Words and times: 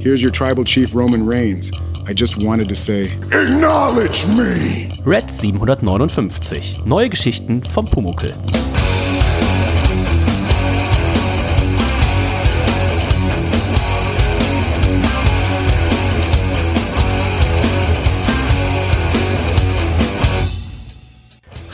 Here's 0.00 0.22
your 0.22 0.30
tribal 0.30 0.62
chief, 0.62 0.94
Roman 0.94 1.26
Reigns. 1.26 1.72
I 2.06 2.12
just 2.12 2.40
wanted 2.40 2.68
to 2.68 2.76
say, 2.76 3.12
Acknowledge 3.32 4.28
me! 4.28 4.92
Red 5.04 5.28
759. 5.28 6.84
Neue 6.86 7.08
Geschichten 7.08 7.64
vom 7.64 7.86
Pumuckel. 7.86 8.32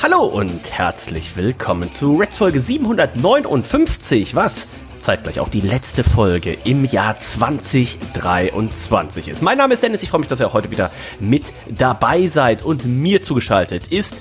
Hallo 0.03 0.25
und 0.25 0.71
herzlich 0.71 1.37
willkommen 1.37 1.93
zu 1.93 2.17
Red 2.17 2.35
Folge 2.35 2.63
759. 2.63 4.35
Was? 4.35 4.67
Zeitgleich 5.05 5.41
auch 5.41 5.49
die 5.49 5.61
letzte 5.61 6.03
Folge 6.03 6.57
im 6.65 6.85
Jahr 6.85 7.19
2023 7.19 9.29
ist. 9.29 9.43
Mein 9.43 9.59
Name 9.59 9.75
ist 9.75 9.83
Dennis, 9.83 10.03
ich 10.03 10.09
freue 10.09 10.21
mich, 10.21 10.29
dass 10.29 10.41
ihr 10.41 10.47
auch 10.47 10.55
heute 10.55 10.71
wieder 10.71 10.91
mit 11.21 11.53
dabei 11.69 12.27
seid 12.27 12.63
und 12.63 12.85
mir 12.85 13.23
zugeschaltet 13.23 13.89
ist 13.89 14.17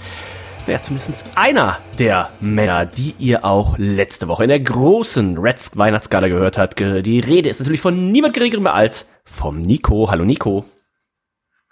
ja, 0.68 0.82
zumindest 0.82 1.26
einer 1.36 1.78
der 2.00 2.30
Männer, 2.40 2.86
die 2.86 3.16
ihr 3.20 3.44
auch 3.44 3.78
letzte 3.78 4.30
Woche 4.30 4.44
in 4.44 4.50
der 4.50 4.62
großen 4.62 5.38
Reds 5.38 5.78
Weihnachtsgala 5.78 6.30
gehört 6.30 6.58
habt. 6.58 6.80
Die 6.80 7.20
Rede 7.20 7.50
ist 7.50 7.60
natürlich 7.60 7.82
von 7.82 8.12
niemand 8.12 8.34
geringerem 8.34 8.68
als 8.68 9.08
vom 9.26 9.62
Nico. 9.62 10.10
Hallo 10.10 10.24
Nico. 10.24 10.64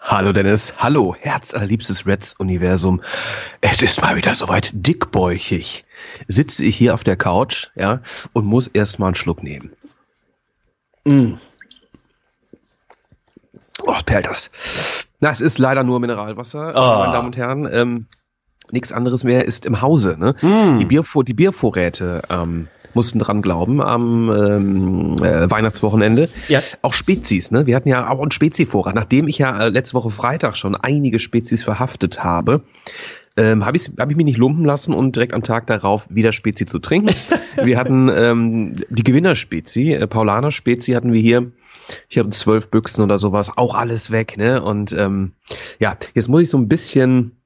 Hallo 0.03 0.31
Dennis, 0.31 0.73
hallo 0.79 1.15
herzallerliebstes 1.19 2.07
Reds-Universum. 2.07 3.01
Es 3.61 3.83
ist 3.83 4.01
mal 4.01 4.15
wieder 4.15 4.33
soweit 4.33 4.71
dickbäuchig. 4.73 5.85
Sitze 6.27 6.65
ich 6.65 6.75
hier 6.75 6.95
auf 6.95 7.03
der 7.03 7.15
Couch, 7.15 7.67
ja, 7.75 8.01
und 8.33 8.45
muss 8.45 8.65
erstmal 8.67 9.09
einen 9.09 9.15
Schluck 9.15 9.43
nehmen. 9.43 9.73
Mm. 11.05 11.33
Oh, 13.83 13.95
perlt 14.05 14.25
das. 14.25 14.49
Na, 15.19 15.29
es 15.31 15.39
ist 15.39 15.59
leider 15.59 15.83
nur 15.83 15.99
Mineralwasser, 15.99 16.73
Oh. 16.75 16.99
meine 17.03 17.13
Damen 17.13 17.27
und 17.27 17.37
Herren. 17.37 17.69
Ähm, 17.71 18.07
nichts 18.71 18.91
anderes 18.91 19.23
mehr 19.23 19.45
ist 19.45 19.67
im 19.67 19.81
Hause. 19.81 20.15
Ne? 20.17 20.33
Mm. 20.41 20.79
Die, 20.79 20.85
Biervor 20.85 21.23
die 21.23 21.35
Biervorräte 21.35 22.23
ähm, 22.29 22.69
mussten 22.95 23.19
dran 23.19 23.41
glauben 23.41 23.81
am 23.81 24.29
ähm, 24.29 25.15
äh, 25.23 25.49
Weihnachtswochenende. 25.49 26.29
Ja. 26.47 26.61
Auch 26.81 26.93
Spezies, 26.93 27.51
ne? 27.51 27.65
Wir 27.65 27.75
hatten 27.75 27.89
ja 27.89 28.09
auch 28.09 28.21
einen 28.21 28.31
Spezi-Vorrat. 28.31 28.95
Nachdem 28.95 29.27
ich 29.27 29.37
ja 29.37 29.67
äh, 29.67 29.69
letzte 29.69 29.95
Woche 29.95 30.09
Freitag 30.09 30.57
schon 30.57 30.75
einige 30.75 31.19
Spezies 31.19 31.63
verhaftet 31.63 32.23
habe, 32.23 32.63
ähm, 33.37 33.65
habe 33.65 33.77
ich, 33.77 33.89
hab 33.97 34.11
ich 34.11 34.17
mich 34.17 34.25
nicht 34.25 34.37
lumpen 34.37 34.65
lassen 34.65 34.93
und 34.93 35.15
direkt 35.15 35.33
am 35.33 35.43
Tag 35.43 35.67
darauf 35.67 36.07
wieder 36.09 36.33
Spezi 36.33 36.65
zu 36.65 36.79
trinken. 36.79 37.15
wir 37.63 37.77
hatten 37.77 38.09
ähm, 38.13 38.75
die 38.89 39.03
Gewinnerspezi, 39.03 39.93
äh, 39.93 40.07
Paulaner 40.07 40.51
Spezi 40.51 40.91
hatten 40.91 41.13
wir 41.13 41.21
hier. 41.21 41.51
Ich 42.09 42.17
habe 42.17 42.29
zwölf 42.29 42.69
Büchsen 42.69 43.03
oder 43.03 43.17
sowas, 43.19 43.57
auch 43.57 43.75
alles 43.75 44.11
weg, 44.11 44.37
ne? 44.37 44.61
Und 44.61 44.93
ähm, 44.93 45.33
ja, 45.79 45.97
jetzt 46.13 46.29
muss 46.29 46.43
ich 46.43 46.49
so 46.49 46.57
ein 46.57 46.67
bisschen 46.67 47.40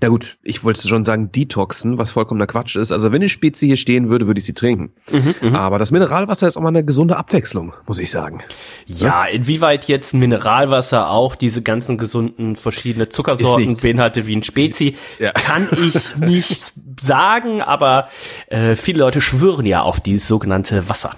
na 0.00 0.08
gut, 0.08 0.38
ich 0.42 0.62
wollte 0.62 0.86
schon 0.86 1.04
sagen 1.04 1.32
detoxen, 1.32 1.98
was 1.98 2.12
vollkommener 2.12 2.46
Quatsch 2.46 2.76
ist. 2.76 2.92
Also 2.92 3.10
wenn 3.10 3.20
eine 3.20 3.28
Spezie 3.28 3.66
hier 3.66 3.76
stehen 3.76 4.08
würde, 4.08 4.26
würde 4.28 4.38
ich 4.38 4.44
sie 4.46 4.54
trinken. 4.54 4.92
Mhm, 5.10 5.54
Aber 5.56 5.78
das 5.78 5.90
Mineralwasser 5.90 6.46
ist 6.46 6.56
auch 6.56 6.60
mal 6.62 6.68
eine 6.68 6.84
gesunde 6.84 7.16
Abwechslung, 7.16 7.72
muss 7.86 7.98
ich 7.98 8.10
sagen. 8.10 8.42
Ja, 8.86 9.24
inwieweit 9.24 9.84
jetzt 9.88 10.14
ein 10.14 10.20
Mineralwasser 10.20 11.10
auch 11.10 11.34
diese 11.34 11.62
ganzen 11.62 11.98
gesunden 11.98 12.54
verschiedene 12.56 13.08
Zuckersorten 13.08 13.76
beinhaltet 13.76 14.26
wie 14.26 14.36
ein 14.36 14.42
Spezi, 14.44 14.96
Ja. 15.18 15.32
kann 15.32 15.68
ich 15.80 16.16
nicht 16.16 16.72
sagen, 17.00 17.60
aber 17.62 18.08
äh, 18.48 18.76
viele 18.76 19.00
Leute 19.00 19.20
schwören 19.20 19.66
ja 19.66 19.82
auf 19.82 20.00
dieses 20.00 20.28
sogenannte 20.28 20.88
Wasser. 20.88 21.16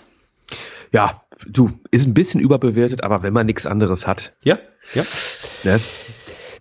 Ja, 0.92 1.22
du, 1.46 1.70
ist 1.90 2.06
ein 2.06 2.14
bisschen 2.14 2.40
überbewertet, 2.40 3.02
aber 3.02 3.22
wenn 3.22 3.32
man 3.34 3.46
nichts 3.46 3.66
anderes 3.66 4.06
hat. 4.06 4.32
Ja, 4.44 4.58
ja. 4.94 5.02
Ne? 5.64 5.80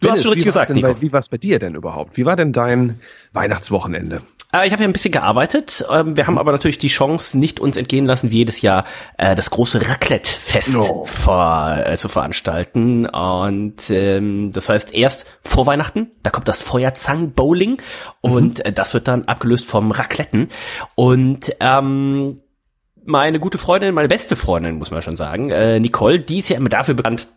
Du 0.03 0.11
hast 0.11 0.23
schon 0.23 0.29
richtig 0.31 0.45
gesagt, 0.45 0.69
denn 0.69 0.75
Nico. 0.75 1.01
Wie 1.01 1.11
war 1.11 1.19
es 1.19 1.29
bei 1.29 1.37
dir 1.37 1.59
denn 1.59 1.75
überhaupt? 1.75 2.17
Wie 2.17 2.25
war 2.25 2.35
denn 2.35 2.53
dein 2.53 2.99
Weihnachtswochenende? 3.33 4.21
Äh, 4.53 4.67
Ich 4.67 4.71
habe 4.73 4.83
ja 4.83 4.89
ein 4.89 4.93
bisschen 4.93 5.11
gearbeitet. 5.11 5.83
Ähm, 5.91 6.15
Wir 6.15 6.27
haben 6.27 6.37
aber 6.37 6.51
natürlich 6.51 6.77
die 6.77 6.87
Chance 6.89 7.37
nicht 7.39 7.59
uns 7.59 7.75
entgehen 7.77 8.05
lassen, 8.05 8.29
wie 8.31 8.37
jedes 8.37 8.61
Jahr 8.61 8.85
äh, 9.17 9.35
das 9.35 9.49
große 9.49 9.81
Raclette-Fest 9.89 10.75
Oh. 10.77 11.05
vor, 11.05 11.77
äh, 11.85 11.97
zu 11.97 12.07
veranstalten. 12.09 13.05
Und 13.07 13.89
ähm, 13.89 14.51
das 14.53 14.69
heißt 14.69 14.93
erst 14.93 15.25
vor 15.41 15.65
Weihnachten, 15.65 16.11
da 16.21 16.29
kommt 16.29 16.47
das 16.47 16.61
Feuerzangen-Bowling 16.61 17.81
und 18.21 18.65
äh, 18.65 18.71
das 18.71 18.93
wird 18.93 19.07
dann 19.07 19.23
abgelöst 19.25 19.65
vom 19.65 19.91
Racletten. 19.91 20.49
Und 20.95 21.55
ähm, 21.59 22.39
meine 23.05 23.39
gute 23.39 23.57
Freundin, 23.57 23.93
meine 23.93 24.07
beste 24.07 24.35
Freundin, 24.35 24.77
muss 24.77 24.91
man 24.91 25.01
schon 25.01 25.15
sagen, 25.17 25.49
äh, 25.49 25.79
Nicole, 25.79 26.19
die 26.19 26.39
ist 26.39 26.49
ja 26.49 26.57
immer 26.57 26.69
dafür 26.69 26.93
bekannt, 26.93 27.27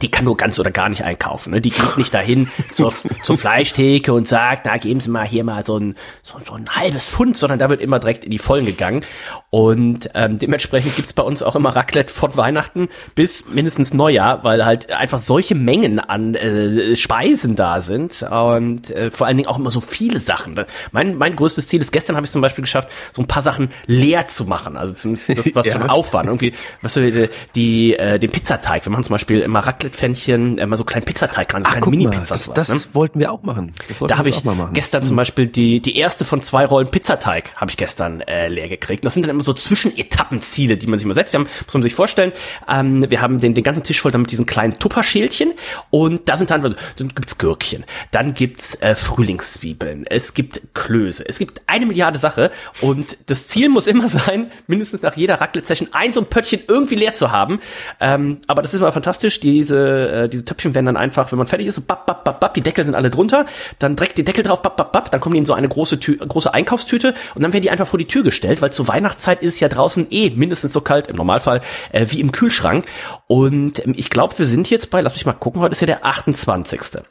die 0.00 0.10
kann 0.10 0.24
nur 0.24 0.36
ganz 0.36 0.58
oder 0.58 0.70
gar 0.70 0.88
nicht 0.88 1.04
einkaufen. 1.04 1.52
Ne? 1.52 1.60
Die 1.60 1.70
geht 1.70 1.98
nicht 1.98 2.14
dahin 2.14 2.48
zur, 2.70 2.94
zur 3.22 3.36
Fleischtheke 3.36 4.12
und 4.14 4.26
sagt, 4.26 4.64
na, 4.64 4.78
geben 4.78 5.00
Sie 5.00 5.10
mal 5.10 5.26
hier 5.26 5.44
mal 5.44 5.64
so 5.64 5.78
ein, 5.78 5.96
so, 6.22 6.38
so 6.38 6.54
ein 6.54 6.68
halbes 6.70 7.08
Pfund, 7.08 7.36
sondern 7.36 7.58
da 7.58 7.68
wird 7.68 7.82
immer 7.82 7.98
direkt 7.98 8.24
in 8.24 8.30
die 8.30 8.38
Vollen 8.38 8.64
gegangen. 8.64 9.04
Und 9.50 10.08
ähm, 10.14 10.38
dementsprechend 10.38 10.96
gibt's 10.96 11.12
bei 11.12 11.22
uns 11.22 11.42
auch 11.42 11.56
immer 11.56 11.76
Raclette 11.76 12.12
von 12.12 12.36
Weihnachten 12.36 12.88
bis 13.14 13.48
mindestens 13.50 13.92
Neujahr, 13.92 14.44
weil 14.44 14.64
halt 14.64 14.90
einfach 14.92 15.18
solche 15.18 15.54
Mengen 15.54 16.00
an 16.00 16.34
äh, 16.34 16.96
Speisen 16.96 17.54
da 17.54 17.82
sind 17.82 18.22
und 18.22 18.90
äh, 18.90 19.10
vor 19.10 19.26
allen 19.26 19.36
Dingen 19.36 19.48
auch 19.48 19.58
immer 19.58 19.70
so 19.70 19.80
viele 19.82 20.20
Sachen. 20.20 20.58
Mein, 20.92 21.18
mein 21.18 21.36
größtes 21.36 21.68
Ziel 21.68 21.80
ist, 21.82 21.92
gestern 21.92 22.16
habe 22.16 22.24
ich 22.24 22.32
zum 22.32 22.40
Beispiel 22.40 22.62
geschafft, 22.62 22.88
so 23.12 23.20
ein 23.20 23.28
paar 23.28 23.42
Sachen 23.42 23.70
leer 23.86 24.26
zu 24.28 24.44
machen. 24.44 24.76
Also 24.76 24.94
zumindest 24.94 25.28
das, 25.30 25.54
was 25.54 25.66
Ja. 25.72 25.72
schon 25.74 25.88
Aufwand. 25.90 26.26
Irgendwie, 26.26 26.52
was 26.80 26.94
so 26.94 27.00
die, 27.00 27.28
die 27.54 27.94
äh, 27.96 28.18
den 28.18 28.30
Pizzateig. 28.30 28.84
Wir 28.84 28.90
machen 28.90 29.04
zum 29.04 29.14
Beispiel 29.14 29.40
immer 29.40 29.66
Raclette-Pfännchen, 29.82 30.58
immer 30.58 30.76
so 30.76 30.84
kleinen 30.84 31.04
Pizzateig 31.04 31.52
ran, 31.52 31.62
so 31.64 31.70
kleine 31.70 31.86
Mini-Pizzas. 31.86 32.52
das, 32.54 32.68
das 32.68 32.86
ne? 32.86 32.94
wollten 32.94 33.18
wir 33.18 33.32
auch 33.32 33.42
machen. 33.42 33.72
Da 34.06 34.18
habe 34.18 34.28
ich 34.28 34.44
mal 34.44 34.70
gestern 34.72 35.02
zum 35.02 35.16
Beispiel 35.16 35.46
die, 35.46 35.80
die 35.80 35.96
erste 35.96 36.24
von 36.24 36.42
zwei 36.42 36.64
Rollen 36.64 36.90
Pizzateig 36.90 37.54
habe 37.56 37.70
ich 37.70 37.76
gestern 37.76 38.20
äh, 38.22 38.48
leer 38.48 38.68
gekriegt. 38.68 39.04
Das 39.04 39.14
sind 39.14 39.22
dann 39.22 39.30
immer 39.30 39.42
so 39.42 39.52
Zwischenetappenziele, 39.52 40.76
die 40.76 40.86
man 40.86 40.98
sich 40.98 41.06
mal 41.06 41.14
setzt. 41.14 41.32
Wir 41.32 41.40
haben, 41.40 41.48
muss 41.64 41.74
man 41.74 41.82
sich 41.82 41.94
vorstellen, 41.94 42.32
ähm, 42.68 43.06
wir 43.08 43.20
haben 43.20 43.40
den, 43.40 43.54
den 43.54 43.64
ganzen 43.64 43.82
Tisch 43.82 44.00
voll 44.00 44.12
dann 44.12 44.22
mit 44.22 44.30
diesen 44.30 44.46
kleinen 44.46 44.78
Tupperschälchen 44.78 45.54
und 45.90 46.28
da 46.28 46.36
sind 46.36 46.50
dann, 46.50 46.62
dann 46.62 47.08
gibt's 47.08 47.38
Gürkchen, 47.38 47.84
dann 48.10 48.34
gibt's 48.34 48.74
äh, 48.76 48.94
Frühlingszwiebeln, 48.94 50.06
es 50.06 50.34
gibt 50.34 50.62
Klöße, 50.74 51.28
es 51.28 51.38
gibt 51.38 51.62
eine 51.66 51.86
Milliarde 51.86 52.18
Sache 52.18 52.50
und 52.80 53.16
das 53.26 53.48
Ziel 53.48 53.68
muss 53.68 53.86
immer 53.86 54.08
sein, 54.08 54.50
mindestens 54.66 55.02
nach 55.02 55.16
jeder 55.16 55.40
Raclette-Session 55.40 55.88
ein 55.92 56.12
so 56.12 56.20
ein 56.20 56.26
Pöttchen 56.26 56.60
irgendwie 56.68 56.94
leer 56.94 57.12
zu 57.12 57.32
haben. 57.32 57.60
Ähm, 58.00 58.40
aber 58.46 58.62
das 58.62 58.74
ist 58.74 58.80
immer 58.80 58.92
fantastisch, 58.92 59.40
diese, 59.40 59.71
äh, 59.76 60.28
diese 60.28 60.44
Töpfchen 60.44 60.74
werden 60.74 60.86
dann 60.86 60.96
einfach, 60.96 61.32
wenn 61.32 61.38
man 61.38 61.46
fertig 61.46 61.66
ist, 61.66 61.76
so 61.76 61.82
bap, 61.82 62.06
bap, 62.06 62.24
bap, 62.24 62.40
bap, 62.40 62.54
die 62.54 62.60
Deckel 62.60 62.84
sind 62.84 62.94
alle 62.94 63.10
drunter, 63.10 63.46
dann 63.78 63.96
direkt 63.96 64.18
die 64.18 64.24
Deckel 64.24 64.44
drauf, 64.44 64.62
bap, 64.62 64.76
bap, 64.76 64.92
bap, 64.92 65.10
dann 65.10 65.20
kommen 65.20 65.34
die 65.34 65.38
in 65.38 65.44
so 65.44 65.54
eine 65.54 65.68
große, 65.68 66.00
Tü 66.00 66.16
große 66.16 66.52
Einkaufstüte 66.52 67.14
und 67.34 67.42
dann 67.42 67.52
werden 67.52 67.62
die 67.62 67.70
einfach 67.70 67.86
vor 67.86 67.98
die 67.98 68.06
Tür 68.06 68.22
gestellt, 68.22 68.62
weil 68.62 68.72
zur 68.72 68.88
Weihnachtszeit 68.88 69.42
ist 69.42 69.54
es 69.54 69.60
ja 69.60 69.68
draußen 69.68 70.06
eh 70.10 70.30
mindestens 70.30 70.72
so 70.72 70.80
kalt, 70.80 71.08
im 71.08 71.16
Normalfall, 71.16 71.60
äh, 71.92 72.06
wie 72.08 72.20
im 72.20 72.32
Kühlschrank. 72.32 72.86
Und 73.26 73.84
ähm, 73.84 73.94
ich 73.96 74.10
glaube, 74.10 74.38
wir 74.38 74.46
sind 74.46 74.70
jetzt 74.70 74.90
bei, 74.90 75.00
lass 75.00 75.14
mich 75.14 75.26
mal 75.26 75.32
gucken, 75.32 75.60
heute 75.60 75.72
ist 75.72 75.80
ja 75.80 75.86
der 75.86 76.04
28. 76.04 77.02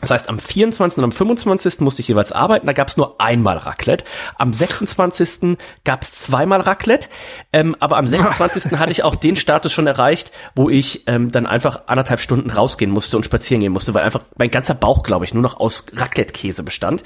Das 0.00 0.10
heißt, 0.10 0.28
am 0.28 0.38
24. 0.38 0.98
und 0.98 1.04
am 1.04 1.12
25. 1.12 1.80
musste 1.80 2.02
ich 2.02 2.08
jeweils 2.08 2.30
arbeiten, 2.30 2.66
da 2.66 2.72
gab 2.72 2.86
es 2.86 2.96
nur 2.96 3.20
einmal 3.20 3.56
Raclette. 3.56 4.04
Am 4.36 4.52
26. 4.52 5.58
gab 5.84 6.02
es 6.02 6.14
zweimal 6.14 6.60
Raclette, 6.60 7.08
ähm, 7.52 7.74
aber 7.80 7.96
am 7.96 8.06
26. 8.06 8.78
hatte 8.78 8.92
ich 8.92 9.02
auch 9.02 9.16
den 9.16 9.34
Status 9.34 9.72
schon 9.72 9.88
erreicht, 9.88 10.30
wo 10.54 10.70
ich 10.70 11.02
ähm, 11.08 11.32
dann 11.32 11.46
einfach 11.46 11.82
anderthalb 11.86 12.20
Stunden 12.20 12.50
rausgehen 12.50 12.92
musste 12.92 13.16
und 13.16 13.24
spazieren 13.24 13.60
gehen 13.60 13.72
musste, 13.72 13.92
weil 13.92 14.04
einfach 14.04 14.22
mein 14.36 14.52
ganzer 14.52 14.74
Bauch, 14.74 15.02
glaube 15.02 15.24
ich, 15.24 15.34
nur 15.34 15.42
noch 15.42 15.58
aus 15.58 15.86
Raclette-Käse 15.92 16.62
bestand. 16.62 17.02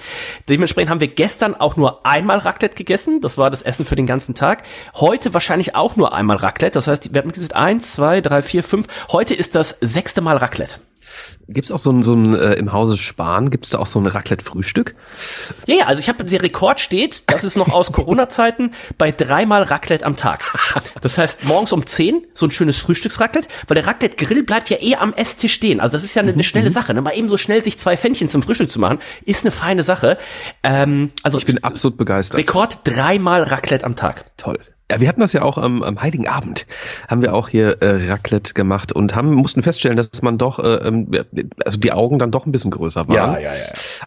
Dementsprechend 0.50 0.90
haben 0.90 1.00
wir 1.00 1.08
gestern 1.08 1.54
auch 1.54 1.76
nur 1.76 2.04
einmal 2.04 2.38
Raclette 2.38 2.76
gegessen, 2.76 3.22
das 3.22 3.38
war 3.38 3.50
das 3.50 3.62
Essen 3.62 3.86
für 3.86 3.96
den 3.96 4.06
ganzen 4.06 4.34
Tag. 4.34 4.64
Heute 4.94 5.32
wahrscheinlich 5.32 5.74
auch 5.74 5.96
nur 5.96 6.12
einmal 6.12 6.36
Raclette, 6.36 6.74
das 6.74 6.88
heißt, 6.88 7.14
wir 7.14 7.22
haben 7.22 7.32
gesagt, 7.32 7.56
eins, 7.56 7.92
zwei, 7.92 8.20
drei, 8.20 8.42
vier, 8.42 8.62
fünf. 8.62 8.86
Heute 9.10 9.32
ist 9.32 9.54
das 9.54 9.78
sechste 9.80 10.20
Mal 10.20 10.36
Raclette. 10.36 10.80
Gibt's 11.48 11.70
auch 11.70 11.78
so 11.78 11.90
ein, 11.90 12.02
so 12.02 12.14
ein 12.14 12.34
äh, 12.34 12.54
im 12.54 12.72
Hause 12.72 12.96
Spahn, 12.96 13.50
gibt's 13.50 13.70
da 13.70 13.78
auch 13.78 13.86
so 13.86 13.98
ein 13.98 14.06
Raclette-Frühstück? 14.06 14.94
Ja, 15.66 15.76
ja, 15.76 15.86
also 15.86 16.00
ich 16.00 16.08
habe, 16.08 16.24
der 16.24 16.42
Rekord 16.42 16.80
steht, 16.80 17.30
das 17.30 17.44
ist 17.44 17.56
noch 17.56 17.72
aus 17.72 17.92
Corona-Zeiten, 17.92 18.72
bei 18.98 19.12
dreimal 19.12 19.62
Raclette 19.62 20.04
am 20.04 20.16
Tag. 20.16 20.42
Das 21.00 21.18
heißt, 21.18 21.44
morgens 21.44 21.72
um 21.72 21.84
10 21.84 22.26
so 22.34 22.46
ein 22.46 22.50
schönes 22.50 22.78
Frühstücksraclette, 22.78 23.48
weil 23.68 23.74
der 23.74 23.86
Raclette-Grill 23.86 24.42
bleibt 24.44 24.70
ja 24.70 24.78
eh 24.80 24.96
am 24.96 25.12
Esstisch 25.12 25.54
stehen. 25.54 25.80
Also 25.80 25.92
das 25.92 26.04
ist 26.04 26.14
ja 26.14 26.22
eine, 26.22 26.32
eine 26.32 26.44
schnelle 26.44 26.70
Sache. 26.70 26.94
Ne? 26.94 27.02
Mal 27.02 27.16
eben 27.16 27.28
so 27.28 27.36
schnell 27.36 27.62
sich 27.62 27.78
zwei 27.78 27.96
Pfännchen 27.96 28.28
zum 28.28 28.42
Frühstück 28.42 28.70
zu 28.70 28.80
machen, 28.80 28.98
ist 29.24 29.44
eine 29.44 29.50
feine 29.50 29.82
Sache. 29.82 30.18
Ähm, 30.62 31.12
also 31.22 31.38
Ich 31.38 31.46
bin 31.46 31.62
absolut 31.62 31.98
begeistert. 31.98 32.38
Rekord 32.38 32.80
dreimal 32.84 33.42
Raclette 33.42 33.84
am 33.84 33.96
Tag. 33.96 34.36
Toll. 34.36 34.58
Ja, 34.92 35.00
wir 35.00 35.08
hatten 35.08 35.20
das 35.20 35.32
ja 35.32 35.40
auch 35.40 35.56
am, 35.56 35.82
am 35.82 36.02
Heiligen 36.02 36.28
Abend, 36.28 36.66
haben 37.08 37.22
wir 37.22 37.34
auch 37.34 37.48
hier 37.48 37.80
äh, 37.80 38.10
Raclette 38.10 38.52
gemacht 38.52 38.92
und 38.92 39.16
haben 39.16 39.32
mussten 39.32 39.62
feststellen, 39.62 39.96
dass 39.96 40.20
man 40.20 40.36
doch, 40.36 40.58
äh, 40.58 40.86
ähm, 40.86 41.10
also 41.64 41.78
die 41.78 41.92
Augen 41.92 42.18
dann 42.18 42.30
doch 42.30 42.44
ein 42.44 42.52
bisschen 42.52 42.70
größer 42.70 43.08
waren 43.08 43.40
ja, 43.40 43.40
ja. 43.40 43.52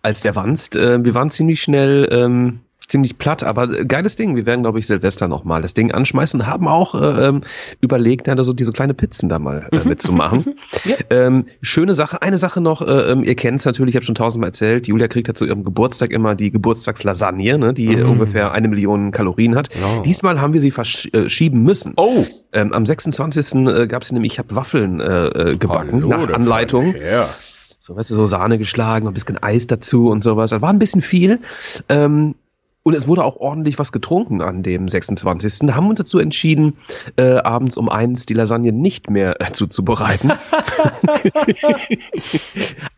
als 0.03 0.21
der 0.21 0.35
Wanst. 0.35 0.75
Äh, 0.75 1.03
wir 1.03 1.15
waren 1.15 1.31
ziemlich 1.31 1.59
schnell 1.59 2.07
ähm, 2.11 2.59
ziemlich 2.87 3.17
platt, 3.17 3.43
aber 3.43 3.69
äh, 3.71 3.85
geiles 3.85 4.15
Ding. 4.15 4.35
Wir 4.35 4.45
werden, 4.45 4.61
glaube 4.61 4.79
ich, 4.79 4.87
Silvester 4.87 5.27
nochmal 5.27 5.61
das 5.61 5.73
Ding 5.73 5.91
anschmeißen 5.91 6.41
und 6.41 6.47
haben 6.47 6.67
auch 6.67 6.95
äh, 6.95 7.27
ähm, 7.27 7.41
überlegt, 7.81 8.27
da 8.27 8.43
so 8.43 8.53
diese 8.53 8.71
kleine 8.71 8.93
Pizzen 8.93 9.29
da 9.29 9.39
mal 9.39 9.67
äh, 9.71 9.87
mitzumachen. 9.87 10.55
Ja. 10.83 10.95
ähm, 11.09 11.45
schöne 11.61 11.93
Sache. 11.93 12.21
Eine 12.21 12.37
Sache 12.37 12.61
noch, 12.61 12.81
äh, 12.81 13.11
ähm, 13.11 13.23
ihr 13.23 13.35
kennt 13.35 13.59
es 13.59 13.65
natürlich, 13.65 13.93
ich 13.93 13.95
habe 13.95 14.05
schon 14.05 14.15
tausendmal 14.15 14.49
erzählt, 14.49 14.87
Julia 14.87 15.07
kriegt 15.07 15.27
ja 15.27 15.33
zu 15.33 15.45
ihrem 15.45 15.63
Geburtstag 15.63 16.11
immer 16.11 16.35
die 16.35 16.51
Geburtstagslasagne, 16.51 17.57
ne, 17.57 17.73
die 17.73 17.95
ungefähr 18.01 18.51
eine 18.51 18.67
Million 18.67 19.11
Kalorien 19.11 19.55
hat. 19.55 19.73
Ja. 19.73 20.01
Diesmal 20.01 20.41
haben 20.41 20.53
wir 20.53 20.61
sie 20.61 20.71
verschieben 20.71 21.63
müssen. 21.63 21.93
Oh. 21.95 22.25
Ähm, 22.51 22.73
am 22.73 22.85
26. 22.85 23.67
Äh, 23.67 23.87
gab 23.87 24.03
es 24.03 24.11
nämlich, 24.11 24.33
ich 24.33 24.39
habe 24.39 24.55
Waffeln 24.55 24.99
äh, 24.99 25.27
äh, 25.27 25.57
gebacken, 25.57 26.03
Hallo, 26.03 26.07
nach 26.07 26.29
Anleitung. 26.29 26.95
Ja. 26.95 27.29
So, 27.79 27.95
weißt 27.95 28.09
du, 28.09 28.15
so 28.15 28.27
Sahne 28.27 28.57
geschlagen, 28.57 29.07
ein 29.07 29.13
bisschen 29.13 29.41
Eis 29.41 29.67
dazu 29.67 30.09
und 30.09 30.23
sowas. 30.23 30.49
Das 30.49 30.61
war 30.61 30.71
ein 30.71 30.79
bisschen 30.79 31.01
viel. 31.01 31.39
Ähm, 31.87 32.35
und 32.87 32.93
es 32.93 33.07
wurde 33.07 33.23
auch 33.23 33.37
ordentlich 33.37 33.79
was 33.79 33.91
getrunken 33.91 34.43
an 34.43 34.61
dem 34.61 34.87
26. 34.87 35.67
Da 35.67 35.73
haben 35.73 35.85
wir 35.85 35.89
uns 35.89 35.97
dazu 35.97 36.19
entschieden, 36.19 36.77
äh, 37.17 37.37
abends 37.37 37.77
um 37.77 37.89
eins 37.89 38.27
die 38.27 38.35
Lasagne 38.35 38.71
nicht 38.71 39.09
mehr 39.09 39.41
äh, 39.41 39.51
zuzubereiten. 39.51 40.31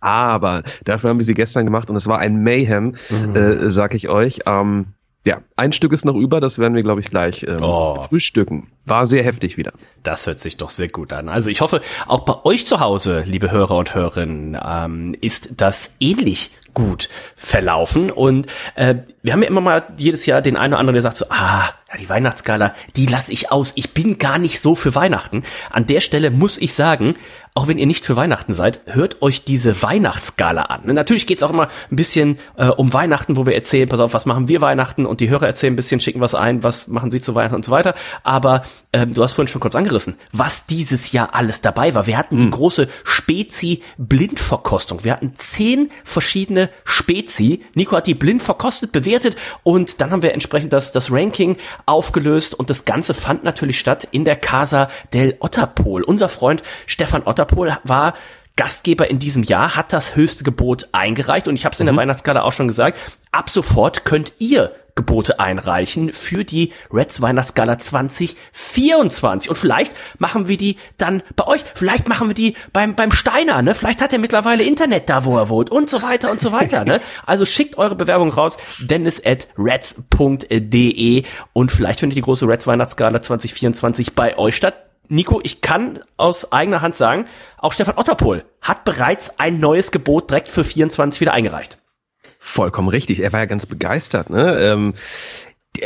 Aber 0.02 0.64
dafür 0.84 1.10
haben 1.10 1.20
wir 1.20 1.24
sie 1.26 1.36
gestern 1.36 1.66
gemacht 1.66 1.90
und 1.90 1.96
es 1.96 2.06
war 2.06 2.20
ein 2.20 2.44
Mayhem, 2.44 2.96
äh, 3.34 3.70
sag 3.70 3.96
ich 3.96 4.10
euch. 4.10 4.42
Ähm, 4.46 4.88
ja, 5.26 5.40
ein 5.56 5.72
Stück 5.72 5.94
ist 5.94 6.04
noch 6.04 6.16
über, 6.16 6.42
das 6.42 6.60
werden 6.60 6.76
wir, 6.76 6.84
glaube 6.84 7.00
ich, 7.00 7.10
gleich 7.10 7.44
ähm, 7.44 7.64
Oh. 7.64 7.96
frühstücken. 7.96 8.68
War 8.86 9.06
sehr 9.06 9.24
heftig 9.24 9.56
wieder. 9.56 9.72
Das 10.04 10.28
hört 10.28 10.40
sich 10.40 10.58
doch 10.58 10.70
sehr 10.70 10.90
gut 10.90 11.14
an. 11.14 11.30
Also 11.30 11.50
ich 11.50 11.62
hoffe, 11.62 11.80
auch 12.08 12.26
bei 12.26 12.44
euch 12.44 12.66
zu 12.66 12.82
Hause, 12.82 13.24
liebe 13.26 13.52
Hörer 13.52 13.78
und 13.78 13.96
Hörerinnen, 13.96 14.58
ähm, 14.62 15.16
ist 15.22 15.62
das 15.62 15.94
ähnlich 16.02 16.52
gut 16.74 17.10
verlaufen. 17.36 18.12
Und 18.12 18.48
äh, 18.76 18.96
wir 19.22 19.34
haben 19.34 19.42
ja 19.42 19.50
immer 19.50 19.62
mal 19.62 19.88
jedes 19.98 20.26
Jahr 20.26 20.42
den 20.42 20.58
einen 20.58 20.74
oder 20.74 20.80
anderen, 20.80 20.96
der 20.96 21.04
sagt 21.04 21.18
so, 21.18 21.26
ah, 21.30 21.70
ja, 21.90 21.98
die 21.98 22.10
Weihnachtsgala, 22.10 22.74
die 22.96 23.06
lasse 23.06 23.32
ich 23.32 23.52
aus. 23.52 23.72
Ich 23.76 23.94
bin 23.94 24.18
gar 24.18 24.38
nicht 24.40 24.60
so 24.60 24.76
für 24.76 24.94
Weihnachten. 24.94 25.44
An 25.70 25.86
der 25.86 26.02
Stelle 26.02 26.32
muss 26.32 26.58
ich 26.58 26.74
sagen, 26.74 27.16
auch 27.58 27.68
wenn 27.68 27.80
ihr 27.80 27.88
nicht 27.88 28.06
für 28.06 28.16
Weihnachten 28.16 28.54
seid, 28.54 28.82
hört 28.86 29.22
euch 29.24 29.44
diese 29.44 29.82
Weihnachtsgala 29.82 30.64
an. 30.64 30.82
Natürlich 30.86 31.26
geht's 31.26 31.42
auch 31.42 31.50
immer 31.50 31.70
ein 31.90 31.96
bisschen 31.96 32.38
äh, 32.56 32.68
um 32.68 32.94
Weihnachten, 32.94 33.36
wo 33.36 33.48
wir 33.48 33.56
erzählen, 33.56 33.90
pass 33.90 34.00
auf, 34.00 34.14
was 34.14 34.28
machen 34.28 34.48
wir 34.48 34.62
Weihnachten 34.62 35.08
und 35.08 35.22
die 35.22 35.30
Hörer 35.30 35.48
erzählen 35.48 35.74
ein 35.74 35.76
bisschen, 35.76 36.00
schicken 36.00 36.22
was 36.22 36.36
ein, 36.36 36.62
was 36.62 36.88
machen 36.88 37.10
sie 37.10 37.20
zu 37.20 37.34
Weihnachten 37.34 37.56
und 37.56 37.66
so 37.66 37.72
weiter. 37.72 37.96
Aber 38.22 38.62
ähm, 38.94 39.14
du 39.14 39.24
hast 39.24 39.34
vorhin 39.34 39.48
schon 39.48 39.62
kurz 39.62 39.76
angerissen, 39.76 40.18
was 40.34 40.68
dieses 40.68 41.14
Jahr 41.14 41.34
alles 41.34 41.62
dabei 41.62 41.96
war. 41.96 42.06
Wir 42.06 42.18
hatten 42.18 42.38
die 42.38 42.50
große 42.50 42.90
Spezi-Blindverkostung. 43.06 45.04
Wir 45.04 45.14
hatten 45.14 45.34
zehn 45.34 45.90
verschiedene 46.04 46.67
Spezi. 46.84 47.64
Nico 47.74 47.96
hat 47.96 48.08
die 48.08 48.16
blind 48.16 48.42
verkostet, 48.42 48.92
bewertet 48.92 49.36
und 49.64 50.02
dann 50.02 50.12
haben 50.12 50.22
wir 50.22 50.34
entsprechend 50.34 50.74
das, 50.74 50.92
das 50.92 51.12
Ranking 51.12 51.58
aufgelöst 51.86 52.56
und 52.56 52.70
das 52.70 52.86
Ganze 52.86 53.14
fand 53.14 53.44
natürlich 53.44 53.80
statt 53.80 54.08
in 54.12 54.26
der 54.26 54.36
Casa 54.36 54.90
del 55.14 55.38
Otterpol. 55.40 56.04
Unser 56.04 56.30
Freund 56.30 56.64
Stefan 56.86 57.24
Otterpol 57.26 57.78
war 57.84 58.14
Gastgeber 58.56 59.10
in 59.10 59.20
diesem 59.20 59.44
Jahr, 59.44 59.76
hat 59.76 59.94
das 59.94 60.16
höchste 60.16 60.44
Gebot 60.44 60.90
eingereicht 60.92 61.48
und 61.48 61.56
ich 61.56 61.66
habe 61.66 61.74
es 61.74 61.80
in 61.80 61.86
der 61.86 61.96
Weihnachtsskala 61.96 62.42
auch 62.42 62.54
schon 62.54 62.68
gesagt, 62.68 62.98
ab 63.32 63.50
sofort 63.50 64.04
könnt 64.04 64.34
ihr 64.40 64.72
Gebote 64.98 65.40
einreichen 65.40 66.12
für 66.12 66.44
die 66.44 66.74
Reds 66.92 67.22
Weihnachtsgala 67.22 67.80
2024. 67.80 69.50
Und 69.50 69.56
vielleicht 69.56 69.94
machen 70.20 70.50
wir 70.50 70.58
die 70.58 70.76
dann 70.98 71.24
bei 71.38 71.48
euch, 71.48 71.62
vielleicht 71.76 72.10
machen 72.10 72.28
wir 72.28 72.34
die 72.36 72.56
beim, 72.74 72.96
beim 72.96 73.14
Steiner, 73.14 73.62
ne? 73.62 73.74
Vielleicht 73.74 74.02
hat 74.02 74.12
er 74.12 74.20
mittlerweile 74.20 74.64
Internet 74.64 75.08
da, 75.10 75.24
wo 75.24 75.38
er 75.38 75.48
wohnt 75.48 75.70
und 75.70 75.90
so 75.90 76.02
weiter 76.02 76.30
und 76.32 76.42
so 76.42 76.52
weiter, 76.52 76.84
ne? 76.84 77.00
Also 77.26 77.46
schickt 77.46 77.78
eure 77.78 77.96
Bewerbung 77.96 78.32
raus, 78.32 78.58
dennis 78.80 79.22
at 79.24 79.48
reds.de 79.58 81.24
und 81.54 81.72
vielleicht 81.72 82.00
findet 82.02 82.18
die 82.18 82.22
große 82.22 82.48
Reds 82.48 82.68
Weihnachtsgala 82.68 83.22
2024 83.22 84.16
bei 84.16 84.38
euch 84.38 84.56
statt. 84.56 84.88
Nico, 85.10 85.40
ich 85.44 85.62
kann 85.62 86.00
aus 86.18 86.52
eigener 86.52 86.82
Hand 86.82 86.96
sagen, 86.96 87.28
auch 87.58 87.72
Stefan 87.72 87.98
Otterpohl 87.98 88.44
hat 88.62 88.84
bereits 88.84 89.40
ein 89.40 89.60
neues 89.60 89.92
Gebot 89.92 90.30
direkt 90.30 90.50
für 90.50 90.66
24 90.66 91.22
wieder 91.22 91.34
eingereicht. 91.34 91.78
Vollkommen 92.48 92.88
richtig. 92.88 93.20
Er 93.20 93.34
war 93.34 93.42
ja 93.42 93.46
ganz 93.46 93.66
begeistert, 93.66 94.30
ne? 94.30 94.58
Ähm, 94.58 94.94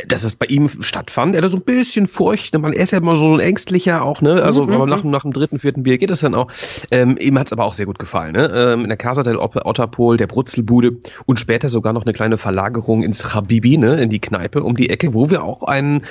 dass 0.08 0.24
es 0.24 0.36
bei 0.36 0.46
ihm 0.48 0.70
stattfand. 0.82 1.36
Er 1.36 1.40
hatte 1.42 1.50
so 1.50 1.58
ein 1.58 1.64
bisschen 1.64 2.08
Furcht. 2.08 2.54
ne? 2.54 2.60
Man, 2.60 2.74
er 2.74 2.84
ist 2.84 2.92
ja 2.92 2.98
immer 2.98 3.16
so 3.16 3.34
ein 3.34 3.40
ängstlicher 3.40 4.04
auch, 4.04 4.22
ne? 4.22 4.42
Also 4.44 4.64
aber 4.64 4.86
nach, 4.86 5.04
nach 5.04 5.22
dem 5.24 5.34
dritten, 5.34 5.60
vierten 5.60 5.84
Bier 5.84 5.98
geht 5.98 6.10
das 6.10 6.22
dann 6.22 6.36
auch. 6.36 6.52
Ähm, 6.92 7.18
ihm 7.20 7.38
hat's 7.40 7.52
aber 7.52 7.66
auch 7.66 7.74
sehr 7.74 7.86
gut 7.86 8.00
gefallen, 8.00 8.34
ne? 8.34 8.52
Ähm, 8.54 8.82
in 8.82 8.88
der 8.90 8.98
Casa 8.98 9.24
del 9.24 9.38
Otterpol, 9.38 10.18
der 10.18 10.28
Brutzelbude 10.28 10.92
und 11.26 11.40
später 11.40 11.70
sogar 11.70 11.94
noch 11.94 12.04
eine 12.04 12.14
kleine 12.14 12.38
Verlagerung 12.38 13.04
ins 13.04 13.34
Habibi, 13.34 13.78
ne? 13.78 14.02
In 14.02 14.10
die 14.10 14.20
Kneipe 14.22 14.64
um 14.64 14.76
die 14.76 14.90
Ecke, 14.90 15.14
wo 15.14 15.30
wir 15.30 15.44
auch 15.44 15.64
einen, 15.64 16.06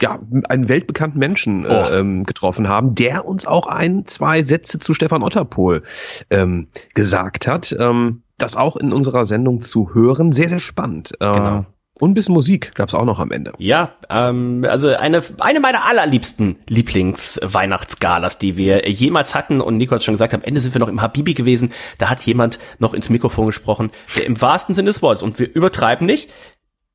ja, 0.00 0.18
einen 0.48 0.68
weltbekannten 0.68 1.18
Menschen 1.18 1.64
Oh. 1.66 1.68
äh, 1.68 1.98
ähm, 2.00 2.24
getroffen 2.24 2.68
haben, 2.68 2.94
der 2.94 3.24
uns 3.26 3.46
auch 3.46 3.66
ein, 3.66 4.04
zwei 4.06 4.42
Sätze 4.42 4.78
zu 4.78 4.94
Stefan 4.94 5.22
Otterpol 5.22 5.82
ähm, 6.30 6.68
gesagt 6.94 7.46
hat. 7.46 7.74
Ähm, 7.78 8.22
das 8.38 8.56
auch 8.56 8.76
in 8.76 8.92
unserer 8.92 9.24
Sendung 9.26 9.62
zu 9.62 9.94
hören. 9.94 10.32
Sehr, 10.32 10.48
sehr 10.48 10.58
spannend. 10.60 11.12
Äh, 11.20 11.32
Genau. 11.32 11.64
Und 12.02 12.10
ein 12.10 12.14
bisschen 12.14 12.34
Musik 12.34 12.74
gab's 12.74 12.94
auch 12.94 13.04
noch 13.04 13.20
am 13.20 13.30
Ende. 13.30 13.52
Ja, 13.58 13.92
ähm, 14.10 14.66
also 14.68 14.88
eine, 14.88 15.22
eine 15.38 15.60
meiner 15.60 15.84
allerliebsten 15.84 16.56
Lieblings-Weihnachtsgalas, 16.68 18.38
die 18.38 18.56
wir 18.56 18.88
jemals 18.90 19.36
hatten. 19.36 19.60
Und 19.60 19.76
Nico 19.76 19.94
hat 19.94 20.02
schon 20.02 20.14
gesagt, 20.14 20.34
am 20.34 20.42
Ende 20.42 20.58
sind 20.58 20.74
wir 20.74 20.80
noch 20.80 20.88
im 20.88 21.00
Habibi 21.00 21.32
gewesen. 21.32 21.70
Da 21.98 22.10
hat 22.10 22.20
jemand 22.22 22.58
noch 22.80 22.92
ins 22.92 23.08
Mikrofon 23.08 23.46
gesprochen, 23.46 23.92
der 24.16 24.26
im 24.26 24.40
wahrsten 24.40 24.74
Sinne 24.74 24.88
des 24.88 25.00
Wortes, 25.00 25.22
und 25.22 25.38
wir 25.38 25.54
übertreiben 25.54 26.04
nicht, 26.04 26.28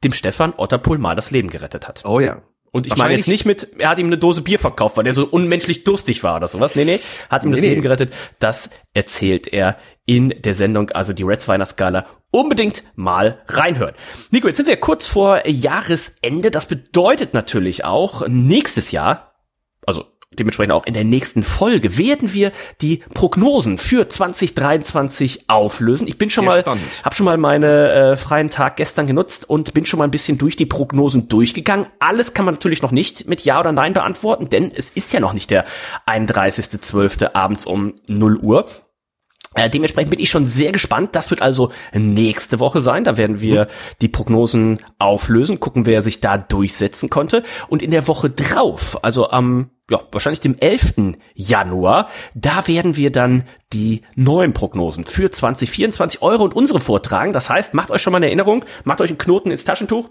dem 0.04 0.12
Stefan 0.12 0.54
Otterpohl 0.58 0.98
mal 0.98 1.16
das 1.16 1.32
Leben 1.32 1.50
gerettet 1.50 1.88
hat. 1.88 2.04
Oh 2.04 2.20
ja. 2.20 2.42
Und 2.78 2.86
ich 2.86 2.96
meine 2.96 3.16
jetzt 3.16 3.28
nicht 3.28 3.44
mit, 3.44 3.70
er 3.80 3.90
hat 3.90 3.98
ihm 3.98 4.06
eine 4.06 4.20
Dose 4.20 4.44
Bier 4.44 4.60
verkauft, 4.60 4.98
weil 4.98 5.04
der 5.04 5.14
so 5.14 5.26
unmenschlich 5.26 5.84
durstig 5.84 6.22
war 6.22 6.36
oder 6.36 6.48
sowas. 6.48 6.76
Nee, 6.76 6.86
nee, 6.86 7.00
hat 7.28 7.44
ihm 7.44 7.50
das 7.50 7.62
Nee. 7.62 7.70
Leben 7.70 7.82
gerettet. 7.82 8.14
Das 8.38 8.70
erzählt 8.94 9.48
er 9.48 9.78
in 10.06 10.30
der 10.30 10.54
Sendung, 10.54 10.92
also 10.92 11.12
die 11.12 11.24
Reds 11.24 11.48
Weihnachtsgala. 11.48 12.06
Unbedingt 12.30 12.84
mal 12.96 13.42
reinhören. 13.48 13.96
Nico, 14.30 14.46
jetzt 14.46 14.58
sind 14.58 14.68
wir 14.68 14.78
kurz 14.78 15.08
vor 15.08 15.48
Jahresende. 15.48 16.52
Das 16.52 16.68
bedeutet 16.68 17.34
natürlich 17.34 17.84
auch, 17.84 18.28
nächstes 18.28 18.92
Jahr, 18.92 19.34
also 19.88 20.06
dementsprechend 20.34 20.74
auch 20.74 20.86
in 20.86 20.94
der 20.94 21.04
nächsten 21.04 21.44
Folge, 21.44 21.98
werden 21.98 22.34
wir 22.34 22.52
die 22.82 23.04
Prognosen 23.14 23.78
für 23.78 24.08
2023 24.08 25.50
auflösen. 25.50 26.08
Ich 26.08 26.18
bin 26.18 26.30
schon 26.30 26.44
Sehr 26.44 26.52
mal, 26.52 26.60
spannend. 26.62 26.84
habe 27.04 27.16
schon 27.16 27.26
mal 27.26 27.38
meine 27.38 27.92
äh, 27.92 28.18
freien 28.18 28.50
Tag 28.50 28.76
gestern 28.76 29.08
genutzt 29.08 29.50
und 29.50 29.74
bin 29.74 29.86
schon 29.86 30.00
mal 30.00 30.04
ein 30.04 30.12
bisschen 30.12 30.38
durch 30.38 30.56
die 30.56 30.66
Prognosen 30.66 31.28
durchgegangen. 31.30 31.88
Alles 32.00 32.34
kann 32.34 32.46
man 32.46 32.56
natürlich 32.56 32.82
noch 32.82 32.92
nicht 32.92 33.28
mit 33.28 33.42
Ja 33.42 33.60
oder 33.60 33.72
Nein 33.72 33.94
beantworten, 33.94 34.50
denn 34.50 34.72
es 34.76 34.90
ist 34.90 35.14
ja 35.14 35.20
noch 35.20 35.34
nicht 35.34 35.50
der 35.50 35.66
31.12. 36.06 37.34
abends 37.34 37.66
um 37.66 37.96
0 38.08 38.38
Uhr. 38.38 38.66
Äh, 39.58 39.72
dementsprechend 39.72 40.12
bin 40.12 40.20
ich 40.20 40.30
schon 40.30 40.46
sehr 40.46 40.72
gespannt. 40.72 41.16
Das 41.16 41.32
wird 41.32 41.42
also 41.42 41.72
nächste 41.92 42.60
Woche 42.60 42.84
sein. 42.84 43.04
Da 43.04 43.18
werden 43.18 43.42
wir 43.42 43.68
die 44.02 44.08
Prognosen 44.08 44.80
auflösen, 45.00 45.60
gucken, 45.60 45.88
wer 45.88 46.04
sich 46.04 46.20
da 46.20 46.38
durchsetzen 46.38 47.10
konnte. 47.10 47.42
Und 47.68 47.82
in 47.82 47.90
der 47.90 48.08
Woche 48.08 48.30
drauf, 48.30 49.04
also 49.04 49.32
am, 49.32 49.72
ja, 49.90 50.00
wahrscheinlich 50.12 50.42
dem 50.42 50.56
11. 50.60 51.16
Januar, 51.34 52.08
da 52.36 52.68
werden 52.68 52.98
wir 52.98 53.12
dann 53.12 53.46
die 53.74 54.04
neuen 54.16 54.54
Prognosen 54.54 55.06
für 55.06 55.32
2024 55.32 56.22
Euro 56.22 56.44
und 56.44 56.56
unsere 56.56 56.80
vortragen. 56.80 57.34
Das 57.34 57.50
heißt, 57.50 57.74
macht 57.74 57.90
euch 57.90 58.04
schon 58.04 58.12
mal 58.12 58.18
eine 58.18 58.28
Erinnerung, 58.28 58.64
macht 58.84 59.02
euch 59.02 59.10
einen 59.10 59.18
Knoten 59.18 59.50
ins 59.50 59.64
Taschentuch. 59.64 60.08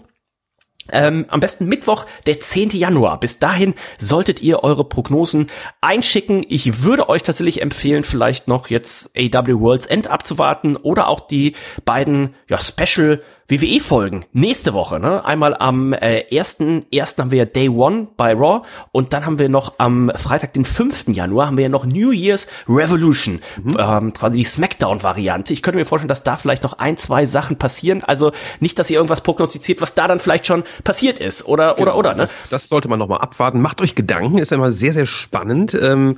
Ähm, 0.91 1.25
am 1.29 1.39
besten 1.39 1.65
Mittwoch, 1.67 2.05
der 2.25 2.39
10. 2.39 2.69
Januar. 2.69 3.19
Bis 3.19 3.39
dahin 3.39 3.73
solltet 3.97 4.41
ihr 4.41 4.63
eure 4.63 4.83
Prognosen 4.83 5.47
einschicken. 5.81 6.45
Ich 6.47 6.83
würde 6.83 7.09
euch 7.09 7.23
tatsächlich 7.23 7.61
empfehlen, 7.61 8.03
vielleicht 8.03 8.47
noch 8.47 8.69
jetzt 8.69 9.11
AW 9.17 9.59
World's 9.59 9.85
End 9.85 10.09
abzuwarten 10.09 10.75
oder 10.75 11.07
auch 11.07 11.21
die 11.21 11.55
beiden 11.85 12.35
ja, 12.47 12.57
Special 12.57 13.21
WWE-Folgen 13.49 14.25
nächste 14.33 14.73
Woche. 14.73 14.99
Ne? 14.99 15.23
Einmal 15.23 15.55
am 15.55 15.93
äh, 15.93 16.25
1.1. 16.29 17.17
haben 17.17 17.31
wir 17.31 17.45
Day 17.45 17.69
One 17.69 18.09
bei 18.17 18.33
Raw 18.33 18.65
und 18.91 19.13
dann 19.13 19.25
haben 19.25 19.39
wir 19.39 19.47
noch 19.47 19.75
am 19.77 20.11
Freitag, 20.15 20.51
den 20.51 20.65
5. 20.65 21.05
Januar, 21.13 21.47
haben 21.47 21.55
wir 21.55 21.63
ja 21.63 21.69
noch 21.69 21.85
New 21.85 22.11
Year's 22.11 22.47
Revolution, 22.67 23.39
mhm. 23.63 23.77
ähm, 23.79 24.11
quasi 24.11 24.39
die 24.39 24.43
Smackdown-Variante. 24.43 25.53
Ich 25.53 25.61
könnte 25.61 25.77
mir 25.77 25.85
vorstellen, 25.85 26.09
dass 26.09 26.23
da 26.23 26.35
vielleicht 26.35 26.63
noch 26.63 26.73
ein, 26.73 26.97
zwei 26.97 27.25
Sachen 27.25 27.57
passieren. 27.57 28.03
Also 28.03 28.33
nicht, 28.59 28.77
dass 28.79 28.89
ihr 28.89 28.97
irgendwas 28.97 29.21
prognostiziert, 29.21 29.81
was 29.81 29.93
da 29.93 30.09
dann 30.09 30.19
vielleicht 30.19 30.45
schon 30.45 30.63
passiert 30.83 31.19
ist 31.19 31.45
oder 31.45 31.75
genau, 31.75 31.91
oder 31.91 31.97
oder. 31.97 32.09
Ne? 32.15 32.17
Das, 32.23 32.49
das 32.49 32.67
sollte 32.67 32.89
man 32.89 32.99
noch 32.99 33.07
mal 33.07 33.17
abwarten. 33.17 33.61
Macht 33.61 33.79
euch 33.79 33.95
Gedanken, 33.95 34.39
ist 34.39 34.51
immer 34.51 34.71
sehr 34.71 34.91
sehr 34.91 35.05
spannend. 35.05 35.73
Ähm, 35.73 36.17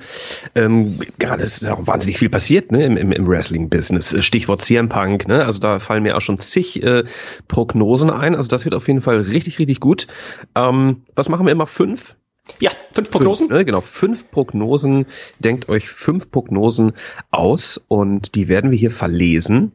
ähm, 0.55 1.00
gerade 1.19 1.43
ist 1.43 1.63
auch 1.67 1.86
wahnsinnig 1.86 2.17
viel 2.17 2.29
passiert 2.29 2.71
ne, 2.71 2.83
im, 2.86 2.98
im, 2.98 3.12
im 3.12 3.27
Wrestling-Business. 3.27 4.25
Stichwort 4.25 4.63
CM 4.63 4.89
Punk. 4.89 5.27
Ne? 5.27 5.45
Also 5.45 5.59
da 5.59 5.77
fallen 5.77 6.01
mir 6.01 6.17
auch 6.17 6.21
schon 6.21 6.39
zig 6.39 6.81
äh, 6.81 7.03
Prognosen 7.47 8.09
ein. 8.09 8.35
Also 8.35 8.47
das 8.47 8.65
wird 8.65 8.75
auf 8.75 8.88
jeden 8.88 9.01
Fall 9.01 9.17
richtig, 9.21 9.59
richtig 9.59 9.79
gut. 9.79 10.07
Ähm, 10.55 11.03
was 11.15 11.29
machen 11.29 11.45
wir 11.45 11.51
immer? 11.51 11.67
Fünf? 11.67 12.15
Ja, 12.59 12.71
fünf 12.91 13.11
Prognosen. 13.11 13.47
Fünf, 13.47 13.57
ne, 13.57 13.65
genau, 13.65 13.81
fünf 13.81 14.31
Prognosen. 14.31 15.05
Denkt 15.39 15.69
euch 15.69 15.88
fünf 15.89 16.31
Prognosen 16.31 16.93
aus 17.31 17.79
und 17.88 18.35
die 18.35 18.47
werden 18.47 18.71
wir 18.71 18.77
hier 18.77 18.91
verlesen. 18.91 19.71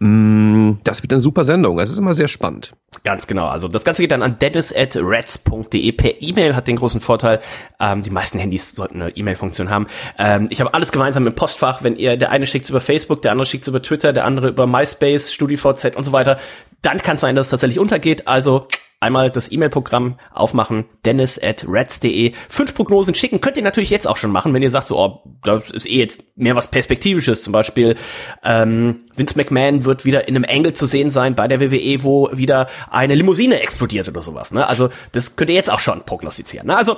Mm, 0.00 0.74
das 0.84 1.02
wird 1.02 1.12
eine 1.12 1.20
super 1.20 1.42
Sendung. 1.42 1.80
Es 1.80 1.90
ist 1.90 1.98
immer 1.98 2.14
sehr 2.14 2.28
spannend. 2.28 2.72
Ganz 3.02 3.26
genau. 3.26 3.46
Also 3.46 3.66
das 3.66 3.84
Ganze 3.84 4.02
geht 4.02 4.12
dann 4.12 4.22
an 4.22 4.38
dennis.reds.de 4.38 5.92
per 5.92 6.22
E-Mail, 6.22 6.54
hat 6.54 6.68
den 6.68 6.76
großen 6.76 7.00
Vorteil. 7.00 7.40
Ähm, 7.80 8.02
die 8.02 8.10
meisten 8.10 8.38
Handys 8.38 8.72
sollten 8.72 9.02
eine 9.02 9.16
E-Mail-Funktion 9.16 9.70
haben. 9.70 9.88
Ähm, 10.18 10.46
ich 10.50 10.60
habe 10.60 10.72
alles 10.72 10.92
gemeinsam 10.92 11.26
im 11.26 11.34
Postfach. 11.34 11.82
Wenn 11.82 11.96
ihr, 11.96 12.16
der 12.16 12.30
eine 12.30 12.46
schickt 12.46 12.70
über 12.70 12.80
Facebook, 12.80 13.22
der 13.22 13.32
andere 13.32 13.46
schickt 13.46 13.66
über 13.66 13.82
Twitter, 13.82 14.12
der 14.12 14.24
andere 14.24 14.48
über 14.48 14.66
MySpace, 14.66 15.32
StudiVZ 15.32 15.96
und 15.96 16.04
so 16.04 16.12
weiter, 16.12 16.38
dann 16.82 16.98
kann 16.98 17.16
es 17.16 17.20
sein, 17.20 17.34
dass 17.34 17.48
es 17.48 17.50
tatsächlich 17.50 17.80
untergeht. 17.80 18.28
Also 18.28 18.68
einmal 19.00 19.30
das 19.30 19.52
E-Mail-Programm 19.52 20.18
aufmachen, 20.32 20.86
dennis 21.04 21.40
at 21.42 21.64
reds.de. 21.68 22.32
Fünf 22.48 22.74
Prognosen 22.74 23.14
schicken 23.14 23.40
könnt 23.40 23.56
ihr 23.56 23.62
natürlich 23.62 23.90
jetzt 23.90 24.08
auch 24.08 24.16
schon 24.16 24.32
machen, 24.32 24.52
wenn 24.54 24.62
ihr 24.62 24.70
sagt, 24.70 24.88
so, 24.88 24.98
oh, 24.98 25.22
das 25.44 25.70
ist 25.70 25.86
eh 25.86 25.98
jetzt 25.98 26.24
mehr 26.36 26.56
was 26.56 26.68
Perspektivisches. 26.68 27.42
Zum 27.42 27.52
Beispiel 27.52 27.96
ähm, 28.42 29.04
Vince 29.14 29.36
McMahon 29.36 29.84
wird 29.84 30.04
wieder 30.04 30.26
in 30.26 30.34
einem 30.34 30.44
Engel 30.44 30.74
zu 30.74 30.86
sehen 30.86 31.10
sein 31.10 31.34
bei 31.34 31.46
der 31.46 31.60
WWE, 31.60 32.02
wo 32.02 32.30
wieder 32.32 32.68
eine 32.90 33.14
Limousine 33.14 33.60
explodiert 33.60 34.08
oder 34.08 34.22
sowas. 34.22 34.52
Ne? 34.52 34.66
Also 34.66 34.88
das 35.12 35.36
könnt 35.36 35.50
ihr 35.50 35.56
jetzt 35.56 35.70
auch 35.70 35.80
schon 35.80 36.04
prognostizieren. 36.04 36.66
Ne? 36.66 36.76
Also 36.76 36.96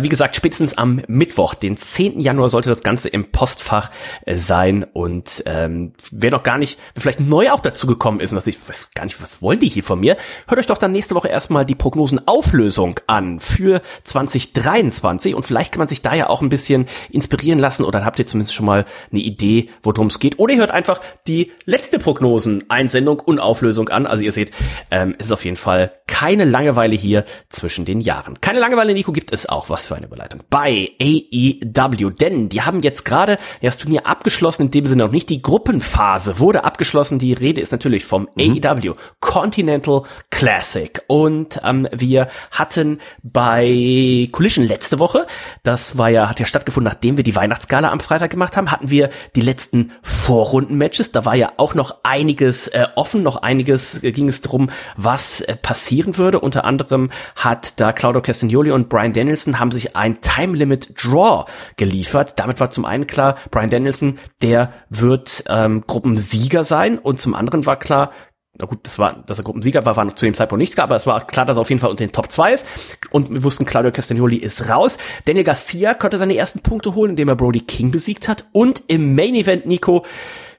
wie 0.00 0.08
gesagt, 0.08 0.36
spätestens 0.36 0.78
am 0.78 1.02
Mittwoch, 1.06 1.54
den 1.54 1.76
10. 1.76 2.20
Januar, 2.20 2.48
sollte 2.48 2.70
das 2.70 2.82
Ganze 2.82 3.08
im 3.08 3.30
Postfach 3.30 3.90
äh, 4.24 4.36
sein. 4.36 4.84
Und 4.92 5.42
ähm, 5.46 5.92
wer 6.10 6.30
noch 6.30 6.42
gar 6.42 6.56
nicht, 6.56 6.78
wer 6.94 7.02
vielleicht 7.02 7.20
neu 7.20 7.50
auch 7.50 7.60
dazu 7.60 7.86
gekommen 7.86 8.20
ist, 8.20 8.32
und 8.32 8.36
dass 8.36 8.46
ich 8.46 8.56
weiß 8.66 8.90
gar 8.94 9.04
nicht, 9.04 9.20
was 9.20 9.42
wollen 9.42 9.60
die 9.60 9.68
hier 9.68 9.82
von 9.82 10.00
mir, 10.00 10.16
hört 10.48 10.58
euch 10.58 10.66
doch 10.66 10.78
dann 10.78 10.92
nächste 10.92 11.14
Woche 11.14 11.28
erstmal 11.28 11.66
die 11.66 11.74
Prognosenauflösung 11.74 13.00
an 13.06 13.40
für 13.40 13.82
2023. 14.04 15.34
Und 15.34 15.44
vielleicht 15.44 15.72
kann 15.72 15.80
man 15.80 15.88
sich 15.88 16.00
da 16.00 16.14
ja 16.14 16.28
auch 16.28 16.40
ein 16.40 16.48
bisschen 16.48 16.86
inspirieren 17.10 17.58
lassen 17.58 17.84
oder 17.84 18.04
habt 18.04 18.18
ihr 18.18 18.26
zumindest 18.26 18.54
schon 18.54 18.66
mal 18.66 18.84
eine 19.10 19.20
Idee, 19.20 19.68
worum 19.82 20.06
es 20.06 20.18
geht. 20.18 20.38
Oder 20.38 20.54
ihr 20.54 20.60
hört 20.60 20.70
einfach 20.70 21.00
die 21.26 21.52
letzte 21.66 21.98
Prognosen-Einsendung 21.98 23.20
und 23.20 23.40
Auflösung 23.40 23.88
an. 23.90 24.06
Also 24.06 24.24
ihr 24.24 24.32
seht, 24.32 24.52
ähm, 24.90 25.14
es 25.18 25.26
ist 25.26 25.32
auf 25.32 25.44
jeden 25.44 25.56
Fall 25.56 25.92
keine 26.06 26.44
Langeweile 26.44 26.94
hier 26.94 27.24
zwischen 27.48 27.84
den 27.84 28.00
Jahren. 28.00 28.40
Keine 28.40 28.58
Langeweile, 28.58 28.94
Nico, 28.94 29.12
gibt 29.12 29.32
es 29.32 29.48
auch. 29.48 29.68
Was 29.72 29.86
für 29.86 29.96
eine 29.96 30.04
Überleitung. 30.04 30.42
Bei 30.50 30.90
AEW, 31.00 32.10
denn 32.10 32.50
die 32.50 32.60
haben 32.60 32.82
jetzt 32.82 33.06
gerade 33.06 33.38
das 33.62 33.78
Turnier 33.78 34.06
abgeschlossen, 34.06 34.64
in 34.64 34.70
dem 34.70 34.84
Sinne 34.84 35.04
noch 35.04 35.10
nicht 35.10 35.30
die 35.30 35.40
Gruppenphase 35.40 36.38
wurde 36.38 36.64
abgeschlossen. 36.64 37.18
Die 37.18 37.32
Rede 37.32 37.62
ist 37.62 37.72
natürlich 37.72 38.04
vom 38.04 38.28
mhm. 38.34 38.60
AEW 38.62 38.96
Continental 39.20 40.02
Classic. 40.30 41.00
Und 41.06 41.58
ähm, 41.64 41.88
wir 41.90 42.28
hatten 42.50 42.98
bei 43.22 44.28
Collision 44.30 44.66
letzte 44.66 44.98
Woche, 44.98 45.26
das 45.62 45.96
war 45.96 46.10
ja, 46.10 46.28
hat 46.28 46.38
ja 46.38 46.44
stattgefunden, 46.44 46.92
nachdem 46.92 47.16
wir 47.16 47.24
die 47.24 47.34
Weihnachtsgala 47.34 47.90
am 47.90 48.00
Freitag 48.00 48.30
gemacht 48.30 48.58
haben, 48.58 48.70
hatten 48.70 48.90
wir 48.90 49.08
die 49.36 49.40
letzten 49.40 49.92
Vorrunden-Matches. 50.02 51.12
Da 51.12 51.24
war 51.24 51.34
ja 51.34 51.52
auch 51.56 51.74
noch 51.74 52.00
einiges 52.02 52.68
äh, 52.68 52.88
offen, 52.94 53.22
noch 53.22 53.36
einiges 53.36 54.02
äh, 54.02 54.12
ging 54.12 54.28
es 54.28 54.42
drum, 54.42 54.68
was 54.98 55.40
äh, 55.40 55.56
passieren 55.56 56.18
würde. 56.18 56.40
Unter 56.40 56.66
anderem 56.66 57.10
hat 57.36 57.80
da 57.80 57.94
Claudio 57.94 58.20
Castagnoli 58.20 58.70
und 58.70 58.90
Brian 58.90 59.14
Danielson 59.14 59.51
haben 59.58 59.70
sich 59.70 59.96
ein 59.96 60.20
Time 60.20 60.56
Limit 60.56 61.02
Draw 61.02 61.44
geliefert. 61.76 62.38
Damit 62.38 62.60
war 62.60 62.70
zum 62.70 62.84
einen 62.84 63.06
klar, 63.06 63.36
Brian 63.50 63.70
Danielson, 63.70 64.18
der 64.42 64.72
wird 64.90 65.44
ähm, 65.48 65.84
Gruppensieger 65.86 66.64
sein 66.64 66.98
und 66.98 67.20
zum 67.20 67.34
anderen 67.34 67.66
war 67.66 67.78
klar, 67.78 68.12
na 68.58 68.66
gut, 68.66 68.80
das 68.82 68.98
war, 68.98 69.22
dass 69.26 69.38
er 69.38 69.44
Gruppensieger 69.44 69.86
war, 69.86 69.96
war 69.96 70.04
noch 70.04 70.12
zu 70.12 70.26
dem 70.26 70.34
Zeitpunkt 70.34 70.60
nicht 70.60 70.74
klar, 70.74 70.84
aber 70.84 70.96
es 70.96 71.06
war 71.06 71.26
klar, 71.26 71.46
dass 71.46 71.56
er 71.56 71.62
auf 71.62 71.70
jeden 71.70 71.80
Fall 71.80 71.90
unter 71.90 72.04
den 72.04 72.12
Top 72.12 72.30
2 72.30 72.52
ist. 72.52 72.66
Und 73.10 73.30
wir 73.30 73.42
wussten, 73.44 73.64
Claudio 73.64 73.92
Castagnoli 73.92 74.36
ist 74.36 74.68
raus. 74.68 74.98
Daniel 75.24 75.44
Garcia 75.44 75.94
konnte 75.94 76.18
seine 76.18 76.36
ersten 76.36 76.60
Punkte 76.60 76.94
holen, 76.94 77.10
indem 77.10 77.28
er 77.28 77.36
Brody 77.36 77.60
King 77.60 77.90
besiegt 77.90 78.28
hat. 78.28 78.46
Und 78.52 78.82
im 78.88 79.14
Main 79.14 79.34
Event, 79.34 79.64
Nico, 79.64 80.04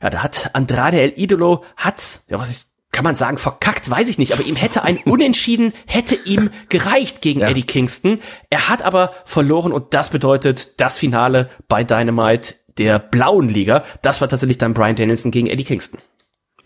ja, 0.01 0.09
da 0.09 0.23
hat 0.23 0.49
Andrade 0.53 0.99
El 1.01 1.13
Idolo, 1.15 1.63
hat's, 1.77 2.25
ja, 2.29 2.39
was 2.39 2.49
ist, 2.49 2.72
kann 2.93 3.03
man 3.03 3.15
sagen, 3.15 3.37
verkackt, 3.37 3.89
weiß 3.89 4.07
ich 4.07 4.17
nicht, 4.17 4.31
aber 4.31 4.43
ihm 4.43 4.55
hätte 4.55 4.83
ein 4.83 4.97
Unentschieden, 4.99 5.73
hätte 5.85 6.15
ihm 6.15 6.51
gereicht 6.69 7.21
gegen 7.21 7.41
ja. 7.41 7.49
Eddie 7.49 7.63
Kingston. 7.63 8.19
Er 8.49 8.69
hat 8.69 8.83
aber 8.83 9.11
verloren 9.25 9.73
und 9.73 9.93
das 9.93 10.09
bedeutet 10.09 10.79
das 10.79 10.97
Finale 10.97 11.49
bei 11.67 11.83
Dynamite 11.83 12.55
der 12.77 12.99
blauen 12.99 13.49
Liga. 13.49 13.83
Das 14.01 14.21
war 14.21 14.29
tatsächlich 14.29 14.59
dann 14.59 14.73
Brian 14.73 14.95
Danielson 14.95 15.31
gegen 15.31 15.47
Eddie 15.47 15.65
Kingston. 15.65 15.99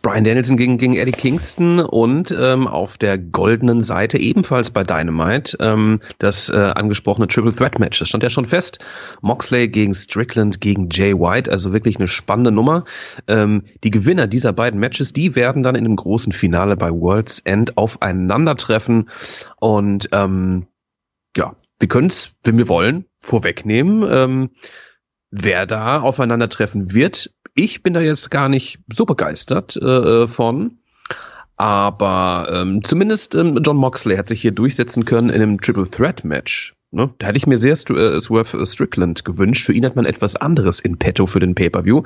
Brian 0.08 0.24
Danielson 0.24 0.56
gegen, 0.56 0.78
gegen 0.78 0.96
Eddie 0.96 1.12
Kingston 1.12 1.82
und 1.82 2.32
ähm, 2.32 2.66
auf 2.66 2.98
der 2.98 3.18
goldenen 3.18 3.82
Seite 3.82 4.18
ebenfalls 4.18 4.72
bei 4.72 4.86
Dynamite 4.86 5.58
ähm, 5.60 6.00
das 6.18 6.48
äh, 6.48 6.56
angesprochene 6.56 7.28
Triple 7.28 7.54
Threat 7.54 7.78
Match. 7.78 8.00
Das 8.00 8.08
stand 8.08 8.24
ja 8.24 8.30
schon 8.30 8.46
fest. 8.46 8.80
Moxley 9.22 9.68
gegen 9.68 9.94
Strickland 9.94 10.62
gegen 10.62 10.88
Jay 10.90 11.14
White, 11.14 11.52
also 11.52 11.74
wirklich 11.74 11.98
eine 11.98 12.08
spannende 12.08 12.54
Nummer. 12.54 12.86
Ähm, 13.28 13.66
die 13.84 13.92
Gewinner 13.92 14.28
dieser 14.28 14.54
beiden 14.54 14.80
Matches, 14.80 15.12
die 15.12 15.36
werden 15.36 15.62
dann 15.62 15.76
in 15.76 15.84
dem 15.84 15.98
großen 15.98 16.32
Finale 16.32 16.78
bei 16.78 16.90
World's 16.90 17.40
End 17.40 17.78
aufeinandertreffen 17.78 19.10
und 19.60 20.08
ähm, 20.14 20.68
ja, 21.36 21.54
wir 21.82 21.90
können 21.90 22.08
es, 22.08 22.32
wenn 22.46 22.58
wir 22.58 22.70
wollen, 22.70 23.04
vorwegnehmen. 23.20 24.08
Ähm, 24.10 24.52
wer 25.32 25.66
da 25.66 26.00
aufeinandertreffen 26.00 26.94
wird, 26.94 27.34
ich 27.58 27.84
bin 27.84 27.94
da 27.94 28.00
jetzt 28.00 28.32
gar 28.32 28.48
nicht 28.48 28.80
so 28.94 29.06
begeistert 29.06 29.76
äh, 29.76 29.86
äh, 30.24 30.28
von. 30.28 30.78
Aber 31.58 32.48
ähm, 32.52 32.84
zumindest 32.84 33.34
ähm, 33.34 33.60
John 33.66 33.78
Moxley 33.78 34.16
hat 34.16 34.30
sich 34.30 34.42
hier 34.42 34.52
durchsetzen 34.52 35.06
können 35.06 35.30
in 35.30 35.42
einem 35.42 35.60
Triple 35.60 35.90
Threat 35.90 36.24
Match. 36.24 36.76
Ne? 36.92 37.10
Da 37.18 37.28
hätte 37.28 37.38
ich 37.38 37.48
mir 37.48 37.58
sehr 37.58 37.76
St 37.76 37.90
äh, 37.90 38.22
Swerve 38.22 38.64
Strickland 38.66 39.26
gewünscht. 39.26 39.66
Für 39.66 39.74
ihn 39.74 39.84
hat 39.84 39.96
man 39.96 40.06
etwas 40.06 40.36
anderes 40.36 40.80
in 40.80 40.98
petto 40.98 41.26
für 41.26 41.40
den 41.40 41.56
Pay-Per-View. 41.56 42.04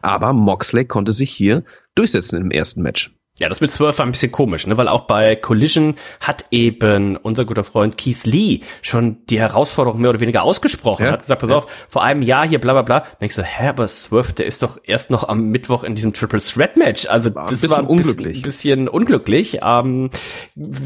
Aber 0.00 0.32
Moxley 0.32 0.86
konnte 0.86 1.12
sich 1.12 1.30
hier 1.30 1.64
durchsetzen 1.94 2.36
im 2.40 2.50
ersten 2.50 2.80
Match. 2.80 3.14
Ja, 3.40 3.48
das 3.48 3.60
mit 3.60 3.68
12 3.68 3.98
war 3.98 4.06
ein 4.06 4.12
bisschen 4.12 4.30
komisch, 4.30 4.68
ne? 4.68 4.76
weil 4.76 4.86
auch 4.86 5.08
bei 5.08 5.34
Collision 5.34 5.96
hat 6.20 6.44
eben 6.52 7.16
unser 7.16 7.44
guter 7.44 7.64
Freund 7.64 7.98
Keith 7.98 8.22
Lee 8.22 8.60
schon 8.80 9.26
die 9.26 9.40
Herausforderung 9.40 10.00
mehr 10.00 10.10
oder 10.10 10.20
weniger 10.20 10.44
ausgesprochen. 10.44 11.06
Ja? 11.06 11.12
Hat 11.12 11.22
gesagt, 11.22 11.40
pass 11.40 11.50
ja. 11.50 11.56
auf, 11.56 11.66
vor 11.88 12.04
einem 12.04 12.22
Jahr 12.22 12.46
hier 12.46 12.60
bla 12.60 12.74
bla 12.74 12.82
bla. 12.82 13.00
Dann 13.00 13.26
ich 13.26 13.34
so, 13.34 13.42
hä, 13.42 13.66
aber 13.66 13.88
Swerve, 13.88 14.34
der 14.34 14.46
ist 14.46 14.62
doch 14.62 14.78
erst 14.84 15.10
noch 15.10 15.28
am 15.28 15.46
Mittwoch 15.50 15.82
in 15.82 15.96
diesem 15.96 16.12
Triple 16.12 16.38
Threat 16.38 16.76
Match. 16.76 17.06
Also 17.06 17.34
war 17.34 17.46
das 17.46 17.68
war 17.68 17.78
ein 17.78 17.86
unglücklich. 17.86 18.42
bisschen, 18.42 18.86
unglücklich. 18.86 19.58
Ähm, 19.64 20.10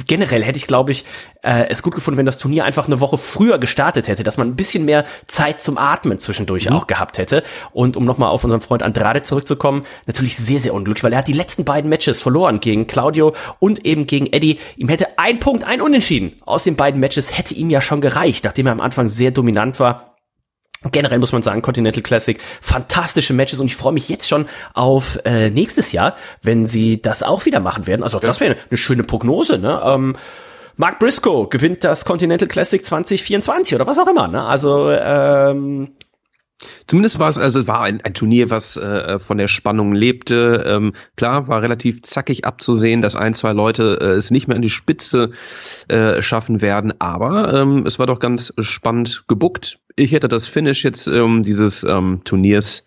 generell 0.06 0.42
hätte 0.42 0.56
ich, 0.56 0.66
glaube 0.66 0.92
ich, 0.92 1.04
äh, 1.42 1.66
es 1.68 1.82
gut 1.82 1.94
gefunden, 1.94 2.16
wenn 2.16 2.24
das 2.24 2.38
Turnier 2.38 2.64
einfach 2.64 2.86
eine 2.86 3.00
Woche 3.00 3.18
früher 3.18 3.58
gestartet 3.58 4.08
hätte, 4.08 4.22
dass 4.22 4.38
man 4.38 4.48
ein 4.48 4.56
bisschen 4.56 4.86
mehr 4.86 5.04
Zeit 5.26 5.60
zum 5.60 5.76
Atmen 5.76 6.18
zwischendurch 6.18 6.70
mhm. 6.70 6.76
auch 6.76 6.86
gehabt 6.86 7.18
hätte. 7.18 7.42
Und 7.72 7.98
um 7.98 8.06
nochmal 8.06 8.30
auf 8.30 8.42
unseren 8.42 8.62
Freund 8.62 8.82
Andrade 8.82 9.20
zurückzukommen, 9.20 9.84
natürlich 10.06 10.38
sehr, 10.38 10.60
sehr 10.60 10.72
unglücklich, 10.72 11.04
weil 11.04 11.12
er 11.12 11.18
hat 11.18 11.28
die 11.28 11.34
letzten 11.34 11.66
beiden 11.66 11.90
Matches 11.90 12.22
verloren 12.22 12.37
verloren 12.38 12.60
gegen 12.60 12.86
Claudio 12.86 13.34
und 13.58 13.84
eben 13.84 14.06
gegen 14.06 14.26
Eddie. 14.26 14.58
Ihm 14.76 14.88
hätte 14.88 15.18
ein 15.18 15.40
Punkt, 15.40 15.64
ein 15.64 15.80
Unentschieden 15.80 16.36
aus 16.44 16.64
den 16.64 16.76
beiden 16.76 17.00
Matches 17.00 17.36
hätte 17.36 17.54
ihm 17.54 17.68
ja 17.68 17.80
schon 17.80 18.00
gereicht, 18.00 18.44
nachdem 18.44 18.66
er 18.66 18.72
am 18.72 18.80
Anfang 18.80 19.08
sehr 19.08 19.32
dominant 19.32 19.80
war. 19.80 20.14
Generell 20.92 21.18
muss 21.18 21.32
man 21.32 21.42
sagen, 21.42 21.60
Continental 21.60 22.04
Classic, 22.04 22.38
fantastische 22.60 23.32
Matches 23.32 23.60
und 23.60 23.66
ich 23.66 23.74
freue 23.74 23.92
mich 23.92 24.08
jetzt 24.08 24.28
schon 24.28 24.46
auf 24.74 25.18
äh, 25.24 25.50
nächstes 25.50 25.90
Jahr, 25.90 26.14
wenn 26.40 26.66
sie 26.66 27.02
das 27.02 27.24
auch 27.24 27.46
wieder 27.46 27.58
machen 27.58 27.88
werden. 27.88 28.04
Also 28.04 28.20
ja. 28.20 28.28
das 28.28 28.38
wäre 28.38 28.54
eine 28.70 28.78
schöne 28.78 29.02
Prognose. 29.02 29.58
Ne? 29.58 29.80
Ähm, 29.84 30.14
Mark 30.76 31.00
Briscoe 31.00 31.48
gewinnt 31.48 31.82
das 31.82 32.04
Continental 32.04 32.46
Classic 32.46 32.84
2024 32.84 33.74
oder 33.74 33.88
was 33.88 33.98
auch 33.98 34.06
immer. 34.06 34.28
Ne? 34.28 34.40
Also 34.40 34.92
ähm, 34.92 35.90
Zumindest 36.86 37.18
war 37.18 37.28
es 37.28 37.38
also 37.38 37.68
war 37.68 37.82
ein, 37.82 38.00
ein 38.00 38.14
Turnier, 38.14 38.50
was 38.50 38.76
äh, 38.76 39.20
von 39.20 39.38
der 39.38 39.46
Spannung 39.48 39.92
lebte. 39.92 40.64
Ähm, 40.66 40.92
klar, 41.16 41.46
war 41.46 41.62
relativ 41.62 42.02
zackig 42.02 42.44
abzusehen, 42.44 43.00
dass 43.00 43.14
ein, 43.14 43.34
zwei 43.34 43.52
Leute 43.52 43.98
äh, 44.00 44.06
es 44.06 44.30
nicht 44.30 44.48
mehr 44.48 44.56
an 44.56 44.62
die 44.62 44.70
Spitze 44.70 45.30
äh, 45.86 46.20
schaffen 46.20 46.60
werden, 46.60 46.92
aber 46.98 47.54
ähm, 47.54 47.86
es 47.86 47.98
war 47.98 48.06
doch 48.06 48.18
ganz 48.18 48.52
spannend 48.58 49.24
gebuckt. 49.28 49.78
Ich 49.94 50.12
hätte 50.12 50.28
das 50.28 50.46
Finish 50.46 50.84
jetzt 50.84 51.06
ähm, 51.06 51.42
dieses 51.42 51.84
ähm, 51.84 52.22
Turniers 52.24 52.86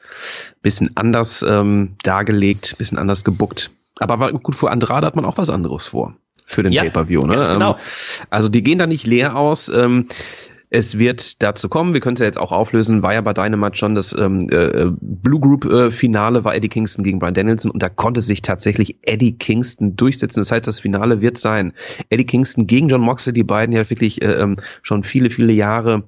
bisschen 0.61 0.95
anders 0.95 1.43
ähm, 1.47 1.95
dargelegt, 2.03 2.77
bisschen 2.77 2.97
anders 2.97 3.23
gebuckt. 3.23 3.71
Aber 3.99 4.19
war 4.19 4.31
gut, 4.33 4.55
für 4.55 4.71
Andrade 4.71 5.07
hat 5.07 5.15
man 5.15 5.25
auch 5.25 5.37
was 5.37 5.49
anderes 5.49 5.85
vor. 5.85 6.15
Für 6.45 6.63
den 6.63 6.73
Ja, 6.73 6.83
Pay-Per-View, 6.83 7.25
ne? 7.25 7.43
genau. 7.47 7.73
Ähm, 7.73 7.79
also 8.29 8.49
die 8.49 8.63
gehen 8.63 8.79
da 8.79 8.87
nicht 8.87 9.05
leer 9.05 9.37
aus. 9.37 9.69
Ähm, 9.69 10.07
es 10.73 10.97
wird 10.97 11.43
dazu 11.43 11.67
kommen, 11.67 11.93
wir 11.93 11.99
können 11.99 12.13
es 12.13 12.21
ja 12.21 12.25
jetzt 12.25 12.39
auch 12.39 12.53
auflösen, 12.53 13.03
war 13.03 13.13
ja 13.13 13.19
bei 13.19 13.33
Dynamite 13.33 13.75
schon 13.75 13.93
das 13.93 14.15
ähm, 14.17 14.39
äh, 14.51 14.85
Blue 15.01 15.41
Group 15.41 15.65
äh, 15.65 15.91
Finale, 15.91 16.45
war 16.45 16.55
Eddie 16.55 16.69
Kingston 16.69 17.03
gegen 17.03 17.19
Brian 17.19 17.33
Danielson 17.33 17.71
und 17.71 17.83
da 17.83 17.89
konnte 17.89 18.21
sich 18.21 18.41
tatsächlich 18.41 18.95
Eddie 19.01 19.33
Kingston 19.33 19.97
durchsetzen. 19.97 20.39
Das 20.39 20.49
heißt, 20.49 20.65
das 20.65 20.79
Finale 20.79 21.19
wird 21.19 21.37
sein 21.37 21.73
Eddie 22.09 22.25
Kingston 22.25 22.67
gegen 22.67 22.87
John 22.87 23.01
Moxley, 23.01 23.33
die 23.33 23.43
beiden 23.43 23.75
ja 23.75 23.89
wirklich 23.89 24.21
äh, 24.21 24.31
ähm, 24.31 24.55
schon 24.81 25.03
viele, 25.03 25.29
viele 25.29 25.51
Jahre 25.51 26.03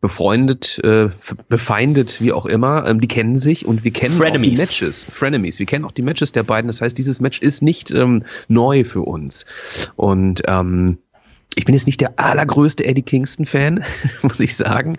befreundet, 0.00 0.80
äh, 0.82 1.10
befeindet, 1.48 2.20
wie 2.20 2.32
auch 2.32 2.46
immer. 2.46 2.88
Ähm, 2.88 3.00
die 3.00 3.08
kennen 3.08 3.36
sich 3.36 3.64
und 3.64 3.84
wir 3.84 3.92
kennen 3.92 4.14
auch 4.14 4.16
die 4.16 4.22
Frenemies. 4.22 4.58
Matches. 4.58 5.04
Frenemies. 5.04 5.60
Wir 5.60 5.66
kennen 5.66 5.84
auch 5.84 5.92
die 5.92 6.02
Matches 6.02 6.32
der 6.32 6.42
beiden. 6.42 6.66
Das 6.66 6.80
heißt, 6.80 6.98
dieses 6.98 7.20
Match 7.20 7.40
ist 7.40 7.62
nicht 7.62 7.92
ähm, 7.92 8.24
neu 8.48 8.82
für 8.82 9.02
uns. 9.02 9.46
Und 9.94 10.42
ähm, 10.48 10.98
ich 11.60 11.66
bin 11.66 11.74
jetzt 11.74 11.84
nicht 11.86 12.00
der 12.00 12.18
allergrößte 12.18 12.86
Eddie 12.86 13.02
Kingston-Fan, 13.02 13.84
muss 14.22 14.40
ich 14.40 14.56
sagen. 14.56 14.96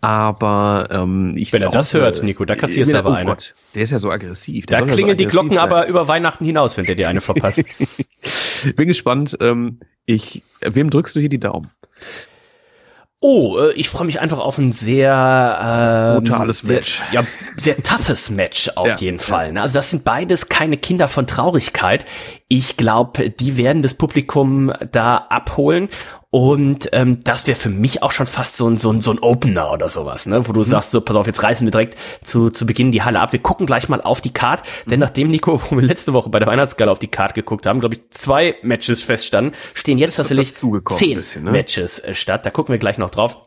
Aber 0.00 0.86
ähm, 0.92 1.34
ich 1.36 1.52
Wenn 1.52 1.62
er 1.62 1.70
das 1.72 1.92
hört, 1.92 2.22
Nico, 2.22 2.44
da 2.44 2.54
kassierst 2.54 2.92
du 2.92 2.98
aber 2.98 3.10
oh 3.10 3.14
eine. 3.14 3.30
Gott, 3.30 3.56
der 3.74 3.82
ist 3.82 3.90
ja 3.90 3.98
so 3.98 4.12
aggressiv. 4.12 4.66
Der 4.66 4.78
Da 4.78 4.84
ja 4.84 4.88
so 4.88 4.94
klingeln 4.94 5.16
die 5.18 5.26
Glocken 5.26 5.50
sein. 5.50 5.58
aber 5.58 5.88
über 5.88 6.06
Weihnachten 6.06 6.44
hinaus, 6.44 6.76
wenn 6.76 6.86
der 6.86 6.94
dir 6.94 7.08
eine 7.08 7.20
verpasst. 7.20 7.64
Bin 8.76 8.86
gespannt. 8.86 9.36
Ähm, 9.40 9.80
ich, 10.06 10.42
wem 10.60 10.88
drückst 10.88 11.16
du 11.16 11.20
hier 11.20 11.28
die 11.30 11.40
Daumen? 11.40 11.72
Oh, 13.26 13.58
äh, 13.58 13.72
ich 13.72 13.88
freue 13.88 14.04
mich 14.04 14.20
einfach 14.20 14.38
auf 14.38 14.58
ein 14.58 14.70
sehr 14.70 16.14
ähm, 16.18 16.22
Brutales 16.24 16.60
sehr, 16.60 16.76
Match. 16.76 17.02
Ja, 17.10 17.24
sehr 17.56 17.82
toughes 17.82 18.28
Match 18.28 18.70
auf 18.76 18.86
Ja, 18.88 18.96
jeden 18.98 19.18
Fall. 19.18 19.52
ne? 19.52 19.62
Also 19.62 19.74
das 19.74 19.90
sind 19.90 20.04
beides 20.04 20.50
keine 20.50 20.76
Kinder 20.76 21.08
von 21.08 21.26
Traurigkeit. 21.26 22.04
Ich 22.56 22.76
glaube, 22.76 23.30
die 23.30 23.56
werden 23.56 23.82
das 23.82 23.94
Publikum 23.94 24.72
da 24.92 25.16
abholen. 25.28 25.88
Und 26.30 26.88
ähm, 26.92 27.18
das 27.24 27.46
wäre 27.48 27.56
für 27.58 27.68
mich 27.68 28.02
auch 28.02 28.10
schon 28.12 28.26
fast 28.26 28.56
so 28.56 28.68
ein, 28.68 28.76
so 28.76 28.92
ein, 28.92 29.00
so 29.00 29.10
ein 29.12 29.18
Opener 29.20 29.72
oder 29.72 29.88
sowas, 29.88 30.26
ne? 30.26 30.46
wo 30.46 30.50
Mhm. 30.50 30.54
du 30.54 30.64
sagst, 30.64 30.90
so, 30.92 31.00
pass 31.00 31.14
auf, 31.16 31.26
jetzt 31.28 31.42
reißen 31.42 31.64
wir 31.66 31.70
direkt 31.72 31.96
zu, 32.22 32.50
zu 32.50 32.64
Beginn 32.66 32.90
die 32.92 33.02
Halle 33.02 33.20
ab. 33.20 33.32
Wir 33.32 33.38
gucken 33.40 33.66
gleich 33.66 33.88
mal 33.88 34.00
auf 34.00 34.20
die 34.20 34.32
Card, 34.32 34.62
Mhm. 34.86 34.90
denn 34.90 35.00
nachdem, 35.00 35.30
Nico, 35.30 35.60
wo 35.70 35.76
wir 35.76 35.82
letzte 35.84 36.12
Woche 36.12 36.30
bei 36.30 36.38
der 36.40 36.46
Weihnachtsgala 36.48 36.90
auf 36.92 36.98
die 37.00 37.08
Card 37.08 37.34
geguckt 37.34 37.66
haben, 37.66 37.78
glaube 37.80 37.94
ich, 37.96 38.00
zwei 38.10 38.56
Matches 38.62 39.00
feststanden, 39.02 39.54
stehen 39.74 39.98
jetzt 39.98 40.16
tatsächlich 40.16 40.52
zehn 40.54 41.16
bisschen, 41.18 41.44
ne? 41.44 41.50
Matches 41.52 41.98
äh, 42.00 42.14
statt. 42.16 42.46
Da 42.46 42.50
gucken 42.50 42.72
wir 42.72 42.78
gleich 42.78 42.98
noch 42.98 43.10
drauf. 43.10 43.38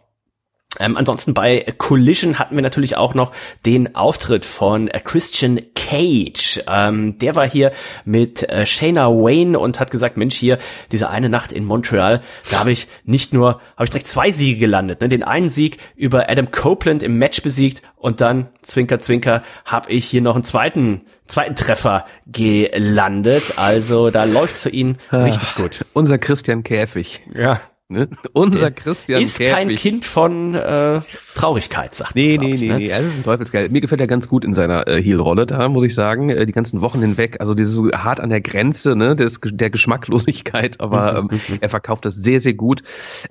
Ähm, 0.79 0.97
ansonsten 0.97 1.33
bei 1.33 1.65
Collision 1.77 2.39
hatten 2.39 2.55
wir 2.55 2.61
natürlich 2.61 2.97
auch 2.97 3.13
noch 3.13 3.31
den 3.65 3.95
Auftritt 3.95 4.45
von 4.45 4.87
äh, 4.87 4.99
Christian 4.99 5.61
Cage. 5.75 6.61
Ähm, 6.67 7.17
der 7.19 7.35
war 7.35 7.49
hier 7.49 7.71
mit 8.05 8.47
äh, 8.49 8.65
Shayna 8.65 9.07
Wayne 9.07 9.57
und 9.57 9.79
hat 9.79 9.91
gesagt, 9.91 10.17
Mensch, 10.17 10.35
hier 10.35 10.57
diese 10.91 11.09
eine 11.09 11.29
Nacht 11.29 11.51
in 11.51 11.65
Montreal, 11.65 12.21
da 12.51 12.59
habe 12.59 12.71
ich 12.71 12.87
nicht 13.05 13.33
nur, 13.33 13.61
habe 13.75 13.85
ich 13.85 13.89
direkt 13.89 14.07
zwei 14.07 14.31
Siege 14.31 14.59
gelandet. 14.59 15.01
Ne? 15.01 15.09
Den 15.09 15.23
einen 15.23 15.49
Sieg 15.49 15.77
über 15.95 16.29
Adam 16.29 16.51
Copeland 16.51 17.01
im 17.01 17.17
Match 17.17 17.41
besiegt 17.41 17.81
und 17.95 18.21
dann, 18.21 18.49
Zwinker, 18.61 18.99
Zwinker, 18.99 19.43
habe 19.65 19.91
ich 19.91 20.05
hier 20.05 20.21
noch 20.21 20.35
einen 20.35 20.43
zweiten 20.43 21.01
zweiten 21.27 21.55
Treffer 21.55 22.05
gelandet. 22.25 23.55
Also 23.57 24.11
da 24.11 24.23
läuft's 24.23 24.61
für 24.61 24.69
ihn 24.69 24.97
richtig 25.11 25.55
gut. 25.55 25.85
Unser 25.91 26.17
Christian 26.17 26.63
Käfig. 26.63 27.19
Ja. 27.35 27.59
Ne? 27.89 28.09
Unser 28.33 28.69
Christian 28.71 29.21
Ist 29.21 29.37
Käfig. 29.37 29.53
kein 29.53 29.69
Kind 29.69 30.03
von 30.03 30.55
äh, 30.55 30.99
Traurigkeit, 31.35 31.93
sagt 31.93 32.15
man, 32.15 32.21
Nee, 32.21 32.37
nee, 32.37 32.55
ich, 32.55 32.61
nee, 32.61 32.67
ne? 32.67 32.77
nee. 32.79 32.91
Also 32.91 33.05
es 33.05 33.11
ist 33.13 33.19
ein 33.19 33.23
Teufelsgeil. 33.23 33.69
Mir 33.69 33.79
gefällt 33.79 34.01
er 34.01 34.07
ganz 34.07 34.27
gut 34.27 34.43
in 34.43 34.53
seiner 34.53 34.85
äh, 34.89 35.01
Heel-Rolle 35.01 35.45
da, 35.45 35.69
muss 35.69 35.83
ich 35.83 35.95
sagen. 35.95 36.29
Äh, 36.29 36.45
die 36.45 36.51
ganzen 36.51 36.81
Wochen 36.81 36.99
hinweg. 36.99 37.37
Also 37.39 37.53
dieses 37.53 37.81
hart 37.93 38.19
an 38.19 38.27
der 38.29 38.41
Grenze, 38.41 38.97
ne, 38.97 39.15
des, 39.15 39.39
der 39.41 39.69
Geschmacklosigkeit, 39.69 40.81
aber 40.81 41.17
ähm, 41.17 41.39
er 41.61 41.69
verkauft 41.69 42.03
das 42.03 42.15
sehr, 42.15 42.41
sehr 42.41 42.55
gut. 42.55 42.81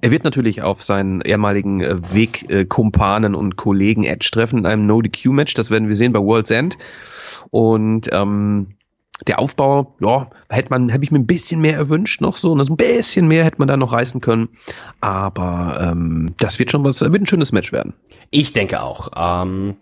Er 0.00 0.10
wird 0.10 0.24
natürlich 0.24 0.62
auf 0.62 0.82
seinen 0.82 1.20
ehemaligen 1.20 1.82
äh, 1.82 1.96
Wegkumpanen 2.14 3.34
und 3.34 3.56
Kollegen 3.56 4.04
Edge 4.04 4.30
treffen 4.32 4.60
in 4.60 4.66
einem 4.66 4.86
No-DQ-Match. 4.86 5.52
Das 5.52 5.70
werden 5.70 5.88
wir 5.90 5.96
sehen 5.96 6.14
bei 6.14 6.20
World's 6.20 6.50
End. 6.50 6.78
Und 7.50 8.08
ähm, 8.10 8.75
der 9.26 9.38
Aufbau, 9.38 9.94
ja, 10.00 10.28
hätte 10.50 10.68
man, 10.70 10.88
hätte 10.88 11.04
ich 11.04 11.10
mir 11.10 11.18
ein 11.18 11.26
bisschen 11.26 11.60
mehr 11.60 11.76
erwünscht 11.76 12.20
noch 12.20 12.36
so, 12.36 12.54
also 12.54 12.72
ein 12.72 12.76
bisschen 12.76 13.26
mehr 13.28 13.44
hätte 13.44 13.58
man 13.58 13.68
da 13.68 13.76
noch 13.76 13.92
reißen 13.92 14.20
können. 14.20 14.48
Aber 15.00 15.78
ähm, 15.80 16.34
das 16.38 16.58
wird 16.58 16.70
schon 16.70 16.84
was, 16.84 17.00
wird 17.00 17.14
ein 17.14 17.26
schönes 17.26 17.52
Match 17.52 17.72
werden. 17.72 17.94
Ich 18.30 18.52
denke 18.52 18.82
auch. 18.82 19.10
Ähm, 19.16 19.76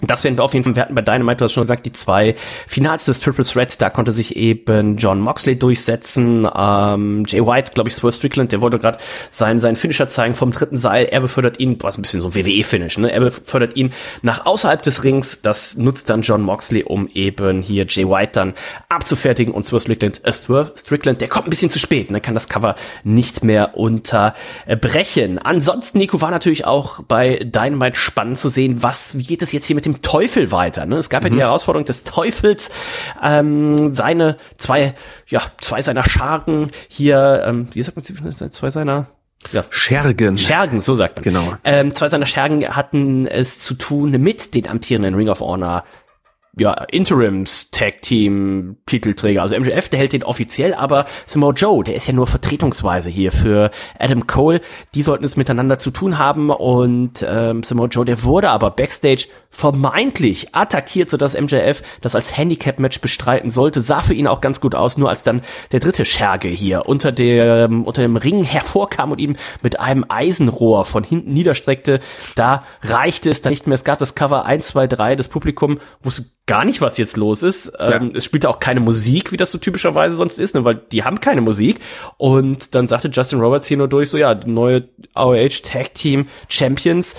das 0.00 0.24
werden 0.24 0.36
wir 0.36 0.44
auf 0.44 0.54
jeden 0.54 0.64
Fall, 0.64 0.74
wir 0.74 0.82
hatten 0.82 0.94
bei 0.94 1.02
Dynamite, 1.02 1.38
du 1.38 1.44
hast 1.44 1.52
schon 1.52 1.62
gesagt, 1.62 1.86
die 1.86 1.92
zwei 1.92 2.34
Finals 2.66 3.04
des 3.04 3.20
Triple 3.20 3.44
Threat, 3.44 3.80
da 3.80 3.90
konnte 3.90 4.12
sich 4.12 4.36
eben 4.36 4.96
John 4.96 5.20
Moxley 5.20 5.56
durchsetzen, 5.56 6.48
ähm, 6.54 7.24
Jay 7.26 7.40
White, 7.40 7.72
glaube 7.74 7.88
ich, 7.88 7.94
Swerve 7.94 8.14
Strickland, 8.14 8.52
der 8.52 8.60
wollte 8.60 8.78
gerade 8.78 8.98
seinen, 9.30 9.60
seinen 9.60 9.76
Finisher 9.76 10.08
zeigen 10.08 10.34
vom 10.34 10.50
dritten 10.50 10.76
Seil, 10.76 11.06
er 11.06 11.20
befördert 11.20 11.60
ihn, 11.60 11.78
was 11.80 11.96
ein 11.96 12.02
bisschen 12.02 12.20
so 12.20 12.34
WWE-Finish, 12.34 12.98
ne, 12.98 13.12
er 13.12 13.20
befördert 13.20 13.76
ihn 13.76 13.92
nach 14.22 14.46
außerhalb 14.46 14.82
des 14.82 15.04
Rings, 15.04 15.42
das 15.42 15.76
nutzt 15.76 16.10
dann 16.10 16.22
John 16.22 16.42
Moxley, 16.42 16.82
um 16.82 17.08
eben 17.14 17.62
hier 17.62 17.86
Jay 17.88 18.08
White 18.08 18.32
dann 18.32 18.54
abzufertigen. 18.88 19.54
Und 19.54 19.64
Swerve 19.64 19.82
Strickland, 19.82 20.20
äh, 20.24 20.32
Swerve 20.32 20.72
Strickland, 20.76 21.20
der 21.20 21.28
kommt 21.28 21.46
ein 21.46 21.50
bisschen 21.50 21.70
zu 21.70 21.78
spät, 21.78 22.10
ne, 22.10 22.20
kann 22.20 22.34
das 22.34 22.48
Cover 22.48 22.74
nicht 23.04 23.44
mehr 23.44 23.76
unterbrechen. 23.76 25.38
Ansonsten, 25.38 25.98
Nico, 25.98 26.20
war 26.20 26.30
natürlich 26.30 26.66
auch 26.66 27.02
bei 27.02 27.38
Dynamite 27.42 27.96
spannend 27.98 28.38
zu 28.38 28.48
sehen, 28.48 28.82
was, 28.82 29.16
wie 29.16 29.22
geht 29.22 29.42
es 29.42 29.52
jetzt 29.52 29.66
hier 29.66 29.73
mit 29.74 29.86
dem 29.86 30.02
Teufel 30.02 30.52
weiter, 30.52 30.86
ne? 30.86 30.96
Es 30.96 31.10
gab 31.10 31.24
ja 31.24 31.30
die 31.30 31.40
Herausforderung 31.40 31.84
des 31.84 32.04
Teufels, 32.04 32.70
ähm, 33.22 33.92
seine 33.92 34.36
zwei, 34.58 34.94
ja, 35.26 35.42
zwei 35.60 35.82
seiner 35.82 36.08
Schargen 36.08 36.70
hier, 36.88 37.42
ähm, 37.46 37.68
wie 37.72 37.82
sagt 37.82 37.96
man, 37.96 38.50
zwei 38.50 38.70
seiner, 38.70 39.06
ja, 39.52 39.64
Schergen. 39.70 40.38
Schergen, 40.38 40.80
so 40.80 40.94
sagt 40.94 41.16
man. 41.16 41.24
Genau. 41.24 41.54
Ähm, 41.64 41.94
zwei 41.94 42.08
seiner 42.08 42.26
Schergen 42.26 42.66
hatten 42.74 43.26
es 43.26 43.58
zu 43.58 43.74
tun 43.74 44.10
mit 44.12 44.54
den 44.54 44.68
amtierenden 44.68 45.14
Ring 45.14 45.28
of 45.28 45.40
Honor 45.40 45.84
ja, 46.58 46.72
Interims 46.90 47.70
Tag 47.70 48.02
Team 48.02 48.76
Titelträger. 48.86 49.42
Also 49.42 49.58
MJF, 49.58 49.88
der 49.88 49.98
hält 49.98 50.12
den 50.12 50.22
offiziell, 50.22 50.74
aber 50.74 51.04
Samoa 51.26 51.52
Joe, 51.52 51.82
der 51.82 51.94
ist 51.94 52.06
ja 52.06 52.12
nur 52.12 52.26
vertretungsweise 52.26 53.10
hier 53.10 53.32
für 53.32 53.70
Adam 53.98 54.26
Cole. 54.26 54.60
Die 54.94 55.02
sollten 55.02 55.24
es 55.24 55.36
miteinander 55.36 55.78
zu 55.78 55.90
tun 55.90 56.18
haben 56.18 56.50
und 56.50 57.24
ähm, 57.28 57.62
Samoa 57.62 57.86
Joe, 57.86 58.04
der 58.04 58.22
wurde 58.22 58.50
aber 58.50 58.70
backstage 58.70 59.26
vermeintlich 59.50 60.54
attackiert, 60.54 61.10
sodass 61.10 61.40
MJF 61.40 61.82
das 62.00 62.14
als 62.14 62.36
Handicap-Match 62.36 63.00
bestreiten 63.00 63.50
sollte. 63.50 63.80
Sah 63.80 64.02
für 64.02 64.14
ihn 64.14 64.26
auch 64.26 64.40
ganz 64.40 64.60
gut 64.60 64.74
aus, 64.74 64.96
nur 64.96 65.10
als 65.10 65.22
dann 65.22 65.42
der 65.72 65.80
dritte 65.80 66.04
Scherge 66.04 66.48
hier 66.48 66.86
unter 66.86 67.12
dem, 67.12 67.84
unter 67.84 68.02
dem 68.02 68.16
Ring 68.16 68.44
hervorkam 68.44 69.12
und 69.12 69.20
ihm 69.20 69.36
mit 69.62 69.80
einem 69.80 70.04
Eisenrohr 70.08 70.84
von 70.84 71.04
hinten 71.04 71.32
niederstreckte, 71.32 72.00
da 72.36 72.64
reichte 72.82 73.30
es 73.30 73.40
dann 73.40 73.50
nicht 73.50 73.66
mehr. 73.66 73.74
Es 73.74 73.84
gab 73.84 73.98
das 73.98 74.14
Cover 74.14 74.44
1, 74.44 74.68
2, 74.68 74.86
3, 74.86 75.16
das 75.16 75.28
Publikum 75.28 75.78
wusste 76.02 76.24
gar 76.46 76.64
nicht, 76.64 76.80
was 76.80 76.98
jetzt 76.98 77.16
los 77.16 77.42
ist. 77.42 77.72
Ähm, 77.78 78.12
es 78.14 78.24
spielte 78.24 78.48
auch 78.48 78.58
keine 78.58 78.80
Musik, 78.80 79.32
wie 79.32 79.36
das 79.36 79.50
so 79.50 79.58
typischerweise 79.58 80.14
sonst 80.16 80.38
ist, 80.38 80.54
ne, 80.54 80.64
weil 80.64 80.74
die 80.74 81.04
haben 81.04 81.20
keine 81.20 81.40
Musik. 81.40 81.80
Und 82.18 82.74
dann 82.74 82.86
sagte 82.86 83.08
Justin 83.08 83.40
Roberts 83.40 83.66
hier 83.66 83.78
nur 83.78 83.88
durch, 83.88 84.10
so 84.10 84.18
ja, 84.18 84.34
neue 84.34 84.88
AOH 85.14 85.62
Tag 85.62 85.94
Team 85.94 86.26
Champions, 86.48 87.14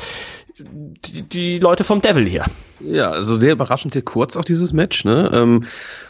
die, 0.57 1.23
die 1.23 1.59
Leute 1.59 1.83
vom 1.83 2.01
Devil 2.01 2.27
hier. 2.27 2.45
Ja, 2.79 3.11
also 3.11 3.39
sehr 3.39 3.53
überraschend, 3.53 3.93
sehr 3.93 4.01
kurz 4.01 4.35
auch 4.35 4.43
dieses 4.43 4.73
Match, 4.73 5.05
ne? 5.05 5.31
Ähm, 5.33 5.63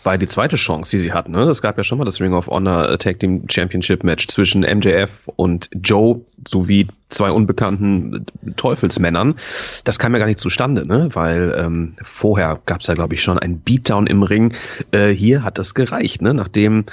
war 0.04 0.18
die 0.18 0.28
zweite 0.28 0.56
Chance, 0.56 0.92
die 0.92 1.00
sie 1.00 1.14
hatten, 1.14 1.32
ne? 1.32 1.44
Es 1.44 1.62
gab 1.62 1.78
ja 1.78 1.84
schon 1.84 2.00
mal 2.00 2.06
das 2.06 2.20
Ring 2.20 2.34
of 2.34 2.48
Honor 2.48 2.90
äh, 2.90 2.98
Tag 2.98 3.20
Team 3.20 3.44
Championship 3.50 4.04
Match 4.04 4.28
zwischen 4.28 4.62
MJF 4.62 5.30
und 5.36 5.70
Joe 5.74 6.22
sowie 6.48 6.88
zwei 7.10 7.30
unbekannten 7.30 8.26
äh, 8.46 8.52
Teufelsmännern. 8.56 9.36
Das 9.84 10.00
kam 10.00 10.14
ja 10.14 10.20
gar 10.20 10.26
nicht 10.26 10.40
zustande, 10.40 10.88
ne? 10.88 11.10
Weil 11.14 11.56
ähm, 11.58 11.96
vorher 12.02 12.60
gab 12.66 12.82
es 12.82 12.88
ja, 12.88 12.96
glaube 12.96 13.14
ich, 13.14 13.22
schon 13.22 13.38
einen 13.38 13.60
Beatdown 13.60 14.08
im 14.08 14.24
Ring. 14.24 14.54
Äh, 14.92 15.10
hier 15.10 15.44
hat 15.44 15.60
das 15.60 15.76
gereicht, 15.76 16.22
ne? 16.22 16.34
Nachdem 16.34 16.86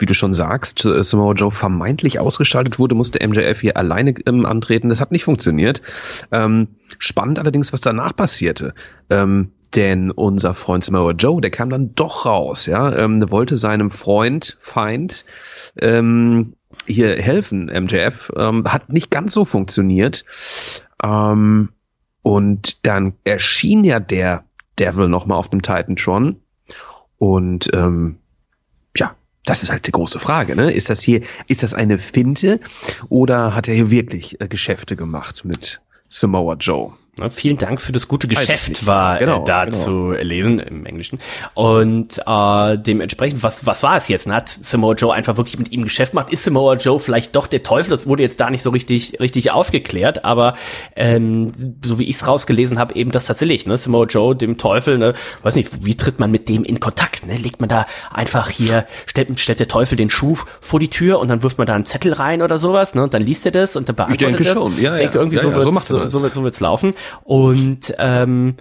wie 0.00 0.06
du 0.06 0.14
schon 0.14 0.34
sagst, 0.34 0.84
äh, 0.84 1.04
Samoa 1.04 1.34
Joe 1.34 1.50
vermeintlich 1.50 2.18
ausgeschaltet 2.18 2.78
wurde, 2.78 2.94
musste 2.94 3.26
MJF 3.26 3.60
hier 3.60 3.76
alleine 3.76 4.14
ähm, 4.26 4.46
antreten. 4.46 4.88
Das 4.88 5.00
hat 5.00 5.12
nicht 5.12 5.24
funktioniert. 5.24 5.82
Ähm, 6.32 6.68
spannend 6.98 7.38
allerdings, 7.38 7.72
was 7.72 7.80
danach 7.80 8.16
passierte. 8.16 8.74
Ähm, 9.22 9.52
denn 9.74 10.10
unser 10.10 10.54
Freund 10.54 10.84
Samoa 10.84 11.12
Joe, 11.12 11.40
der 11.40 11.50
kam 11.50 11.70
dann 11.70 11.94
doch 11.94 12.26
raus, 12.26 12.66
ja, 12.66 12.92
ähm, 12.96 13.30
wollte 13.30 13.56
seinem 13.56 13.90
Freund, 13.90 14.56
Feind, 14.58 15.24
ähm, 15.78 16.54
hier 16.86 17.16
helfen, 17.16 17.66
MJF, 17.66 18.32
ähm, 18.36 18.64
hat 18.66 18.88
nicht 18.88 19.10
ganz 19.10 19.32
so 19.32 19.44
funktioniert. 19.44 20.24
Ähm, 21.02 21.70
und 22.22 22.84
dann 22.86 23.14
erschien 23.24 23.84
ja 23.84 24.00
der 24.00 24.44
Devil 24.78 25.08
nochmal 25.08 25.38
auf 25.38 25.48
dem 25.48 25.62
Titantron 25.62 26.40
und 27.18 27.68
ähm, 27.74 28.18
ja, 28.96 29.14
das 29.44 29.62
ist 29.62 29.70
halt 29.70 29.86
die 29.86 29.92
große 29.92 30.18
Frage, 30.18 30.56
ne? 30.56 30.72
Ist 30.72 30.90
das 30.90 31.02
hier, 31.02 31.22
ist 31.46 31.62
das 31.62 31.74
eine 31.74 31.98
Finte 31.98 32.60
oder 33.08 33.54
hat 33.54 33.68
er 33.68 33.74
hier 33.74 33.90
wirklich 33.90 34.40
äh, 34.40 34.48
Geschäfte 34.48 34.96
gemacht 34.96 35.44
mit 35.44 35.80
Samoa 36.08 36.54
Joe? 36.54 36.92
Ne, 37.20 37.30
vielen 37.30 37.58
Dank 37.58 37.82
für 37.82 37.92
das 37.92 38.08
gute 38.08 38.26
ich 38.26 38.38
Geschäft 38.38 38.86
war 38.86 39.18
Genau, 39.18 39.42
äh, 39.42 39.44
da 39.44 39.66
genau. 39.66 39.76
zu 39.76 40.12
lesen 40.12 40.58
im 40.58 40.86
Englischen. 40.86 41.18
Und 41.52 42.18
äh, 42.26 42.78
dementsprechend, 42.78 43.42
was, 43.42 43.66
was 43.66 43.82
war 43.82 43.98
es 43.98 44.08
jetzt? 44.08 44.30
Hat 44.30 44.48
Samoa 44.48 44.94
Joe 44.94 45.12
einfach 45.12 45.36
wirklich 45.36 45.58
mit 45.58 45.70
ihm 45.70 45.84
Geschäft 45.84 46.12
gemacht? 46.12 46.30
Ist 46.30 46.44
Samoa 46.44 46.76
Joe 46.76 46.98
vielleicht 46.98 47.36
doch 47.36 47.46
der 47.46 47.62
Teufel? 47.62 47.90
Das 47.90 48.06
wurde 48.06 48.22
jetzt 48.22 48.40
da 48.40 48.48
nicht 48.48 48.62
so 48.62 48.70
richtig, 48.70 49.20
richtig 49.20 49.50
aufgeklärt, 49.50 50.24
aber 50.24 50.54
ähm, 50.96 51.48
so 51.84 51.98
wie 51.98 52.04
ich 52.04 52.16
es 52.16 52.26
rausgelesen 52.26 52.78
habe, 52.78 52.94
eben 52.94 53.10
das 53.10 53.26
tatsächlich, 53.26 53.66
ne? 53.66 53.76
Samoa 53.76 54.06
Joe, 54.06 54.34
dem 54.34 54.56
Teufel, 54.56 54.96
ne? 54.96 55.12
Weiß 55.42 55.56
nicht, 55.56 55.84
wie 55.84 55.96
tritt 55.98 56.20
man 56.20 56.30
mit 56.30 56.48
dem 56.48 56.64
in 56.64 56.80
Kontakt? 56.80 57.26
Ne? 57.26 57.36
Legt 57.36 57.60
man 57.60 57.68
da 57.68 57.84
einfach 58.10 58.48
hier, 58.48 58.86
stellt, 59.04 59.38
stellt 59.38 59.60
der 59.60 59.68
Teufel 59.68 59.96
den 59.96 60.08
Schuh 60.08 60.38
vor 60.62 60.80
die 60.80 60.88
Tür 60.88 61.18
und 61.18 61.28
dann 61.28 61.42
wirft 61.42 61.58
man 61.58 61.66
da 61.66 61.74
einen 61.74 61.84
Zettel 61.84 62.14
rein 62.14 62.40
oder 62.40 62.56
sowas, 62.56 62.94
ne? 62.94 63.02
Und 63.02 63.12
dann 63.12 63.20
liest 63.22 63.44
er 63.44 63.52
das 63.52 63.76
und 63.76 63.90
dann 63.90 63.96
beantwortet 63.96 64.26
denke 64.38 64.44
das. 64.44 64.54
schon, 64.54 64.80
ja, 64.80 64.94
ich 64.94 65.02
denke, 65.02 65.18
irgendwie 65.18 65.36
Ja, 65.36 65.42
so 65.42 65.50
ja, 65.50 65.56
wird's, 65.56 65.88
so, 65.88 66.06
so, 66.06 66.22
wird, 66.22 66.32
so 66.32 66.42
wird's 66.42 66.60
laufen. 66.60 66.94
Und 67.24 67.94
ähm, 67.98 68.56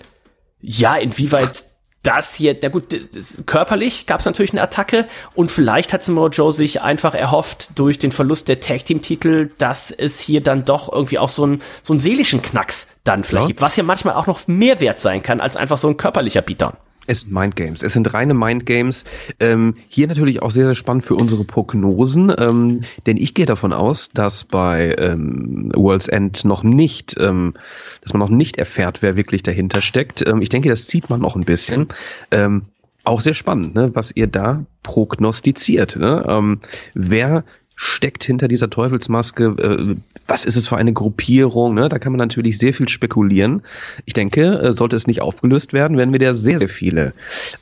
ja, 0.62 0.96
inwieweit 0.96 1.66
das 2.04 2.34
hier, 2.34 2.56
na 2.62 2.70
gut, 2.70 2.96
das, 3.14 3.44
körperlich 3.46 4.06
gab 4.06 4.22
es 4.22 4.26
natürlich 4.26 4.52
eine 4.52 4.62
Attacke 4.62 5.08
und 5.36 5.52
vielleicht 5.52 5.92
hat 5.92 6.02
Samoa 6.02 6.30
Joe 6.30 6.52
sich 6.52 6.82
einfach 6.82 7.14
erhofft 7.14 7.78
durch 7.78 8.00
den 8.00 8.12
Verlust 8.14 8.48
der 8.48 8.62
Tag 8.62 8.86
Team 8.86 9.02
Titel, 9.02 9.52
dass 9.58 9.92
es 9.92 10.20
hier 10.20 10.42
dann 10.42 10.64
doch 10.64 10.92
irgendwie 10.92 11.20
auch 11.20 11.28
so 11.28 11.44
einen 11.44 11.62
so 11.82 11.92
einen 11.92 12.00
seelischen 12.00 12.42
Knacks 12.42 12.88
dann 13.04 13.24
vielleicht 13.26 13.44
Ja. 13.44 13.48
gibt, 13.48 13.62
was 13.62 13.76
ja 13.76 13.84
manchmal 13.84 14.16
auch 14.16 14.28
noch 14.28 14.48
mehr 14.48 14.80
wert 14.80 15.00
sein 15.00 15.22
kann 15.22 15.42
als 15.42 15.58
einfach 15.58 15.78
so 15.78 15.90
ein 15.90 15.98
körperlicher 15.98 16.42
Beatdown. 16.42 16.74
Es 17.10 17.22
sind 17.22 17.34
Mindgames. 17.34 17.82
Es 17.82 17.94
sind 17.94 18.14
reine 18.14 18.36
Mindgames. 18.36 19.04
Ähm, 19.40 19.74
hier 19.88 20.08
natürlich 20.08 20.44
auch 20.44 20.52
sehr, 20.52 20.66
sehr 20.66 20.76
spannend 20.76 21.04
für 21.04 21.16
unsere 21.16 21.44
Prognosen, 21.44 22.32
ähm, 22.38 22.82
denn 23.08 23.18
ich 23.18 23.34
gehe 23.34 23.48
davon 23.48 23.74
aus, 23.74 24.12
dass 24.12 24.44
bei 24.44 24.96
ähm, 25.00 25.72
World's 25.76 26.08
End 26.08 26.46
noch 26.46 26.62
nicht, 26.62 27.16
ähm, 27.20 27.56
dass 28.02 28.14
man 28.14 28.20
noch 28.20 28.30
nicht 28.30 28.58
erfährt, 28.58 29.02
wer 29.02 29.16
wirklich 29.16 29.42
dahinter 29.42 29.82
steckt. 29.82 30.26
Ähm, 30.28 30.44
ich 30.44 30.50
denke, 30.50 30.70
das 30.70 30.86
zieht 30.86 31.10
man 31.10 31.20
noch 31.20 31.36
ein 31.36 31.46
bisschen. 31.46 31.88
Ähm, 32.30 32.66
auch 33.06 33.22
sehr 33.22 33.34
spannend, 33.34 33.74
ne, 33.74 33.90
was 33.96 34.12
ihr 34.16 34.28
da 34.28 34.64
prognostiziert. 34.84 35.96
Ne? 35.96 36.24
Ähm, 36.28 36.60
wer 36.94 37.44
steckt 37.82 38.26
hinter 38.26 38.50
dieser 38.50 38.70
Teufelsmaske? 38.70 39.46
Äh, 39.58 39.96
was 40.28 40.44
ist 40.44 40.58
es 40.58 40.68
für 40.68 40.76
eine 40.76 40.92
Gruppierung? 40.92 41.76
Ne? 41.76 41.88
Da 41.88 41.98
kann 41.98 42.12
man 42.12 42.18
natürlich 42.18 42.58
sehr 42.58 42.74
viel 42.74 42.90
spekulieren. 42.90 43.62
Ich 44.04 44.12
denke, 44.12 44.60
äh, 44.60 44.74
sollte 44.74 44.98
es 44.98 45.08
nicht 45.08 45.22
aufgelöst 45.22 45.72
werden, 45.72 45.98
werden 45.98 46.12
wir 46.12 46.20
da 46.20 46.34
sehr, 46.34 46.60
sehr 46.60 46.68
viele 46.68 47.14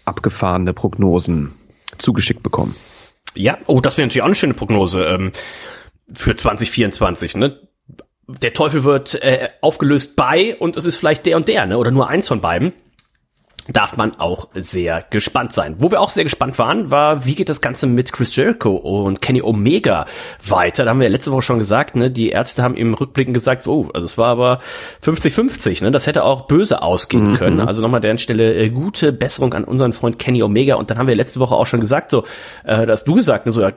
abgefahrene 0.05 0.73
Prognosen 0.73 1.53
zugeschickt 1.99 2.41
bekommen. 2.41 2.75
Ja, 3.35 3.59
oh, 3.67 3.79
das 3.79 3.95
wäre 3.97 4.07
natürlich 4.07 4.23
auch 4.23 4.27
eine 4.27 4.33
schöne 4.35 4.55
Prognose 4.55 5.05
ähm, 5.05 5.31
für 6.11 6.35
2024, 6.35 7.35
ne? 7.35 7.59
Der 8.27 8.53
Teufel 8.53 8.83
wird 8.83 9.21
äh, 9.21 9.49
aufgelöst 9.61 10.15
bei 10.15 10.55
und 10.55 10.75
es 10.77 10.85
ist 10.85 10.97
vielleicht 10.97 11.27
der 11.27 11.37
und 11.37 11.47
der, 11.47 11.67
ne? 11.67 11.77
Oder 11.77 11.91
nur 11.91 12.09
eins 12.09 12.27
von 12.27 12.41
beiden. 12.41 12.73
Darf 13.69 13.97
man 13.97 14.15
auch 14.15 14.47
sehr 14.53 15.03
gespannt 15.09 15.53
sein. 15.53 15.75
Wo 15.79 15.91
wir 15.91 16.01
auch 16.01 16.09
sehr 16.09 16.23
gespannt 16.23 16.57
waren, 16.57 16.89
war, 16.91 17.25
wie 17.25 17.35
geht 17.35 17.49
das 17.49 17.61
Ganze 17.61 17.87
mit 17.87 18.13
Chris 18.13 18.35
Jericho 18.35 18.75
und 18.75 19.21
Kenny 19.21 19.41
Omega 19.41 20.05
weiter? 20.45 20.85
Da 20.85 20.91
haben 20.91 20.99
wir 20.99 21.07
ja 21.07 21.11
letzte 21.11 21.31
Woche 21.31 21.41
schon 21.41 21.59
gesagt, 21.59 21.95
ne? 21.95 22.09
Die 22.09 22.29
Ärzte 22.29 22.63
haben 22.63 22.75
im 22.75 22.93
Rückblicken 22.93 23.33
gesagt, 23.33 23.63
so, 23.63 23.73
oh, 23.73 23.89
also 23.93 24.05
es 24.05 24.17
war 24.17 24.27
aber 24.27 24.59
50-50, 25.03 25.83
ne? 25.83 25.91
Das 25.91 26.07
hätte 26.07 26.23
auch 26.23 26.47
böse 26.47 26.81
ausgehen 26.81 27.35
können. 27.35 27.59
Also 27.59 27.81
nochmal 27.81 28.01
der 28.01 28.17
Stelle 28.17 28.55
äh, 28.55 28.69
gute 28.69 29.11
Besserung 29.11 29.53
an 29.53 29.63
unseren 29.63 29.93
Freund 29.93 30.17
Kenny 30.19 30.41
Omega. 30.41 30.75
Und 30.75 30.89
dann 30.89 30.97
haben 30.97 31.07
wir 31.07 31.15
letzte 31.15 31.39
Woche 31.39 31.55
auch 31.55 31.67
schon 31.67 31.79
gesagt, 31.79 32.11
so, 32.11 32.23
äh, 32.63 32.85
da 32.85 32.93
hast 32.93 33.05
du 33.05 33.15
gesagt, 33.15 33.45
ne, 33.45 33.51
so, 33.51 33.61
ja, 33.61 33.73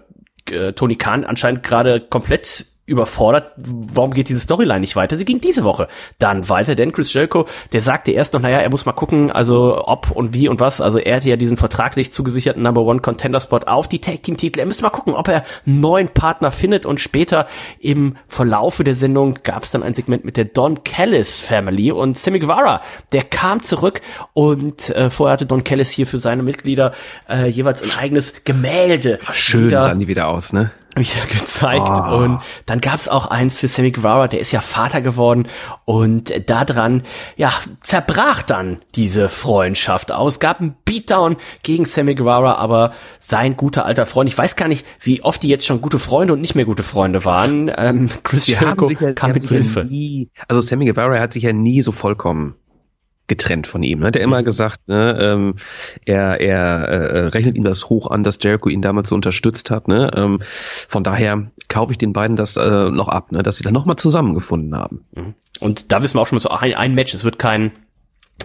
äh, 0.50 0.72
Tony 0.72 0.96
Khan 0.96 1.24
anscheinend 1.24 1.62
gerade 1.62 2.00
komplett 2.00 2.66
überfordert, 2.90 3.52
warum 3.56 4.12
geht 4.12 4.28
diese 4.28 4.40
Storyline 4.40 4.80
nicht 4.80 4.96
weiter? 4.96 5.16
Sie 5.16 5.24
ging 5.24 5.40
diese 5.40 5.64
Woche 5.64 5.88
dann 6.18 6.48
weiter, 6.48 6.74
denn 6.74 6.92
Chris 6.92 7.12
Jericho, 7.12 7.46
der 7.72 7.80
sagte 7.80 8.10
erst 8.10 8.34
noch, 8.34 8.40
naja, 8.40 8.58
er 8.58 8.70
muss 8.70 8.84
mal 8.84 8.92
gucken, 8.92 9.30
also 9.30 9.82
ob 9.86 10.10
und 10.10 10.34
wie 10.34 10.48
und 10.48 10.60
was, 10.60 10.80
also 10.80 10.98
er 10.98 11.16
hatte 11.16 11.28
ja 11.28 11.36
diesen 11.36 11.56
vertraglich 11.56 12.12
zugesicherten 12.12 12.62
Number 12.62 12.82
One 12.82 13.00
Contender 13.00 13.40
Spot 13.40 13.60
auf 13.66 13.88
die 13.88 14.00
Tag 14.00 14.22
Team 14.24 14.36
Titel, 14.36 14.60
er 14.60 14.66
müsste 14.66 14.82
mal 14.82 14.90
gucken, 14.90 15.14
ob 15.14 15.28
er 15.28 15.44
einen 15.66 15.80
neuen 15.80 16.08
Partner 16.08 16.50
findet 16.50 16.84
und 16.84 17.00
später 17.00 17.46
im 17.78 18.16
Verlaufe 18.26 18.84
der 18.84 18.94
Sendung 18.94 19.38
gab 19.42 19.62
es 19.62 19.70
dann 19.70 19.82
ein 19.82 19.94
Segment 19.94 20.24
mit 20.24 20.36
der 20.36 20.46
Don 20.46 20.82
Callis 20.84 21.38
Family 21.38 21.92
und 21.92 22.18
Sammy 22.18 22.40
Guevara, 22.40 22.82
der 23.12 23.22
kam 23.22 23.62
zurück 23.62 24.02
und 24.32 24.90
äh, 24.90 25.10
vorher 25.10 25.34
hatte 25.34 25.46
Don 25.46 25.64
Callis 25.64 25.90
hier 25.90 26.06
für 26.06 26.18
seine 26.18 26.42
Mitglieder 26.42 26.92
äh, 27.28 27.48
jeweils 27.48 27.82
ein 27.82 27.96
eigenes 27.98 28.44
Gemälde 28.44 29.20
Schön 29.32 29.66
wieder 29.66 29.82
sahen 29.82 30.00
die 30.00 30.08
wieder 30.08 30.28
aus, 30.28 30.52
ne? 30.52 30.72
Wieder 30.96 31.26
gezeigt 31.30 31.88
Ah. 31.88 32.14
und 32.14 32.40
dann 32.66 32.80
gab's 32.80 33.08
auch 33.08 33.26
eins 33.26 33.58
für 33.58 33.68
Sammy 33.68 33.90
Guevara, 33.92 34.28
der 34.28 34.40
ist 34.40 34.52
ja 34.52 34.60
Vater 34.60 35.00
geworden 35.00 35.46
und 35.84 36.32
daran 36.50 37.02
ja 37.36 37.52
zerbrach 37.80 38.42
dann 38.42 38.78
diese 38.96 39.28
Freundschaft 39.28 40.12
aus, 40.12 40.40
gab 40.40 40.60
einen 40.60 40.74
Beatdown 40.84 41.36
gegen 41.62 41.84
Sammy 41.84 42.14
Guevara, 42.14 42.54
aber 42.56 42.92
sein 43.18 43.56
guter 43.56 43.84
alter 43.86 44.06
Freund, 44.06 44.28
ich 44.28 44.36
weiß 44.36 44.56
gar 44.56 44.68
nicht, 44.68 44.84
wie 45.00 45.22
oft 45.22 45.42
die 45.42 45.48
jetzt 45.48 45.66
schon 45.66 45.80
gute 45.80 45.98
Freunde 45.98 46.32
und 46.32 46.40
nicht 46.40 46.54
mehr 46.54 46.64
gute 46.64 46.82
Freunde 46.82 47.24
waren, 47.24 47.70
ähm, 47.76 48.10
Chris 48.22 48.46
Jericho 48.46 48.90
ja, 48.90 49.12
kam 49.12 49.32
mit 49.32 49.46
Hilfe. 49.46 49.84
nie, 49.84 50.30
also 50.48 50.60
Sammy 50.60 50.86
Guevara 50.86 51.18
hat 51.20 51.32
sich 51.32 51.44
ja 51.44 51.52
nie 51.52 51.82
so 51.82 51.92
vollkommen 51.92 52.54
getrennt 53.30 53.66
von 53.66 53.82
ihm. 53.82 54.00
Ne? 54.00 54.08
Hat 54.08 54.16
er 54.16 54.26
Mhm. 54.26 54.32
immer 54.32 54.42
gesagt, 54.42 54.88
ne, 54.88 55.16
ähm, 55.18 55.54
er, 56.04 56.40
er 56.40 56.88
äh, 56.88 57.26
rechnet 57.28 57.56
ihm 57.56 57.64
das 57.64 57.88
hoch 57.88 58.10
an, 58.10 58.24
dass 58.24 58.38
Jericho 58.42 58.68
ihn 58.68 58.82
damals 58.82 59.08
so 59.08 59.14
unterstützt 59.14 59.70
hat. 59.70 59.88
Ne? 59.88 60.10
Ähm, 60.14 60.40
von 60.42 61.02
daher 61.02 61.50
kaufe 61.68 61.92
ich 61.92 61.98
den 61.98 62.12
beiden 62.12 62.36
das 62.36 62.56
äh, 62.56 62.90
noch 62.90 63.08
ab, 63.08 63.32
ne? 63.32 63.42
dass 63.42 63.56
sie 63.56 63.62
dann 63.62 63.72
nochmal 63.72 63.96
zusammengefunden 63.96 64.76
haben. 64.76 65.06
Und 65.60 65.92
da 65.92 66.02
wissen 66.02 66.16
wir 66.16 66.20
auch 66.20 66.26
schon 66.26 66.36
mal 66.36 66.42
so 66.42 66.50
ein, 66.50 66.74
ein 66.74 66.94
Match, 66.94 67.14
es 67.14 67.24
wird 67.24 67.38
kein 67.38 67.72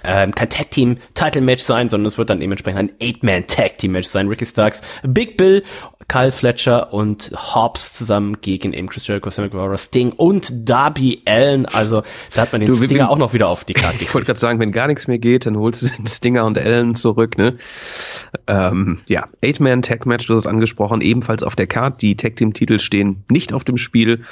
ähm, 0.04 0.36
kein 0.36 0.50
Tag 0.50 0.72
Team 0.72 0.98
Title 1.14 1.42
Match 1.42 1.64
sein, 1.64 1.88
sondern 1.88 2.08
es 2.08 2.18
wird 2.18 2.30
dann 2.30 2.42
dementsprechend 2.42 2.80
ein 2.80 2.92
Eight-Man 3.02 3.48
Tag 3.48 3.78
Team 3.78 3.94
Match 3.94 4.08
sein. 4.08 4.28
Ricky 4.28 4.46
Starks, 4.46 4.82
Big 5.04 5.38
Bill, 5.38 5.64
Kyle 6.08 6.32
Fletcher 6.32 6.94
und 6.94 7.32
Hobbs 7.36 7.94
zusammen 7.94 8.38
gegen 8.42 8.74
eben 8.74 8.88
Chris 8.88 9.08
Jericho, 9.08 9.30
Sammy 9.30 9.50
Guevara, 9.50 9.78
Sting 9.78 10.12
und 10.12 10.70
Darby 10.70 11.22
Allen. 11.26 11.66
Also 11.66 12.04
da 12.34 12.44
hat 12.44 12.52
man 12.52 12.62
den 12.62 12.70
Du, 12.70 12.76
Stinger 12.76 13.10
auch 13.10 13.18
noch 13.18 13.34
wieder 13.34 13.48
auf 13.48 13.64
die 13.64 13.74
Karte 13.74 13.98
Ich 14.02 14.14
wollte 14.14 14.28
gerade 14.28 14.40
sagen, 14.40 14.60
wenn 14.60 14.72
gar 14.72 14.88
nichts 14.88 15.08
mehr 15.08 15.18
geht, 15.18 15.46
dann 15.46 15.58
holst 15.58 15.82
du 15.82 15.88
den 15.88 16.08
Stinger 16.08 16.46
und 16.46 16.60
Allen 16.60 16.96
zurück. 16.96 17.38
Ne? 17.38 17.58
Ähm, 18.48 19.00
ja, 19.08 19.28
Eight-Man-Tag-Match, 19.44 20.28
du 20.28 20.36
hast 20.36 20.42
es 20.42 20.48
angesprochen, 20.48 21.02
ebenfalls 21.02 21.44
auf 21.44 21.56
der 21.56 21.68
Card. 21.68 22.02
Die 22.02 22.16
Tag-Team-Titel 22.16 22.80
stehen 22.80 23.24
nicht 23.30 23.54
auf 23.54 23.64
dem 23.64 23.78
Spiel. 23.78 24.26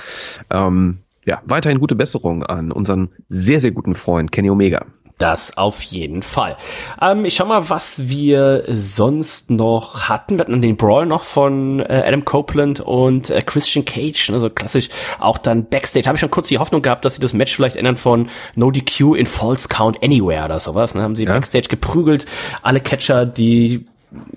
Ähm, 0.51 0.99
ja, 1.25 1.41
weiterhin 1.45 1.79
gute 1.79 1.95
Besserung 1.95 2.43
an 2.43 2.71
unseren 2.71 3.09
sehr, 3.29 3.59
sehr 3.59 3.71
guten 3.71 3.95
Freund 3.95 4.31
Kenny 4.31 4.49
Omega. 4.49 4.85
Das 5.17 5.57
auf 5.57 5.83
jeden 5.83 6.23
Fall. 6.23 6.57
Ähm, 7.01 7.25
ich 7.25 7.35
schau 7.35 7.45
mal, 7.45 7.69
was 7.69 8.07
wir 8.09 8.63
sonst 8.67 9.51
noch 9.51 10.09
hatten. 10.09 10.37
Wir 10.37 10.41
hatten 10.41 10.61
den 10.61 10.75
Brawl 10.75 11.05
noch 11.05 11.23
von 11.23 11.79
äh, 11.81 12.03
Adam 12.05 12.25
Copeland 12.25 12.79
und 12.79 13.29
äh, 13.29 13.41
Christian 13.41 13.85
Cage. 13.85 14.31
Also 14.31 14.49
klassisch 14.49 14.89
auch 15.19 15.37
dann 15.37 15.65
Backstage. 15.65 16.07
Habe 16.07 16.15
ich 16.15 16.21
schon 16.21 16.31
kurz 16.31 16.47
die 16.47 16.57
Hoffnung 16.57 16.81
gehabt, 16.81 17.05
dass 17.05 17.15
sie 17.15 17.21
das 17.21 17.33
Match 17.33 17.55
vielleicht 17.55 17.75
ändern 17.75 17.97
von 17.97 18.27
No 18.55 18.71
DQ 18.71 19.15
in 19.15 19.25
False 19.27 19.67
Count 19.69 20.03
Anywhere 20.03 20.45
oder 20.45 20.59
sowas. 20.59 20.95
Ne? 20.95 21.01
Haben 21.01 21.15
sie 21.15 21.23
Ja. 21.23 21.33
Backstage 21.33 21.67
geprügelt. 21.69 22.25
Alle 22.61 22.81
Catcher, 22.81 23.25
die 23.25 23.85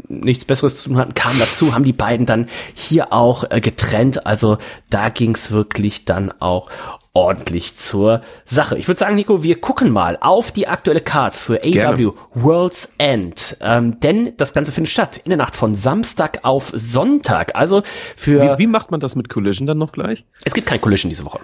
nichts 0.08 0.44
Besseres 0.44 0.80
zu 0.80 0.88
tun 0.88 0.98
hatten, 0.98 1.14
kamen 1.14 1.38
dazu, 1.38 1.74
haben 1.74 1.84
die 1.84 1.92
beiden 1.92 2.26
dann 2.26 2.46
hier 2.74 3.12
auch 3.12 3.44
äh, 3.50 3.60
getrennt. 3.60 4.26
Also 4.26 4.58
da 4.90 5.08
ging's 5.08 5.50
wirklich 5.50 6.04
dann 6.04 6.32
auch 6.40 6.68
ordentlich 7.16 7.76
zur 7.78 8.20
Sache. 8.44 8.76
Ich 8.76 8.88
würde 8.88 8.98
sagen, 8.98 9.14
Nico, 9.14 9.42
wir 9.42 9.58
gucken 9.58 9.90
mal 9.90 10.18
auf 10.20 10.52
die 10.52 10.68
aktuelle 10.68 11.00
Card 11.00 11.34
für 11.34 11.56
Gerne. 11.56 12.12
World's 12.34 12.92
End. 12.98 13.56
Ähm, 13.62 13.98
denn 14.00 14.34
das 14.36 14.52
Ganze 14.52 14.70
findet 14.70 14.92
statt 14.92 15.16
in 15.24 15.30
der 15.30 15.38
Nacht 15.38 15.56
von 15.56 15.74
Samstag 15.74 16.40
auf 16.42 16.70
Sonntag. 16.74 17.56
Also 17.56 17.82
für 18.16 18.58
Wie, 18.58 18.58
wie 18.58 18.66
macht 18.66 18.90
man 18.90 19.00
das 19.00 19.16
mit 19.16 19.30
Collision 19.30 19.66
dann 19.66 19.78
noch 19.78 19.92
gleich? 19.92 20.26
es 20.44 20.52
gibt 20.52 20.66
kein 20.66 20.78
Collision 20.78 21.08
diese 21.08 21.24
Woche. 21.24 21.40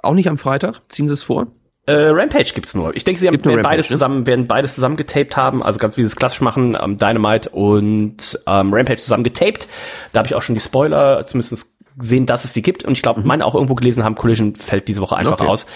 Auch 0.00 0.14
nicht 0.14 0.28
am 0.28 0.38
Freitag? 0.38 0.80
Ziehen 0.90 1.08
sie 1.08 1.14
es 1.14 1.24
vor? 1.24 1.48
Äh, 1.86 2.10
Rampage 2.10 2.52
gibt's 2.54 2.76
nur. 2.76 2.94
Ich 2.94 3.02
denke, 3.02 3.20
sie 3.20 3.26
haben, 3.26 3.34
werden 3.34 3.56
Rampage, 3.56 3.68
beides 3.68 3.90
ne? 3.90 3.94
zusammen, 3.94 4.26
werden 4.28 4.46
beides 4.46 4.76
zusammen 4.76 4.96
getaped 4.96 5.36
haben. 5.36 5.60
Also 5.60 5.80
ganz 5.80 5.96
wie 5.96 6.02
sie 6.02 6.08
es 6.08 6.14
klassisch 6.14 6.40
machen, 6.40 6.78
ähm, 6.80 6.98
Dynamite 6.98 7.50
und 7.50 8.38
ähm, 8.46 8.72
Rampage 8.72 8.98
zusammen 8.98 9.24
getaped. 9.24 9.66
Da 10.12 10.18
habe 10.20 10.28
ich 10.28 10.36
auch 10.36 10.42
schon 10.42 10.54
die 10.54 10.60
Spoiler 10.60 11.26
zumindest 11.26 11.75
gesehen, 11.96 12.26
dass 12.26 12.44
es 12.44 12.54
sie 12.54 12.62
gibt. 12.62 12.84
Und 12.84 12.92
ich 12.92 13.02
glaube, 13.02 13.22
meine 13.22 13.44
auch 13.44 13.54
irgendwo 13.54 13.74
gelesen 13.74 14.04
haben, 14.04 14.14
Collision 14.14 14.54
fällt 14.54 14.88
diese 14.88 15.00
Woche 15.00 15.16
einfach 15.16 15.32
Okay. 15.40 15.46
aus. 15.46 15.66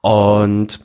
Und 0.00 0.80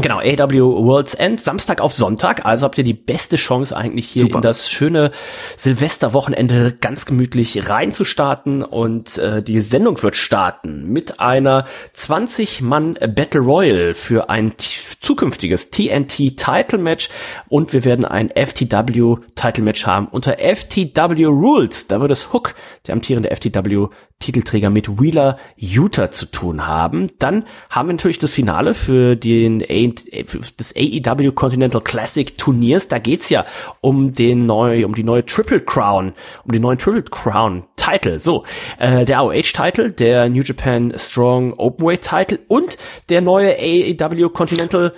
Genau, 0.00 0.20
AW 0.20 0.84
World's 0.86 1.14
End, 1.14 1.40
Samstag 1.40 1.80
auf 1.80 1.92
Sonntag. 1.92 2.46
Also 2.46 2.66
habt 2.66 2.78
ihr 2.78 2.84
die 2.84 2.94
beste 2.94 3.34
Chance 3.34 3.76
eigentlich 3.76 4.06
hier 4.06 4.22
Super. 4.22 4.36
in 4.36 4.42
das 4.42 4.70
schöne 4.70 5.10
Silvesterwochenende 5.56 6.76
ganz 6.80 7.04
gemütlich 7.04 7.68
reinzustarten. 7.68 8.62
Und 8.62 9.18
äh, 9.18 9.42
die 9.42 9.60
Sendung 9.60 10.00
wird 10.00 10.14
starten 10.14 10.92
mit 10.92 11.18
einer 11.18 11.64
20-Mann 11.96 12.94
Battle 13.12 13.40
Royal 13.40 13.92
für 13.94 14.30
ein 14.30 14.52
zukünftiges 15.00 15.70
TNT 15.70 16.36
Title 16.36 16.78
Match. 16.78 17.08
Und 17.48 17.72
wir 17.72 17.84
werden 17.84 18.04
ein 18.04 18.30
FTW 18.30 19.16
Title 19.34 19.64
Match 19.64 19.84
haben 19.84 20.06
unter 20.06 20.38
FTW 20.38 21.24
Rules. 21.24 21.88
Da 21.88 22.00
wird 22.00 22.12
es 22.12 22.32
Hook, 22.32 22.54
der 22.86 22.92
amtierende 22.92 23.34
FTW 23.34 23.88
Titelträger 24.20 24.68
mit 24.68 25.00
Wheeler 25.00 25.38
Utah 25.56 26.10
zu 26.10 26.26
tun 26.26 26.66
haben. 26.66 27.10
Dann 27.18 27.44
haben 27.70 27.88
wir 27.88 27.92
natürlich 27.94 28.18
das 28.18 28.32
Finale 28.32 28.74
für 28.74 29.14
den 29.14 29.62
A 29.62 29.92
für 30.26 30.40
das 30.56 30.74
AEW 30.76 31.32
Continental 31.32 31.80
Classic 31.80 32.36
Turniers. 32.36 32.88
Da 32.88 32.98
geht's 32.98 33.30
ja 33.30 33.44
um 33.80 34.12
den 34.12 34.46
neu, 34.46 34.84
um 34.84 34.94
die 34.94 35.04
neue 35.04 35.24
Triple 35.24 35.60
Crown, 35.60 36.14
um 36.44 36.52
den 36.52 36.62
neuen 36.62 36.78
Triple 36.78 37.04
Crown 37.04 37.64
Title. 37.76 38.18
So, 38.18 38.44
äh, 38.78 39.04
der 39.04 39.20
AOH 39.20 39.52
Title, 39.54 39.92
der 39.92 40.28
New 40.28 40.42
Japan 40.42 40.92
Strong 40.96 41.54
Openweight 41.54 42.02
Title 42.02 42.40
und 42.48 42.76
der 43.08 43.20
neue 43.20 43.56
AEW 43.56 44.30
Continental 44.30 44.92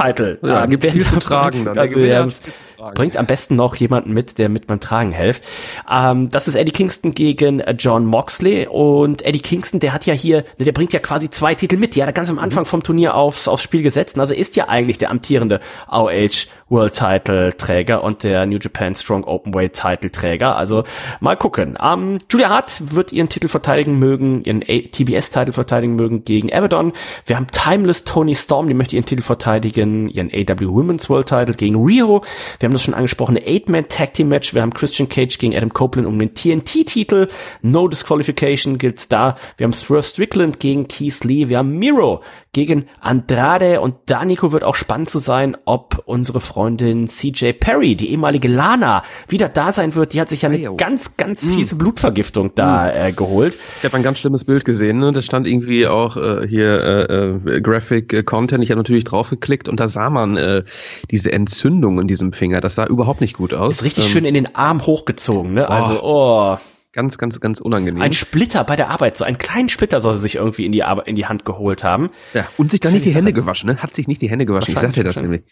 Title. 0.00 0.38
Ja, 0.42 0.64
Ähm, 0.64 0.70
gibt 0.70 0.82
werden 0.84 0.94
viel 0.94 1.06
zu 1.06 1.14
da- 1.16 1.20
tragen. 1.28 1.64
Dann. 1.64 1.74
Der 1.74 1.82
Also, 1.84 1.98
ja, 2.00 2.22
viel 2.28 2.32
zu 2.52 2.60
tragen. 2.76 2.94
Bringt 2.94 3.16
am 3.16 3.26
besten 3.26 3.56
noch 3.56 3.76
jemanden 3.76 4.12
mit, 4.12 4.38
der 4.38 4.48
mit 4.48 4.66
beim 4.66 4.80
Tragen 4.80 5.12
hilft. 5.12 5.44
Ähm, 5.90 6.28
das 6.30 6.48
ist 6.48 6.54
Eddie 6.54 6.70
Kingston 6.72 7.14
gegen 7.14 7.60
äh, 7.60 7.74
John 7.78 8.06
Moxley. 8.06 8.66
Und 8.70 9.24
Eddie 9.24 9.40
Kingston, 9.40 9.80
der 9.80 9.92
hat 9.92 10.06
ja 10.06 10.14
hier, 10.14 10.44
ne, 10.58 10.64
der 10.64 10.72
bringt 10.72 10.92
ja 10.92 11.00
quasi 11.00 11.30
zwei 11.30 11.54
Titel 11.54 11.76
mit. 11.76 11.94
Die 11.96 12.02
hat 12.02 12.08
er 12.08 12.12
ganz 12.12 12.30
am 12.30 12.38
Anfang 12.38 12.64
vom 12.64 12.82
Turnier 12.82 13.14
aufs, 13.14 13.48
aufs 13.48 13.62
Spiel 13.62 13.82
gesetzt. 13.82 14.18
Also 14.18 14.34
ist 14.34 14.56
ja 14.56 14.68
eigentlich 14.68 14.98
der 14.98 15.10
amtierende 15.10 15.60
AOH 15.88 16.46
World 16.68 16.94
Title 16.94 17.56
Träger 17.56 18.04
und 18.04 18.22
der 18.22 18.46
New 18.46 18.58
Japan 18.60 18.94
Strong 18.94 19.24
Openweight 19.24 19.72
Title 19.72 20.10
Träger. 20.10 20.56
Also 20.56 20.84
mal 21.20 21.36
gucken. 21.36 21.78
Ähm, 21.82 22.18
Julia 22.30 22.50
Hart 22.50 22.94
wird 22.94 23.12
ihren 23.12 23.28
Titel 23.28 23.48
verteidigen 23.48 23.98
mögen, 23.98 24.44
ihren 24.44 24.60
TBS 24.60 25.30
Titel 25.30 25.52
verteidigen 25.52 25.96
mögen 25.96 26.24
gegen 26.24 26.52
Abaddon. 26.52 26.92
Wir 27.26 27.36
haben 27.36 27.46
Timeless 27.48 28.04
Tony 28.04 28.34
Storm, 28.34 28.68
die 28.68 28.74
möchte 28.74 28.96
ihren 28.96 29.06
Titel 29.06 29.22
verteidigen, 29.22 30.08
ihren 30.08 30.28
AW 30.28 30.66
Women's 30.66 31.08
World 31.08 31.28
Title 31.28 31.54
gegen 31.54 31.76
Rio. 31.76 32.22
Wir 32.58 32.66
haben 32.66 32.72
das 32.72 32.82
schon 32.82 32.94
angesprochene 32.94 33.40
Eight-Man 33.44 33.88
Tag 33.88 34.14
Team 34.14 34.28
Match. 34.28 34.54
Wir 34.54 34.62
haben 34.62 34.74
Christian 34.74 35.08
Cage 35.08 35.38
gegen 35.38 35.56
Adam 35.56 35.72
Copeland 35.72 36.06
um 36.06 36.18
den 36.18 36.34
TNT-Titel. 36.34 37.28
No 37.62 37.88
Disqualification 37.88 38.78
gilt's 38.78 39.08
da. 39.08 39.36
Wir 39.56 39.64
haben 39.64 39.72
Swerve 39.72 40.02
Strickland 40.02 40.60
gegen 40.60 40.88
Keith 40.88 41.24
Lee. 41.24 41.48
Wir 41.48 41.58
haben 41.58 41.78
Miro 41.78 42.22
gegen 42.52 42.88
Andrade 43.00 43.80
und 43.80 43.96
da, 44.06 44.24
Nico, 44.24 44.52
wird 44.52 44.64
auch 44.64 44.74
spannend 44.74 45.08
zu 45.08 45.18
sein, 45.18 45.56
ob 45.64 46.02
unsere 46.06 46.40
Freundin 46.58 47.06
CJ 47.06 47.52
Perry, 47.52 47.94
die 47.94 48.10
ehemalige 48.10 48.48
Lana, 48.48 49.04
wieder 49.28 49.48
da 49.48 49.70
sein 49.70 49.94
wird. 49.94 50.12
Die 50.12 50.20
hat 50.20 50.28
sich 50.28 50.42
ja 50.42 50.48
eine 50.48 50.58
Eyo. 50.58 50.74
ganz, 50.76 51.16
ganz 51.16 51.46
fiese 51.46 51.76
Blutvergiftung 51.76 52.50
da 52.56 52.90
äh, 52.92 53.12
geholt. 53.12 53.56
Ich 53.78 53.84
habe 53.84 53.96
ein 53.96 54.02
ganz 54.02 54.18
schlimmes 54.18 54.44
Bild 54.44 54.64
gesehen. 54.64 54.98
Ne? 54.98 55.12
Da 55.12 55.22
stand 55.22 55.46
irgendwie 55.46 55.86
auch 55.86 56.16
äh, 56.16 56.48
hier 56.48 56.82
äh, 56.82 57.56
äh, 57.58 57.60
Graphic 57.60 58.12
äh, 58.12 58.22
Content. 58.24 58.64
Ich 58.64 58.72
habe 58.72 58.78
natürlich 58.80 59.04
draufgeklickt 59.04 59.68
und 59.68 59.78
da 59.78 59.88
sah 59.88 60.10
man 60.10 60.36
äh, 60.36 60.64
diese 61.12 61.30
Entzündung 61.30 62.00
in 62.00 62.08
diesem 62.08 62.32
Finger. 62.32 62.60
Das 62.60 62.74
sah 62.74 62.86
überhaupt 62.86 63.20
nicht 63.20 63.36
gut 63.36 63.54
aus. 63.54 63.76
Ist 63.76 63.84
richtig 63.84 64.06
Ähm, 64.06 64.10
schön 64.10 64.24
in 64.24 64.34
den 64.34 64.56
Arm 64.56 64.84
hochgezogen, 64.84 65.54
ne? 65.54 65.70
Also, 65.70 66.02
oh, 66.02 66.56
Ganz, 66.94 67.18
ganz, 67.18 67.38
ganz 67.38 67.60
unangenehm. 67.60 68.02
ein 68.02 68.14
Splitter 68.14 68.64
bei 68.64 68.74
der 68.74 68.88
Arbeit, 68.88 69.16
so 69.16 69.22
einen 69.22 69.36
kleinen 69.38 69.68
Splitter 69.68 70.00
soll 70.00 70.16
sie 70.16 70.22
sich 70.22 70.36
irgendwie 70.36 70.64
in 70.64 70.72
die, 70.72 70.82
Arbe 70.82 71.02
in 71.06 71.14
die 71.16 71.26
Hand 71.26 71.44
geholt 71.44 71.84
haben. 71.84 72.10
ja. 72.34 72.48
Und 72.56 72.72
sich 72.72 72.80
dann 72.80 72.90
Finde 72.90 73.04
nicht 73.04 73.14
die 73.14 73.16
Hände 73.16 73.32
gewaschen, 73.34 73.68
ne? 73.70 73.76
Hat 73.76 73.94
sich 73.94 74.08
nicht 74.08 74.20
die 74.22 74.30
Hände 74.30 74.46
gewaschen. 74.46 74.72
Ich 74.74 74.80
sagte 74.80 75.04
das 75.04 75.20
nämlich. 75.20 75.42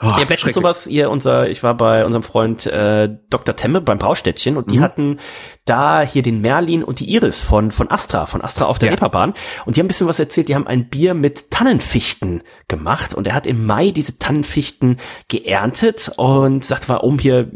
Oh, 0.00 0.06
Ihr 0.18 0.26
schrecklich. 0.26 0.54
sowas, 0.54 0.86
ihr, 0.86 1.10
unser, 1.10 1.48
ich 1.48 1.62
war 1.62 1.76
bei 1.76 2.04
unserem 2.04 2.22
Freund 2.24 2.66
äh, 2.66 3.08
Dr. 3.30 3.54
Temme 3.56 3.80
beim 3.80 3.98
Braustädtchen 3.98 4.56
und 4.56 4.70
die 4.72 4.78
Mhm. 4.78 4.82
hatten 4.82 5.18
da 5.64 6.00
hier 6.02 6.22
den 6.22 6.40
Merlin 6.40 6.82
und 6.82 6.98
die 6.98 7.08
Iris 7.12 7.40
von, 7.40 7.70
von 7.70 7.88
Astra, 7.90 8.26
von 8.26 8.42
Astra 8.42 8.64
auf 8.64 8.78
der 8.80 8.86
Ja. 8.88 8.92
Reeperbahn. 8.94 9.32
Und 9.64 9.76
die 9.76 9.80
haben 9.80 9.84
ein 9.84 9.88
bisschen 9.88 10.08
was 10.08 10.18
erzählt, 10.18 10.48
die 10.48 10.56
haben 10.56 10.66
ein 10.66 10.88
Bier 10.88 11.14
mit 11.14 11.50
Tannenfichten 11.52 12.42
gemacht 12.66 13.14
und 13.14 13.28
er 13.28 13.34
hat 13.34 13.46
im 13.46 13.64
Mai 13.64 13.90
diese 13.92 14.18
Tannenfichten 14.18 14.96
geerntet 15.28 16.10
und 16.16 16.64
sagte, 16.64 16.88
war 16.88 17.04
oben 17.04 17.18
hier 17.18 17.50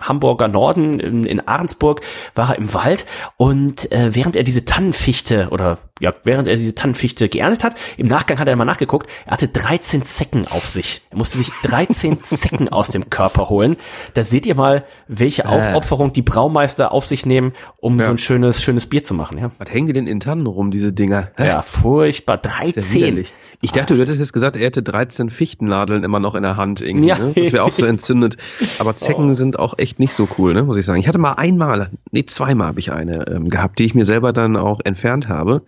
Hamburger 0.00 0.48
Norden 0.48 1.00
in, 1.00 1.24
in 1.24 1.46
Ahrensburg, 1.46 2.00
war 2.34 2.50
er 2.50 2.56
im 2.58 2.72
Wald 2.74 3.04
und 3.36 3.92
äh, 3.92 4.14
während 4.14 4.36
er 4.36 4.42
diese 4.42 4.64
Tannenfichte 4.64 5.48
oder 5.50 5.78
ja, 6.00 6.14
während 6.24 6.48
er 6.48 6.56
diese 6.56 6.74
Tannenfichte 6.74 7.28
geerntet 7.28 7.62
hat, 7.62 7.74
im 7.98 8.06
Nachgang 8.06 8.38
hat 8.38 8.48
er 8.48 8.56
mal 8.56 8.64
nachgeguckt, 8.64 9.10
er 9.26 9.32
hatte 9.32 9.48
13 9.48 10.02
Zecken 10.02 10.46
auf 10.48 10.66
sich. 10.66 11.02
Er 11.10 11.18
musste 11.18 11.36
sich 11.38 11.50
13 11.70 12.20
Zecken 12.20 12.68
aus 12.68 12.88
dem 12.88 13.10
Körper 13.10 13.48
holen. 13.48 13.76
Da 14.14 14.24
seht 14.24 14.46
ihr 14.46 14.54
mal, 14.54 14.84
welche 15.08 15.48
Aufopferung 15.48 16.12
die 16.12 16.22
Braumeister 16.22 16.92
auf 16.92 17.06
sich 17.06 17.26
nehmen, 17.26 17.52
um 17.78 17.98
Ja. 17.98 18.06
so 18.06 18.10
ein 18.12 18.18
schönes, 18.18 18.62
schönes 18.62 18.86
Bier 18.86 19.04
zu 19.04 19.14
machen. 19.14 19.38
Ja, 19.38 19.50
Was 19.58 19.70
hängen 19.70 19.86
die 19.86 19.92
denn 19.92 20.06
in 20.06 20.20
Tannen 20.20 20.46
rum, 20.46 20.70
diese 20.70 20.92
Dinger? 20.92 21.30
Hä? 21.36 21.46
ja 21.46 21.62
furchtbar. 21.62 22.40
Ist 22.44 22.50
ja 22.50 22.58
13. 22.72 22.94
widerlich. 23.00 23.32
Ich 23.62 23.72
dachte, 23.72 23.94
du 23.94 24.00
hättest 24.00 24.18
jetzt 24.20 24.32
gesagt, 24.32 24.56
er 24.56 24.62
hätte 24.62 24.82
13 24.82 25.28
Fichtennadeln 25.28 26.02
immer 26.02 26.18
noch 26.18 26.34
in 26.34 26.42
der 26.42 26.56
Hand 26.56 26.80
irgendwie. 26.80 27.08
Ja. 27.08 27.18
Ne? 27.18 27.32
Das 27.36 27.52
wäre 27.52 27.64
auch 27.64 27.72
so 27.72 27.84
entzündet. 27.84 28.38
Aber 28.78 28.96
Zecken 28.96 29.34
sind 29.34 29.58
auch 29.58 29.74
echt 29.76 29.98
nicht 29.98 30.14
so 30.14 30.26
cool, 30.38 30.54
ne? 30.54 30.62
muss 30.62 30.78
ich 30.78 30.86
sagen. 30.86 30.98
Ich 30.98 31.06
hatte 31.08 31.18
mal 31.18 31.32
einmal, 31.34 31.90
nee, 32.10 32.24
zweimal 32.24 32.68
habe 32.68 32.80
ich 32.80 32.90
eine 32.90 33.26
ähm, 33.28 33.48
gehabt, 33.50 33.78
die 33.78 33.84
ich 33.84 33.94
mir 33.94 34.06
selber 34.06 34.32
dann 34.32 34.56
auch 34.56 34.80
entfernt 34.84 35.28
habe. 35.28 35.62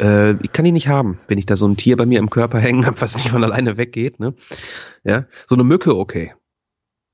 Äh, 0.00 0.32
ich 0.42 0.52
kann 0.52 0.64
die 0.64 0.72
nicht 0.72 0.88
haben, 0.88 1.18
wenn 1.28 1.38
ich 1.38 1.46
da 1.46 1.56
so 1.56 1.66
ein 1.66 1.76
Tier 1.76 1.96
bei 1.96 2.06
mir 2.06 2.18
im 2.18 2.30
Körper 2.30 2.58
hängen 2.58 2.86
habe, 2.86 3.00
was 3.00 3.16
nicht 3.16 3.30
von 3.30 3.44
alleine 3.44 3.76
weggeht. 3.76 4.20
Ne? 4.20 4.34
Ja, 5.04 5.26
so 5.46 5.54
eine 5.54 5.64
Mücke, 5.64 5.96
okay. 5.96 6.34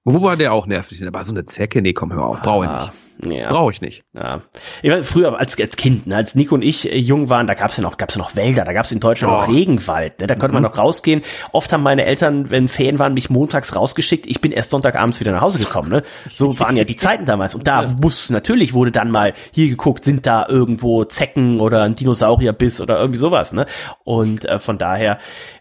Wobei 0.05 0.37
der 0.37 0.53
auch 0.53 0.67
nervig 0.67 1.01
ist. 1.01 1.07
Aber 1.07 1.25
so 1.25 1.33
eine 1.33 1.47
Zecke, 1.47 1.81
nee, 1.81 1.95
komm, 1.95 2.13
hör 2.13 2.27
auf, 2.27 2.43
brauche 2.43 2.67
ich 2.67 2.71
nicht. 2.71 2.93
Ja. 3.23 3.51
Brauche 3.51 3.73
ich 3.73 3.81
nicht. 3.81 4.05
Ja. 4.13 4.41
Ich 4.83 4.91
war 4.91 5.03
früher 5.03 5.39
als, 5.39 5.59
als 5.61 5.77
Kind, 5.77 6.07
ne, 6.07 6.17
als 6.17 6.35
Nico 6.35 6.55
und 6.55 6.63
ich 6.63 6.91
äh, 6.91 6.99
jung 6.99 7.31
waren, 7.31 7.47
da 7.47 7.55
gab's 7.55 7.77
ja 7.77 7.83
noch, 7.83 7.97
gab's 7.97 8.15
ja 8.15 8.19
noch 8.21 8.37
Wälder, 8.37 8.65
da 8.65 8.73
gab's 8.73 8.93
in 8.93 9.01
Deutschland 9.01 9.33
Oh. 9.33 9.37
auch 9.37 9.49
Regenwald, 9.49 10.21
ne, 10.21 10.27
da 10.27 10.35
konnte 10.35 10.55
man 10.55 10.63
noch 10.63 10.77
rausgehen. 10.79 11.23
Oft 11.53 11.73
haben 11.73 11.83
meine 11.83 12.05
Eltern, 12.05 12.51
wenn 12.51 12.69
Ferien 12.69 12.99
waren, 12.99 13.15
mich 13.15 13.31
montags 13.31 13.75
rausgeschickt. 13.75 14.27
Ich 14.27 14.41
bin 14.41 14.53
erst 14.53 14.71
Sonntagabends 14.71 15.21
wieder 15.21 15.33
nach 15.33 15.41
Hause 15.41 15.59
gekommen, 15.59 15.91
ne. 15.91 16.03
So 16.33 16.59
waren 16.61 16.77
ja 16.77 16.85
die 16.85 16.97
Zeiten 16.97 17.25
damals. 17.25 17.55
Und 17.55 17.67
da 17.67 17.85
muss, 18.01 18.31
natürlich 18.31 18.75
wurde 18.75 18.93
dann 18.93 19.11
mal 19.11 19.33
hier 19.53 19.69
geguckt, 19.69 20.05
sind 20.05 20.27
da 20.27 20.47
irgendwo 20.49 21.05
Zecken 21.05 21.61
oder 21.61 21.83
ein 21.83 21.95
Dinosaurierbiss 21.95 22.81
oder 22.81 22.99
irgendwie 22.99 23.19
sowas, 23.19 23.53
ne. 23.53 23.67
Und 24.05 24.45
äh, 24.45 24.59
von 24.59 24.79
daher, 24.79 25.19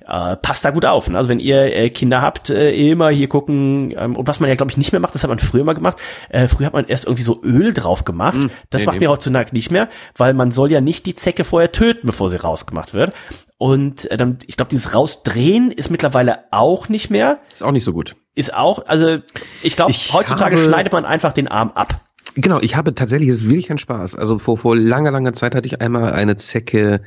äh, 0.08 0.36
passt 0.36 0.66
da 0.66 0.72
gut 0.72 0.86
auf. 0.86 1.10
Ne? 1.10 1.18
Also 1.18 1.30
wenn 1.30 1.39
ihr 1.39 1.76
äh, 1.76 1.89
Kinder 1.89 2.22
habt, 2.22 2.50
äh, 2.50 2.72
immer 2.92 3.10
hier 3.10 3.30
gucken. 3.30 3.94
Ähm, 3.98 4.16
und 4.16 4.28
was 4.28 4.39
man 4.39 4.50
ja, 4.50 4.56
glaube 4.56 4.72
ich, 4.72 4.78
nicht 4.78 4.92
mehr 4.92 5.00
macht, 5.02 5.16
das 5.16 5.24
hat 5.24 5.30
man 5.30 5.39
früher 5.39 5.63
mal 5.63 5.74
gemacht. 5.74 5.98
Äh, 6.30 6.48
früher 6.48 6.68
hat 6.68 6.74
man 6.74 6.86
erst 6.88 7.06
irgendwie 7.06 7.24
so 7.24 7.39
Öl 7.44 7.74
drauf 7.74 8.06
gemacht. 8.06 8.48
das 8.70 8.82
nee, 8.82 8.86
macht 8.86 8.96
nee. 8.96 9.06
mir 9.06 9.12
heutzutage 9.12 9.54
nicht 9.54 9.72
mehr, 9.72 9.90
weil 10.18 10.34
man 10.34 10.52
soll 10.52 10.72
ja 10.72 10.82
nicht 10.82 11.06
die 11.06 11.16
Zecke 11.16 11.44
vorher 11.44 11.72
töten, 11.72 12.08
bevor 12.08 12.30
sie 12.30 12.38
rausgemacht 12.38 12.94
wird. 12.94 13.14
Und 13.58 14.10
äh, 14.12 14.18
dann, 14.18 14.40
ich 14.46 14.58
glaube, 14.58 14.70
dieses 14.70 14.94
Rausdrehen 14.94 15.72
ist 15.72 15.90
mittlerweile 15.90 16.40
auch 16.52 16.90
nicht 16.90 17.10
mehr. 17.10 17.40
Ist 17.54 17.64
auch 17.64 17.72
nicht 17.72 17.86
so 17.86 17.94
gut. 17.94 18.16
Ist 18.36 18.54
auch, 18.54 18.86
also 18.88 19.20
ich 19.62 19.76
glaube, 19.76 19.94
heutzutage 20.12 20.56
habe- 20.58 20.66
schneidet 20.66 20.92
man 20.94 21.06
einfach 21.06 21.34
den 21.34 21.48
Arm 21.48 21.72
ab. 21.76 22.02
Genau, 22.36 22.60
ich 22.62 22.76
habe 22.76 22.96
tatsächlich, 22.96 23.30
es 23.30 23.36
ist 23.38 23.50
wirklich 23.50 23.70
ein 23.72 23.78
Spaß. 23.78 24.16
Also 24.16 24.40
vor, 24.40 24.58
vor 24.58 24.76
langer, 24.76 25.12
langer 25.12 25.34
Zeit 25.34 25.54
hatte 25.54 25.68
ich 25.68 25.82
einmal 25.82 26.14
eine 26.14 26.36
Zecke 26.36 27.04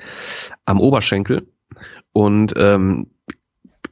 am 0.65 0.81
Oberschenkel 0.81 1.49
und 2.13 2.55
ähm, 2.57 3.09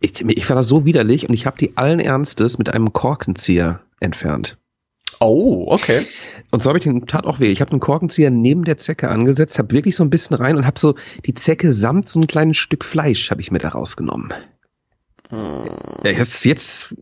ich, 0.00 0.20
ich 0.20 0.48
war 0.48 0.56
da 0.56 0.62
so 0.62 0.84
widerlich 0.84 1.28
und 1.28 1.34
ich 1.34 1.46
habe 1.46 1.56
die 1.58 1.76
allen 1.76 2.00
Ernstes 2.00 2.58
mit 2.58 2.68
einem 2.70 2.92
Korkenzieher 2.92 3.80
entfernt. 4.00 4.58
Oh, 5.20 5.66
okay. 5.68 6.06
Und 6.50 6.62
so 6.62 6.68
habe 6.68 6.78
ich 6.78 6.84
den 6.84 7.06
tat 7.06 7.26
auch 7.26 7.40
weh. 7.40 7.50
Ich 7.50 7.60
habe 7.60 7.70
den 7.70 7.80
Korkenzieher 7.80 8.30
neben 8.30 8.64
der 8.64 8.76
Zecke 8.76 9.08
angesetzt, 9.08 9.58
habe 9.58 9.72
wirklich 9.72 9.96
so 9.96 10.04
ein 10.04 10.10
bisschen 10.10 10.36
rein 10.36 10.56
und 10.56 10.66
habe 10.66 10.78
so 10.78 10.94
die 11.24 11.34
Zecke 11.34 11.72
samt 11.72 12.08
so 12.08 12.20
ein 12.20 12.26
kleines 12.26 12.56
Stück 12.56 12.84
Fleisch 12.84 13.30
habe 13.30 13.40
ich 13.40 13.50
mit 13.50 13.64
da 13.64 13.70
rausgenommen. 13.70 14.32
Ja, 15.30 16.10
jetzt, 16.10 16.44
jetzt, 16.44 16.94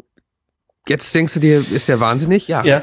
jetzt 0.88 1.15
denkst 1.15 1.35
du 1.35 1.41
dir, 1.41 1.59
ist 1.59 1.88
der 1.88 2.01
wahnsinnig? 2.01 2.49
Ja. 2.49 2.65
Ja. 2.65 2.83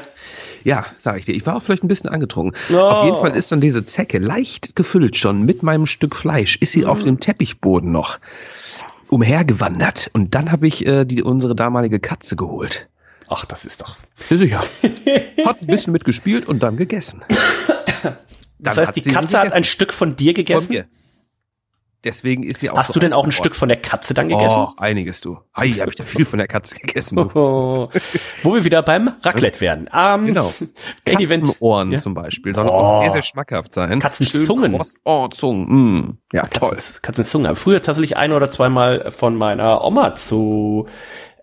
Ja, 0.62 0.84
sag 0.98 1.18
ich 1.18 1.24
dir. 1.24 1.34
Ich 1.34 1.46
war 1.46 1.56
auch 1.56 1.62
vielleicht 1.62 1.84
ein 1.84 1.88
bisschen 1.88 2.10
angetrunken. 2.10 2.58
Oh. 2.72 2.76
Auf 2.76 3.04
jeden 3.04 3.16
Fall 3.16 3.34
ist 3.34 3.50
dann 3.50 3.62
diese 3.62 3.84
Zecke 3.84 4.18
leicht 4.18 4.76
gefüllt 4.76 5.16
schon 5.16 5.44
mit 5.46 5.62
meinem 5.62 5.86
Stück 5.86 6.14
Fleisch. 6.14 6.58
Ist 6.60 6.72
sie 6.72 6.84
auf 6.84 7.02
dem 7.02 7.18
Teppichboden 7.18 7.90
noch 7.90 8.18
umhergewandert. 9.08 10.10
Und 10.12 10.34
dann 10.34 10.52
habe 10.52 10.66
ich 10.68 10.86
äh, 10.86 11.06
die 11.06 11.22
unsere 11.22 11.54
damalige 11.56 11.98
Katze 11.98 12.36
geholt. 12.36 12.88
Ach, 13.30 13.44
das 13.44 13.64
ist 13.64 13.80
doch. 13.80 13.96
Sicher. 14.28 14.60
Hat 15.44 15.60
ein 15.62 15.66
bisschen 15.66 15.92
mitgespielt 15.92 16.46
und 16.48 16.62
dann 16.62 16.76
gegessen. 16.76 17.22
Das 18.58 18.74
Dann 18.74 18.86
heißt, 18.88 18.96
die 18.96 19.02
Katze 19.02 19.38
hat 19.38 19.52
ein 19.52 19.64
Stück 19.64 19.92
von 19.92 20.16
dir 20.16 20.34
gegessen. 20.34 20.84
Deswegen 22.02 22.44
ist 22.44 22.60
sie 22.60 22.70
auch 22.70 22.78
Hast 22.78 22.86
so 22.86 22.92
du 22.94 23.00
denn 23.00 23.12
auch 23.12 23.24
ein 23.24 23.30
Stück 23.32 23.54
von 23.54 23.68
der 23.68 23.76
Katze 23.76 24.14
dann 24.14 24.30
gegessen? 24.30 24.56
Oh, 24.58 24.68
einiges 24.78 25.20
du. 25.20 25.36
Ei, 25.52 25.68
habe 25.72 25.90
ich 25.90 25.96
da 25.96 26.04
viel 26.04 26.24
von 26.24 26.38
der 26.38 26.48
Katze 26.48 26.76
gegessen. 26.76 27.16
Du. 27.16 27.30
Oh. 27.34 27.88
Wo 28.42 28.54
wir 28.54 28.64
wieder 28.64 28.82
beim 28.82 29.10
Raclette 29.22 29.60
werden. 29.60 29.86
Ähm, 29.92 30.24
Genau. 30.24 30.50
Katzenohren 31.04 31.92
Ja. 31.92 31.98
zum 31.98 32.14
Beispiel. 32.14 32.54
Sollen 32.54 32.70
auch 32.70 33.00
Oh. 33.00 33.02
sehr, 33.02 33.12
sehr 33.12 33.22
schmackhaft 33.22 33.74
sein. 33.74 33.98
Katzenzungen. 33.98 34.80
Oh, 35.04 35.28
Zungen. 35.28 35.66
Mm. 35.68 36.18
Ja, 36.32 36.46
toll. 36.46 36.70
Katzens, 36.70 37.02
Katzenzunge. 37.02 37.48
Hab 37.50 37.58
Früher 37.58 37.82
tatsächlich 37.82 38.16
ein 38.16 38.32
oder 38.32 38.48
zweimal 38.48 39.10
von 39.10 39.36
meiner 39.36 39.84
Oma 39.84 40.14
zu, 40.14 40.86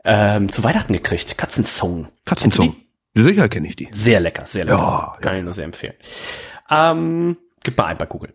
ähm, 0.07 0.49
zu 0.49 0.63
Weihnachten 0.63 0.93
gekriegt. 0.93 1.37
Katzenzungen. 1.37 2.07
Katzenzungen. 2.25 2.75
Sicher 3.13 3.49
kenne 3.49 3.67
ich 3.67 3.75
die. 3.75 3.89
Sehr 3.91 4.19
lecker, 4.19 4.45
sehr 4.45 4.63
lecker. 4.65 4.77
Ja, 4.77 5.17
Kann 5.21 5.35
ich 5.35 5.43
nur 5.43 5.53
sehr 5.53 5.65
empfehlen. 5.65 5.95
Ähm, 6.69 7.37
gib 7.63 7.77
mal 7.77 7.85
ein 7.85 7.97
bei 7.97 8.05
Google. 8.05 8.31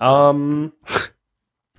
Ähm, 0.00 0.72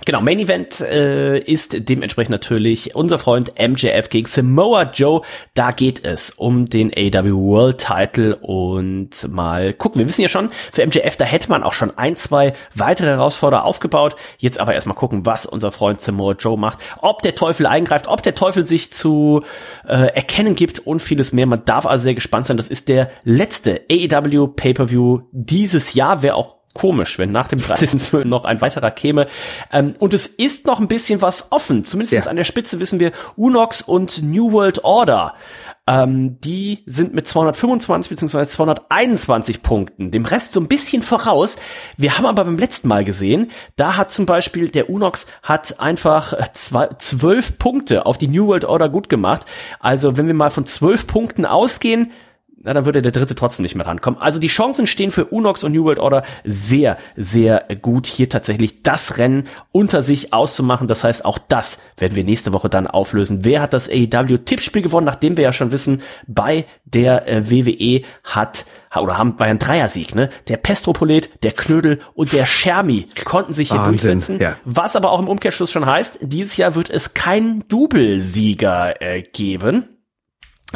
Genau, 0.06 0.22
Main 0.22 0.40
Event 0.40 0.82
äh, 0.82 1.38
ist 1.38 1.88
dementsprechend 1.88 2.32
natürlich 2.32 2.96
unser 2.96 3.20
Freund 3.20 3.54
MJF 3.60 4.10
gegen 4.10 4.26
Samoa 4.26 4.90
Joe. 4.92 5.22
Da 5.54 5.70
geht 5.70 6.04
es 6.04 6.32
um 6.32 6.68
den 6.68 6.92
AW 6.92 7.32
World 7.32 7.78
Title 7.78 8.38
und 8.38 9.12
mal 9.30 9.72
gucken. 9.72 10.00
Wir 10.00 10.08
wissen 10.08 10.24
ja 10.24 10.30
schon, 10.30 10.50
für 10.72 10.84
MJF, 10.84 11.16
da 11.18 11.26
hätte 11.26 11.48
man 11.50 11.62
auch 11.62 11.74
schon 11.74 11.96
ein, 11.96 12.16
zwei 12.16 12.56
weitere 12.74 13.10
Herausforderer 13.10 13.66
aufgebaut. 13.66 14.16
Jetzt 14.40 14.60
aber 14.60 14.74
erstmal 14.74 14.96
gucken, 14.96 15.28
was 15.28 15.46
unser 15.46 15.72
Freund 15.72 16.02
Samoa 16.02 16.34
Joe 16.40 16.58
macht. 16.58 16.80
Ob 17.00 17.22
der 17.22 17.36
Teufel 17.36 17.68
eingreift, 17.68 18.08
ob 18.08 18.24
der 18.24 18.34
Teufel 18.34 18.66
sich 18.66 18.92
zu 18.92 19.42
äh, 19.88 20.08
erkennen 20.08 20.56
gibt 20.56 20.80
und 20.80 21.04
vieles 21.04 21.34
mehr. 21.34 21.46
Man 21.46 21.66
darf 21.66 21.86
also 21.86 22.02
sehr 22.02 22.16
gespannt 22.16 22.48
sein. 22.48 22.58
Das 22.58 22.68
ist 22.68 22.88
der 22.88 23.12
letzte 23.24 23.82
AEW 23.92 24.48
Pay-Per-View 24.48 25.20
dieses 25.32 25.94
Jahr. 25.94 26.24
Wer 26.24 26.36
auch 26.36 26.63
komisch, 26.74 27.18
wenn 27.20 27.32
nach 27.32 27.48
dem 27.48 27.60
30. 27.60 28.26
noch 28.26 28.46
ein 28.46 28.62
weiterer 28.62 28.92
käme. 28.92 29.28
Ähm, 29.72 29.94
und 30.00 30.14
es 30.14 30.26
ist 30.28 30.66
noch 30.68 30.80
ein 30.80 30.88
bisschen 30.88 31.22
was 31.22 31.52
offen. 31.52 31.86
Zumindest 31.86 32.26
Ja. 32.26 32.30
an 32.32 32.36
der 32.36 32.44
Spitze 32.44 32.80
wissen 32.80 33.00
wir 33.00 33.12
Unox 33.36 33.82
und 33.82 34.22
New 34.24 34.52
World 34.52 34.84
Order. 34.84 35.34
Ähm, 35.86 36.40
die 36.40 36.82
sind 36.86 37.14
mit 37.14 37.28
225 37.28 38.10
bzw. 38.10 38.46
221 38.46 39.62
Punkten, 39.62 40.12
dem 40.12 40.26
Rest 40.26 40.54
so 40.54 40.62
ein 40.62 40.70
bisschen 40.70 41.02
voraus. 41.04 41.58
Wir 41.98 42.18
haben 42.18 42.26
aber 42.26 42.46
beim 42.46 42.58
letzten 42.58 42.88
Mal 42.88 43.04
gesehen, 43.04 43.52
da 43.76 43.98
hat 43.98 44.10
zum 44.10 44.26
Beispiel 44.26 44.70
der 44.70 44.90
Unox 44.90 45.26
hat 45.42 45.82
einfach 45.82 46.34
zwölf 46.54 47.58
Punkte 47.60 48.06
auf 48.06 48.18
die 48.18 48.30
New 48.30 48.48
World 48.48 48.64
Order 48.66 48.88
gut 48.88 49.10
gemacht. 49.10 49.44
Also 49.82 50.16
wenn 50.16 50.28
wir 50.28 50.34
mal 50.34 50.52
von 50.52 50.66
zwölf 50.66 51.06
Punkten 51.06 51.46
ausgehen, 51.46 52.12
na, 52.64 52.74
dann 52.74 52.86
würde 52.86 53.02
der 53.02 53.12
dritte 53.12 53.36
trotzdem 53.36 53.64
nicht 53.64 53.76
mehr 53.76 53.86
rankommen. 53.86 54.20
Also 54.20 54.40
die 54.40 54.48
Chancen 54.48 54.88
stehen 54.88 55.12
für 55.12 55.26
Unox 55.26 55.64
und 55.64 55.74
New 55.74 55.84
World 55.84 56.00
Order 56.00 56.24
sehr, 56.46 56.98
sehr 57.18 57.66
gut, 57.82 58.08
hier 58.08 58.30
tatsächlich 58.30 58.84
das 58.84 59.18
Rennen 59.18 59.48
unter 59.72 60.02
sich 60.02 60.34
auszumachen. 60.34 60.88
Das 60.88 61.04
heißt, 61.04 61.26
auch 61.26 61.38
das 61.38 61.80
werden 61.98 62.16
wir 62.16 62.24
nächste 62.24 62.54
Woche 62.54 62.70
dann 62.70 62.88
auflösen. 62.88 63.44
Wer 63.44 63.62
hat 63.62 63.74
das 63.74 63.90
AEW-Tippspiel 63.90 64.82
gewonnen, 64.82 65.06
nachdem 65.06 65.36
wir 65.36 65.44
ja 65.44 65.52
schon 65.54 65.72
wissen, 65.74 66.02
bei 66.26 66.66
der 66.86 67.28
äh, 67.28 67.50
WWE 67.50 68.04
hat 68.24 68.66
oder 68.96 69.18
haben 69.18 69.40
war 69.40 69.48
ja 69.48 69.54
ein 69.54 69.60
Dreiersieg, 69.60 70.14
ne? 70.16 70.30
Der 70.48 70.58
Pestropolet, 70.58 71.44
der 71.44 71.52
Knödel 71.52 72.00
und 72.14 72.32
der 72.32 72.46
Schermi 72.46 73.08
konnten 73.26 73.52
sich 73.52 73.72
hier 73.72 73.80
Wahnsinn, 73.80 74.20
durchsetzen. 74.20 74.40
ja. 74.40 74.56
Was 74.66 74.96
aber 74.96 75.12
auch 75.12 75.20
im 75.20 75.28
Umkehrschluss 75.28 75.72
schon 75.72 75.86
heißt, 75.86 76.20
dieses 76.22 76.58
Jahr 76.58 76.76
wird 76.76 76.90
es 76.90 77.14
keinen 77.14 77.68
Doublesieger 77.68 79.02
äh, 79.02 79.22
geben. 79.24 79.88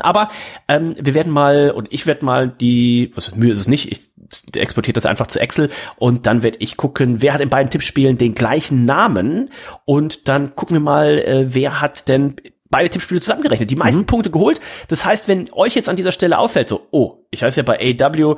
Aber 0.03 0.29
ähm, 0.67 0.95
wir 0.99 1.13
werden 1.13 1.31
mal, 1.31 1.71
und 1.71 1.87
ich 1.91 2.05
werde 2.05 2.25
mal 2.25 2.47
die, 2.47 3.11
was 3.15 3.35
Mühe 3.35 3.53
ist 3.53 3.59
es 3.59 3.67
nicht, 3.67 3.91
ich 3.91 4.09
exportiere 4.55 4.93
das 4.93 5.05
einfach 5.05 5.27
zu 5.27 5.39
Excel 5.39 5.69
und 5.95 6.25
dann 6.25 6.43
werde 6.43 6.57
ich 6.59 6.75
gucken, 6.75 7.21
wer 7.21 7.33
hat 7.33 7.41
in 7.41 7.49
beiden 7.49 7.69
Tippspielen 7.69 8.17
den 8.17 8.35
gleichen 8.35 8.85
Namen 8.85 9.49
und 9.85 10.27
dann 10.27 10.55
gucken 10.55 10.75
wir 10.75 10.81
mal, 10.81 11.19
äh, 11.19 11.45
wer 11.47 11.79
hat 11.81 12.07
denn 12.09 12.35
beide 12.69 12.89
Tippspiele 12.89 13.21
zusammengerechnet, 13.21 13.69
die 13.69 13.75
meisten 13.75 14.05
Punkte 14.05 14.29
geholt. 14.29 14.59
Das 14.89 15.05
heißt, 15.05 15.27
wenn 15.27 15.49
euch 15.53 15.75
jetzt 15.75 15.89
an 15.89 15.95
dieser 15.95 16.11
Stelle 16.11 16.37
auffällt, 16.37 16.67
so, 16.67 16.87
oh, 16.91 17.19
ich 17.31 17.43
heiße 17.43 17.61
ja 17.61 17.63
bei 17.63 17.95
AW 17.99 18.35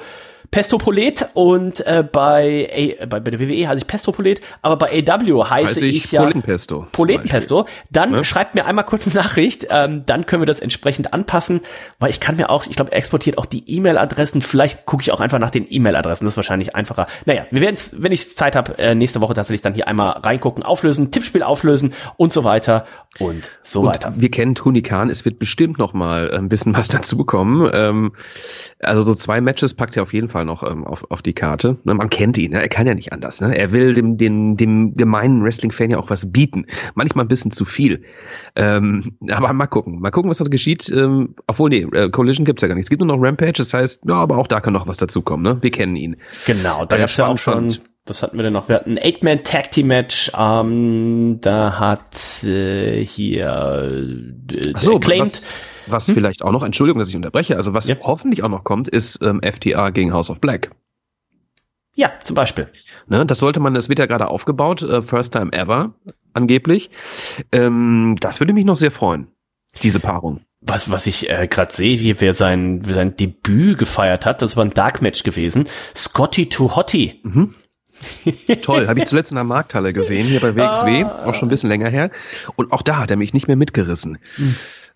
Pestopolet 0.51 1.27
und 1.35 1.85
äh, 1.85 2.03
bei, 2.03 2.95
A, 3.01 3.05
bei, 3.05 3.19
bei 3.19 3.31
der 3.31 3.39
WWE 3.39 3.67
heiße 3.67 3.79
ich 3.79 3.87
Pestopolet, 3.87 4.41
aber 4.61 4.77
bei 4.77 5.03
AW 5.07 5.43
heiße 5.43 5.49
Heiße 5.69 5.85
ich, 5.85 6.05
ich 6.05 6.11
ja 6.11 6.23
Polenpesto 6.23 6.77
zum 6.83 6.91
Poletenpesto. 6.91 7.65
Dann 7.91 8.11
Ne? 8.11 8.23
schreibt 8.23 8.55
mir 8.55 8.65
einmal 8.65 8.85
kurz 8.85 9.05
eine 9.05 9.15
Nachricht, 9.15 9.67
ähm, 9.69 10.03
dann 10.05 10.25
können 10.25 10.41
wir 10.41 10.47
das 10.47 10.59
entsprechend 10.59 11.13
anpassen, 11.13 11.61
weil 11.99 12.09
ich 12.09 12.19
kann 12.19 12.35
mir 12.37 12.49
auch, 12.49 12.65
ich 12.67 12.75
glaube, 12.75 12.91
er 12.91 12.97
exportiert 12.97 13.37
auch 13.37 13.45
die 13.45 13.63
E-Mail-Adressen. 13.67 14.41
Vielleicht 14.41 14.85
gucke 14.85 15.01
ich 15.03 15.11
auch 15.11 15.19
einfach 15.19 15.37
nach 15.39 15.51
den 15.51 15.65
E-Mail-Adressen, 15.69 16.25
das 16.25 16.33
ist 16.33 16.37
wahrscheinlich 16.37 16.75
einfacher. 16.75 17.05
Naja, 17.25 17.45
wir 17.51 17.61
werden 17.61 17.75
es, 17.75 18.01
wenn 18.01 18.11
ich 18.11 18.35
Zeit 18.35 18.55
habe, 18.55 18.77
äh, 18.79 18.95
nächste 18.95 19.21
Woche 19.21 19.33
tatsächlich 19.35 19.61
dann 19.61 19.73
hier 19.75 19.87
einmal 19.87 20.11
reingucken, 20.19 20.63
auflösen, 20.63 21.11
Tippspiel 21.11 21.43
auflösen 21.43 21.93
und 22.17 22.33
so 22.33 22.43
weiter 22.43 22.85
und 23.19 23.51
so 23.61 23.81
Und 23.81 23.87
weiter. 23.87 24.11
wir 24.15 24.31
kennen 24.31 24.55
Toni 24.55 24.81
Kahn, 24.81 25.09
es 25.09 25.25
wird 25.25 25.37
bestimmt 25.39 25.77
noch 25.77 25.93
mal 25.93 26.31
ein 26.31 26.49
bisschen 26.49 26.75
was 26.75 26.87
dazu 26.87 27.23
kommen. 27.25 27.69
Ähm, 27.73 28.13
also 28.79 29.03
so 29.03 29.13
zwei 29.15 29.41
Matches 29.41 29.73
packt 29.73 29.95
er 29.97 30.03
auf 30.03 30.13
jeden 30.13 30.29
Fall 30.29 30.38
noch 30.45 30.63
ähm, 30.63 30.85
auf, 30.85 31.05
auf 31.09 31.21
die 31.21 31.33
Karte. 31.33 31.77
Ne, 31.83 31.93
Man 31.93 32.09
kennt 32.09 32.37
ihn, 32.37 32.51
ne? 32.51 32.61
er 32.61 32.69
kann 32.69 32.87
ja 32.87 32.93
nicht 32.93 33.11
anders. 33.13 33.41
Ne? 33.41 33.57
Er 33.57 33.71
will 33.71 33.93
dem, 33.93 34.17
dem, 34.17 34.57
dem 34.57 34.95
gemeinen 34.95 35.43
Wrestling-Fan 35.43 35.91
ja 35.91 35.97
auch 35.97 36.09
was 36.09 36.31
bieten. 36.31 36.65
Manchmal 36.95 37.25
ein 37.25 37.27
bisschen 37.29 37.51
zu 37.51 37.65
viel. 37.65 38.03
Ähm, 38.55 39.17
aber 39.29 39.51
mal 39.53 39.67
gucken. 39.67 39.99
Mal 39.99 40.11
gucken, 40.11 40.29
was 40.29 40.37
da 40.37 40.45
geschieht. 40.45 40.89
Ähm, 40.89 41.35
obwohl, 41.47 41.69
nee, 41.69 41.85
äh, 41.93 42.09
Collision 42.09 42.45
gibt's 42.45 42.61
ja 42.61 42.67
gar 42.67 42.75
nicht. 42.75 42.83
Es 42.85 42.89
gibt 42.89 43.01
nur 43.03 43.15
noch 43.15 43.23
Rampage, 43.23 43.53
das 43.57 43.73
heißt, 43.73 44.03
ja, 44.07 44.15
aber 44.15 44.37
auch 44.37 44.47
da 44.47 44.59
kann 44.61 44.73
noch 44.73 44.87
was 44.87 44.97
dazukommen. 44.97 45.43
Ne? 45.43 45.61
Wir 45.63 45.71
kennen 45.71 45.95
ihn. 45.95 46.15
Genau, 46.45 46.85
da 46.85 46.95
Äh, 46.95 46.99
gab's 46.99 47.17
ja 47.17 47.27
auch 47.27 47.37
schon, 47.37 47.73
was 48.05 48.23
hatten 48.23 48.37
wir 48.37 48.43
denn 48.43 48.53
noch? 48.53 48.69
Wir 48.69 48.75
hatten 48.77 48.91
ein 48.91 48.97
Eight-Man-Tag-Team-Match, 49.03 50.31
ähm, 50.37 51.37
da 51.41 51.77
hat 51.79 52.43
äh, 52.43 53.03
hier 53.05 53.91
äh, 54.51 54.73
so, 54.77 54.95
Acclaimed- 54.97 55.21
was, 55.27 55.49
was 55.91 56.05
vielleicht 56.11 56.43
auch 56.43 56.51
noch, 56.51 56.63
Entschuldigung, 56.63 56.99
dass 56.99 57.09
ich 57.09 57.15
unterbreche, 57.15 57.55
also 57.55 57.73
was 57.73 57.87
Ja. 57.87 57.95
hoffentlich 58.01 58.43
auch 58.43 58.49
noch 58.49 58.63
kommt, 58.63 58.87
ist 58.87 59.21
ähm, 59.21 59.41
FTA 59.43 59.89
gegen 59.89 60.13
House 60.13 60.29
of 60.29 60.39
Black. 60.41 60.71
ja, 61.95 62.11
zum 62.23 62.35
Beispiel. 62.35 62.67
Ne, 63.07 63.25
das 63.25 63.39
sollte 63.39 63.59
man, 63.59 63.73
das 63.73 63.89
wird 63.89 63.99
ja 63.99 64.05
gerade 64.05 64.27
aufgebaut, 64.27 64.81
äh, 64.83 65.01
first 65.01 65.33
time 65.33 65.51
ever, 65.51 65.93
angeblich. 66.33 66.89
Ähm, 67.51 68.15
das 68.19 68.39
würde 68.39 68.53
mich 68.53 68.65
noch 68.65 68.75
sehr 68.77 68.91
freuen, 68.91 69.27
diese 69.83 69.99
Paarung. 69.99 70.41
Was, 70.61 70.91
was 70.91 71.07
ich 71.07 71.29
äh, 71.29 71.47
gerade 71.47 71.71
sehe, 71.71 71.95
hier, 71.97 72.19
wer 72.21 72.33
sein, 72.33 72.81
wer 72.83 72.93
sein 72.93 73.15
Debüt 73.15 73.77
gefeiert 73.77 74.25
hat, 74.25 74.41
das 74.41 74.57
war 74.57 74.65
ein 74.65 74.71
Dark 74.73 75.01
Match 75.01 75.23
gewesen. 75.23 75.67
Scotty 75.95 76.47
to 76.49 76.75
Hottie. 76.75 77.21
Toll, 78.61 78.87
habe 78.87 78.99
ich 78.99 79.05
zuletzt 79.07 79.31
in 79.31 79.35
der 79.35 79.43
Markthalle 79.43 79.91
gesehen, 79.91 80.27
hier 80.27 80.39
bei 80.39 80.55
WXW, 80.55 81.03
auch 81.25 81.33
schon 81.33 81.47
ein 81.47 81.49
bisschen 81.49 81.69
länger 81.69 81.89
her. 81.89 82.11
Und 82.55 82.71
auch 82.71 82.81
da 82.81 82.97
hat 82.97 83.11
er 83.11 83.17
mich 83.17 83.33
nicht 83.33 83.47
mehr 83.47 83.57
mitgerissen. 83.57 84.17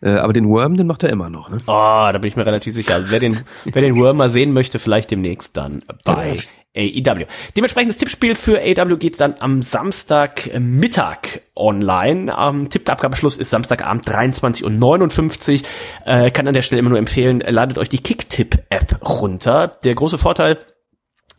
Äh, 0.04 0.16
aber 0.16 0.34
den 0.34 0.50
Worm, 0.50 0.76
den 0.76 0.88
macht 0.88 1.04
er 1.04 1.10
immer 1.10 1.30
noch. 1.30 1.50
Ne? 1.50 1.58
Oh, 1.66 2.10
da 2.12 2.18
bin 2.18 2.28
ich 2.28 2.36
mir 2.36 2.46
relativ 2.46 2.74
sicher. 2.74 2.96
Also 2.96 3.10
wer 3.10 3.20
den, 3.20 3.39
wer 3.63 3.82
den 3.82 3.96
Worm 3.96 4.18
mal 4.18 4.30
sehen 4.30 4.52
möchte, 4.52 4.78
vielleicht 4.80 5.12
demnächst 5.12 5.56
dann 5.56 5.84
bei 6.04 6.38
AEW. 6.76 7.26
Dementsprechend 7.56 7.92
das 7.92 8.00
Tippspiel 8.00 8.36
für 8.36 8.60
AEW 8.60 8.98
geht 8.98 9.20
dann 9.20 9.36
am 9.39 9.62
Samstag 9.62 10.54
äh, 10.54 10.60
Mittag 10.60 11.42
online. 11.56 12.36
Ähm, 12.38 12.70
Tippabgabeschluss 12.70 13.38
ist 13.38 13.52
Samstagabend 13.52 14.10
23 14.10 14.66
und 14.66 14.78
59. 14.78 15.63
Äh, 16.06 16.32
kann 16.32 16.48
an 16.48 16.54
der 16.54 16.63
Stelle 16.63 16.80
immer 16.80 16.89
nur 16.89 17.00
empfehlen, 17.00 17.42
äh, 17.42 17.52
ladet 17.52 17.78
euch 17.78 17.89
die 17.89 18.00
Kicktipp-App 18.00 19.08
runter. 19.08 19.80
Der 19.84 19.96
große 19.96 20.18
Vorteil, 20.18 20.58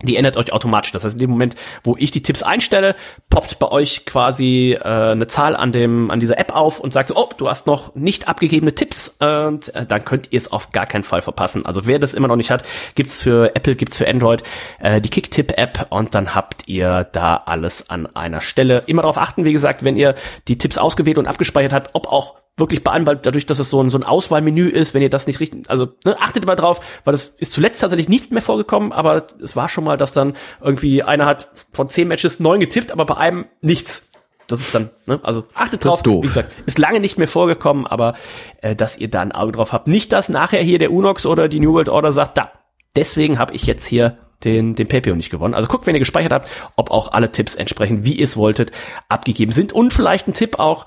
die 0.07 0.17
ändert 0.17 0.37
euch 0.37 0.53
automatisch. 0.53 0.93
Das 0.93 1.05
heißt, 1.05 1.15
in 1.15 1.21
dem 1.21 1.31
Moment, 1.31 1.57
wo 1.83 1.97
ich 1.99 2.11
die 2.11 2.23
Tipps 2.23 2.43
einstelle, 2.43 2.95
poppt 3.31 3.59
bei 3.59 3.71
euch 3.71 4.07
quasi 4.07 4.79
äh, 4.81 4.85
eine 4.85 5.27
Zahl 5.27 5.57
an 5.57 5.73
dem 5.73 6.11
an 6.11 6.21
dieser 6.21 6.39
App 6.39 6.55
auf 6.55 6.81
und 6.81 6.93
sagt 6.93 7.09
so, 7.09 7.17
oh, 7.17 7.29
du 7.37 7.49
hast 7.49 7.67
noch 7.67 7.95
nicht 7.95 8.29
abgegebene 8.29 8.75
Tipps 8.75 9.17
und 9.21 9.75
äh, 9.75 9.87
dann 9.87 10.05
könnt 10.05 10.33
ihr 10.33 10.39
es 10.39 10.53
auf 10.53 10.73
gar 10.73 10.87
keinen 10.87 11.05
Fall 11.05 11.23
verpassen. 11.23 11.67
Also 11.67 11.87
wer 11.87 11.99
das 11.99 12.15
immer 12.15 12.29
noch 12.29 12.37
nicht 12.37 12.51
hat, 12.51 12.65
gibt's 12.95 13.21
für 13.21 13.55
Apple, 13.55 13.77
gibt's 13.77 13.99
für 13.99 14.09
Android 14.09 14.43
äh, 14.81 15.01
die 15.01 15.09
Kicktipp-App 15.09 15.87
und 15.91 16.15
dann 16.15 16.35
habt 16.35 16.69
ihr 16.69 17.05
da 17.13 17.37
alles 17.47 17.91
an 17.91 18.07
einer 18.15 18.41
Stelle. 18.41 18.85
Immer 18.87 19.03
darauf 19.03 19.19
achten, 19.19 19.45
wie 19.45 19.53
gesagt, 19.53 19.85
wenn 19.85 19.97
ihr 19.97 20.15
die 20.49 20.59
Tipps 20.59 20.79
ausgewählt 20.79 21.19
und 21.19 21.27
abgespeichert 21.27 21.73
habt, 21.73 21.91
ob 21.95 22.07
auch 22.07 22.44
wirklich 22.57 22.85
bean, 22.85 23.07
weil 23.07 23.17
dadurch, 23.17 23.47
dass 23.47 23.59
es 23.59 23.71
so 23.71 23.83
ein, 23.83 23.91
so 23.91 23.99
ein 23.99 24.05
Auswahlmenü 24.05 24.69
ist, 24.69 24.95
wenn 24.95 25.03
ihr 25.03 25.11
das 25.11 25.27
nicht 25.27 25.41
richtig, 25.41 25.69
also 25.69 25.89
ne, 26.05 26.17
achtet 26.21 26.45
immer 26.45 26.57
drauf, 26.57 26.81
weil 27.05 27.13
das 27.13 27.27
ist 27.27 27.53
zuletzt 27.53 27.81
tatsächlich 27.81 28.09
nicht 28.09 28.31
mehr 28.31 28.43
vorgekommen, 28.43 28.93
aber 28.93 29.27
es 29.43 29.57
war 29.57 29.69
schon 29.69 29.85
mal, 29.85 29.97
dass 29.97 30.13
dann 30.13 30.35
irgendwie 30.63 31.03
einer 31.03 31.27
hat 31.27 31.49
von 31.73 31.89
zehn 31.89 32.07
Matches 32.07 32.39
neun 32.41 32.61
getippt, 32.61 32.93
aber 32.93 33.07
bei 33.07 33.17
einem 33.17 33.47
nichts. 33.61 34.11
Das 34.47 34.61
ist 34.61 34.75
dann, 34.75 34.91
ne, 35.07 35.19
also 35.23 35.45
achtet 35.55 35.85
Das 35.85 35.89
drauf. 35.89 35.99
ist 36.01 36.07
doof. 36.07 36.23
Wie 36.23 36.29
gesagt, 36.29 36.53
ist 36.67 36.79
lange 36.79 37.01
nicht 37.01 37.19
mehr 37.19 37.27
vorgekommen, 37.29 37.87
aber 37.87 38.15
äh, 38.61 38.77
dass 38.77 38.99
ihr 38.99 39.09
da 39.09 39.23
ein 39.23 39.33
Auge 39.33 39.53
drauf 39.53 39.73
habt. 39.73 39.89
Nicht, 39.89 40.13
dass 40.13 40.29
nachher 40.29 40.61
hier 40.63 40.79
der 40.79 40.93
Unox 40.93 41.25
oder 41.25 41.49
die 41.49 41.61
New 41.61 41.73
World 41.73 41.89
Order 41.89 42.13
sagt, 42.13 42.37
da, 42.37 42.53
deswegen 42.95 43.39
habe 43.39 43.55
ich 43.55 43.65
jetzt 43.65 43.87
hier 43.87 44.19
den, 44.45 44.75
den 44.75 44.87
PayPal 44.87 45.17
nicht 45.17 45.31
gewonnen. 45.31 45.55
Also 45.55 45.69
guckt, 45.69 45.87
wenn 45.87 45.95
ihr 45.95 46.01
gespeichert 46.01 46.33
habt, 46.33 46.49
ob 46.77 46.91
auch 46.91 47.13
alle 47.13 47.33
Tipps 47.33 47.55
entsprechend, 47.55 48.05
wie 48.05 48.13
ihr 48.17 48.25
es 48.25 48.37
wolltet, 48.37 48.71
abgegeben 49.09 49.53
sind. 49.53 49.73
Und 49.73 49.93
vielleicht 49.95 50.29
ein 50.29 50.35
Tipp 50.35 50.59
auch 50.59 50.85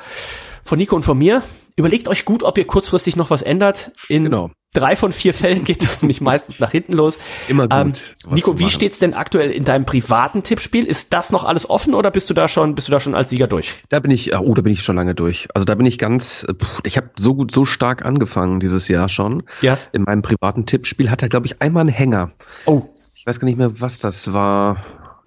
von 0.68 0.78
Nico 0.78 0.96
und 0.96 1.04
von 1.04 1.18
mir. 1.18 1.42
Überlegt 1.76 2.08
euch 2.08 2.26
gut, 2.26 2.44
ob 2.44 2.58
ihr 2.58 2.66
kurzfristig 2.66 3.16
noch 3.16 3.30
was 3.30 3.42
ändert. 3.44 3.92
In 4.10 4.24
Genau. 4.26 4.50
drei 4.74 4.96
von 4.96 5.12
vier 5.14 5.34
Fällen 5.34 5.64
geht 5.64 5.84
das 5.84 6.02
nämlich 6.02 6.22
meistens 6.22 6.60
nach 6.60 6.72
hinten 6.72 6.94
los. 6.94 7.20
Immer 7.48 7.68
gut, 7.68 7.78
Ähm, 7.78 7.94
Nico, 8.34 8.58
wie 8.60 8.64
machen. 8.64 8.72
steht's 8.74 8.98
denn 9.00 9.14
aktuell 9.14 9.52
in 9.52 9.64
deinem 9.64 9.86
privaten 9.86 10.42
Tippspiel? 10.44 10.86
Ist 10.86 11.14
das 11.14 11.32
noch 11.32 11.44
alles 11.44 11.70
offen 11.70 11.94
oder 11.94 12.10
bist 12.12 12.30
du 12.30 12.34
da 12.34 12.48
schon, 12.48 12.74
bist 12.76 12.88
du 12.88 12.92
da 12.92 13.00
schon 13.00 13.14
als 13.16 13.30
Sieger 13.30 13.48
durch? 13.48 13.76
Da 13.90 14.00
bin 14.00 14.10
ich, 14.12 14.34
äh, 14.34 14.38
oh, 14.38 14.54
da 14.56 14.62
bin 14.64 14.74
ich 14.74 14.82
schon 14.84 14.96
lange 14.96 15.14
durch. 15.16 15.48
Also 15.54 15.66
da 15.66 15.76
bin 15.76 15.86
ich 15.86 15.98
ganz, 16.00 16.44
äh, 16.50 16.54
pff, 16.56 16.80
ich 16.84 16.98
habe 16.98 17.12
so 17.18 17.36
gut, 17.36 17.52
so 17.52 17.64
stark 17.64 18.04
angefangen 18.04 18.60
dieses 18.60 18.88
Jahr 18.88 19.08
schon. 19.08 19.44
Ja. 19.62 19.78
In 19.94 20.02
meinem 20.04 20.24
privaten 20.24 20.66
Tippspiel 20.66 21.12
hat 21.12 21.22
er, 21.22 21.30
glaube 21.30 21.46
ich, 21.46 21.62
einmal 21.62 21.82
einen 21.82 21.90
Hänger. 21.90 22.32
Oh, 22.66 22.84
Ich 23.14 23.26
weiß 23.28 23.40
gar 23.40 23.46
nicht 23.46 23.58
mehr, 23.58 23.80
was 23.82 24.00
das 24.00 24.34
war. 24.34 24.78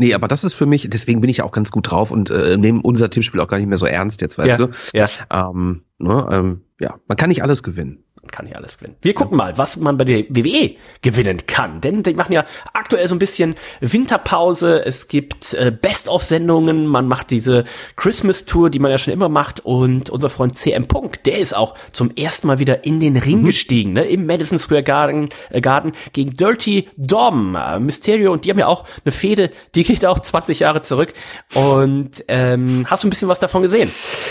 Nee, 0.00 0.14
aber 0.14 0.28
das 0.28 0.44
ist 0.44 0.54
für 0.54 0.64
mich, 0.64 0.88
deswegen 0.88 1.20
bin 1.20 1.28
ich 1.28 1.42
auch 1.42 1.50
ganz 1.52 1.70
gut 1.70 1.90
drauf 1.90 2.10
und 2.10 2.30
äh, 2.30 2.56
nehme 2.56 2.80
unser 2.82 3.10
Tippspiel 3.10 3.38
auch 3.38 3.48
gar 3.48 3.58
nicht 3.58 3.66
mehr 3.66 3.76
so 3.76 3.84
ernst 3.84 4.22
jetzt, 4.22 4.38
weißt 4.38 4.48
Ja, 4.48 4.56
du? 4.56 4.70
ja. 4.94 5.10
Ähm, 5.30 5.82
ne, 5.98 6.26
ähm, 6.32 6.60
ja, 6.80 6.94
man 7.06 7.18
kann 7.18 7.28
nicht 7.28 7.42
alles 7.42 7.62
gewinnen. 7.62 8.02
Man 8.22 8.30
kann 8.30 8.46
hier 8.46 8.56
alles 8.56 8.76
gewinnen. 8.76 8.96
Wir 9.00 9.14
gucken 9.14 9.38
mal, 9.38 9.56
was 9.56 9.78
man 9.78 9.96
bei 9.96 10.04
der 10.04 10.24
WWE 10.28 10.76
gewinnen 11.00 11.46
kann. 11.46 11.80
Denn 11.80 12.02
die 12.02 12.12
machen 12.12 12.35
ja 12.35 12.44
aktuell 12.74 13.09
so 13.09 13.14
ein 13.14 13.18
bisschen 13.18 13.54
Winterpause. 13.80 14.85
Es 14.85 15.09
gibt 15.09 15.55
äh, 15.55 15.70
Best-of-Sendungen. 15.70 16.86
Man 16.86 17.09
macht 17.09 17.30
diese 17.30 17.64
Christmas-Tour, 17.97 18.68
die 18.68 18.78
man 18.78 18.90
ja 18.90 18.99
schon 18.99 19.14
immer 19.14 19.30
macht. 19.30 19.61
Und 19.61 20.11
unser 20.11 20.28
Freund 20.28 20.55
CM 20.55 20.86
Punk, 20.86 21.24
der 21.24 21.38
ist 21.38 21.57
auch 21.57 21.74
zum 21.92 22.14
ersten 22.14 22.47
Mal 22.47 22.59
wieder 22.59 22.84
in 22.84 23.01
den 23.01 23.16
Ring 23.16 23.40
mhm. 23.40 23.47
gestiegen, 23.47 23.94
ne? 23.94 24.05
im 24.05 24.26
Madison 24.26 24.59
Square 24.59 24.82
Garden, 24.82 25.30
äh, 25.49 25.62
Garden 25.62 25.92
gegen 26.12 26.34
Dirty 26.34 26.88
Dom, 26.99 27.57
äh, 27.57 27.78
Mysterio. 27.78 28.32
Und 28.32 28.44
die 28.44 28.51
haben 28.51 28.59
ja 28.59 28.66
auch 28.66 28.84
eine 29.03 29.12
Fehde, 29.12 29.51
die 29.74 29.84
geht 29.84 30.05
auch 30.05 30.18
20 30.18 30.61
Jahre 30.61 30.82
zurück. 30.82 31.14
Und 31.55 32.22
ähm, 32.28 32.84
hast 32.86 33.03
du 33.03 33.09
ein 33.09 33.11
bisschen 33.11 33.28
was 33.28 33.38
davon 33.38 33.62
gesehen? 33.62 33.90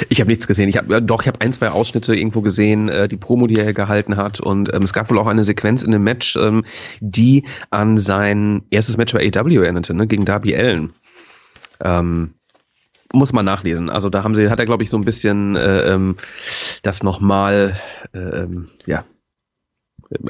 Ich 0.10 0.20
habe 0.20 0.30
nichts 0.30 0.46
gesehen. 0.46 0.70
Ich 0.70 0.78
habe 0.78 0.98
äh, 0.98 1.02
doch, 1.02 1.24
ich 1.24 1.28
habe 1.28 1.42
ein, 1.42 1.54
zwei 1.54 1.70
Ausschnitte 1.70 2.14
irgendwo 2.14 2.42
gesehen, 2.42 2.88
äh, 2.88 3.08
die 3.08 3.18
Promo, 3.18 3.48
die 3.48 3.56
er 3.56 3.79
gehalten 3.80 4.18
hat. 4.18 4.40
Und 4.40 4.74
ähm, 4.74 4.84
es 4.84 4.94
gab 4.94 5.10
wohl 5.10 5.18
auch 5.18 5.28
eine 5.28 5.44
Sequenz 5.44 5.84
in 5.84 5.92
dem 5.92 6.04
Match, 6.04 6.36
ähm, 6.36 6.64
die 7.00 7.46
an 7.70 7.98
sein 7.98 8.64
erstes 8.70 8.98
Match 8.98 9.14
bei 9.14 9.32
AW 9.34 9.56
erinnerte, 9.56 9.94
ne, 9.94 10.08
gegen 10.08 10.26
Darby 10.26 10.56
Allen. 10.56 10.94
Ähm, 11.82 12.34
muss 13.14 13.34
man 13.34 13.46
nachlesen. 13.46 13.90
Also 13.90 14.10
da 14.10 14.24
haben 14.24 14.36
sie, 14.36 14.50
hat 14.50 14.60
er, 14.60 14.66
glaube 14.66 14.84
ich, 14.84 14.90
so 14.90 14.98
ein 14.98 15.06
bisschen 15.06 15.56
äh, 15.56 15.94
ähm, 15.94 16.16
das 16.84 17.02
nochmal, 17.04 17.74
äh, 18.14 18.46
ja, 18.86 19.04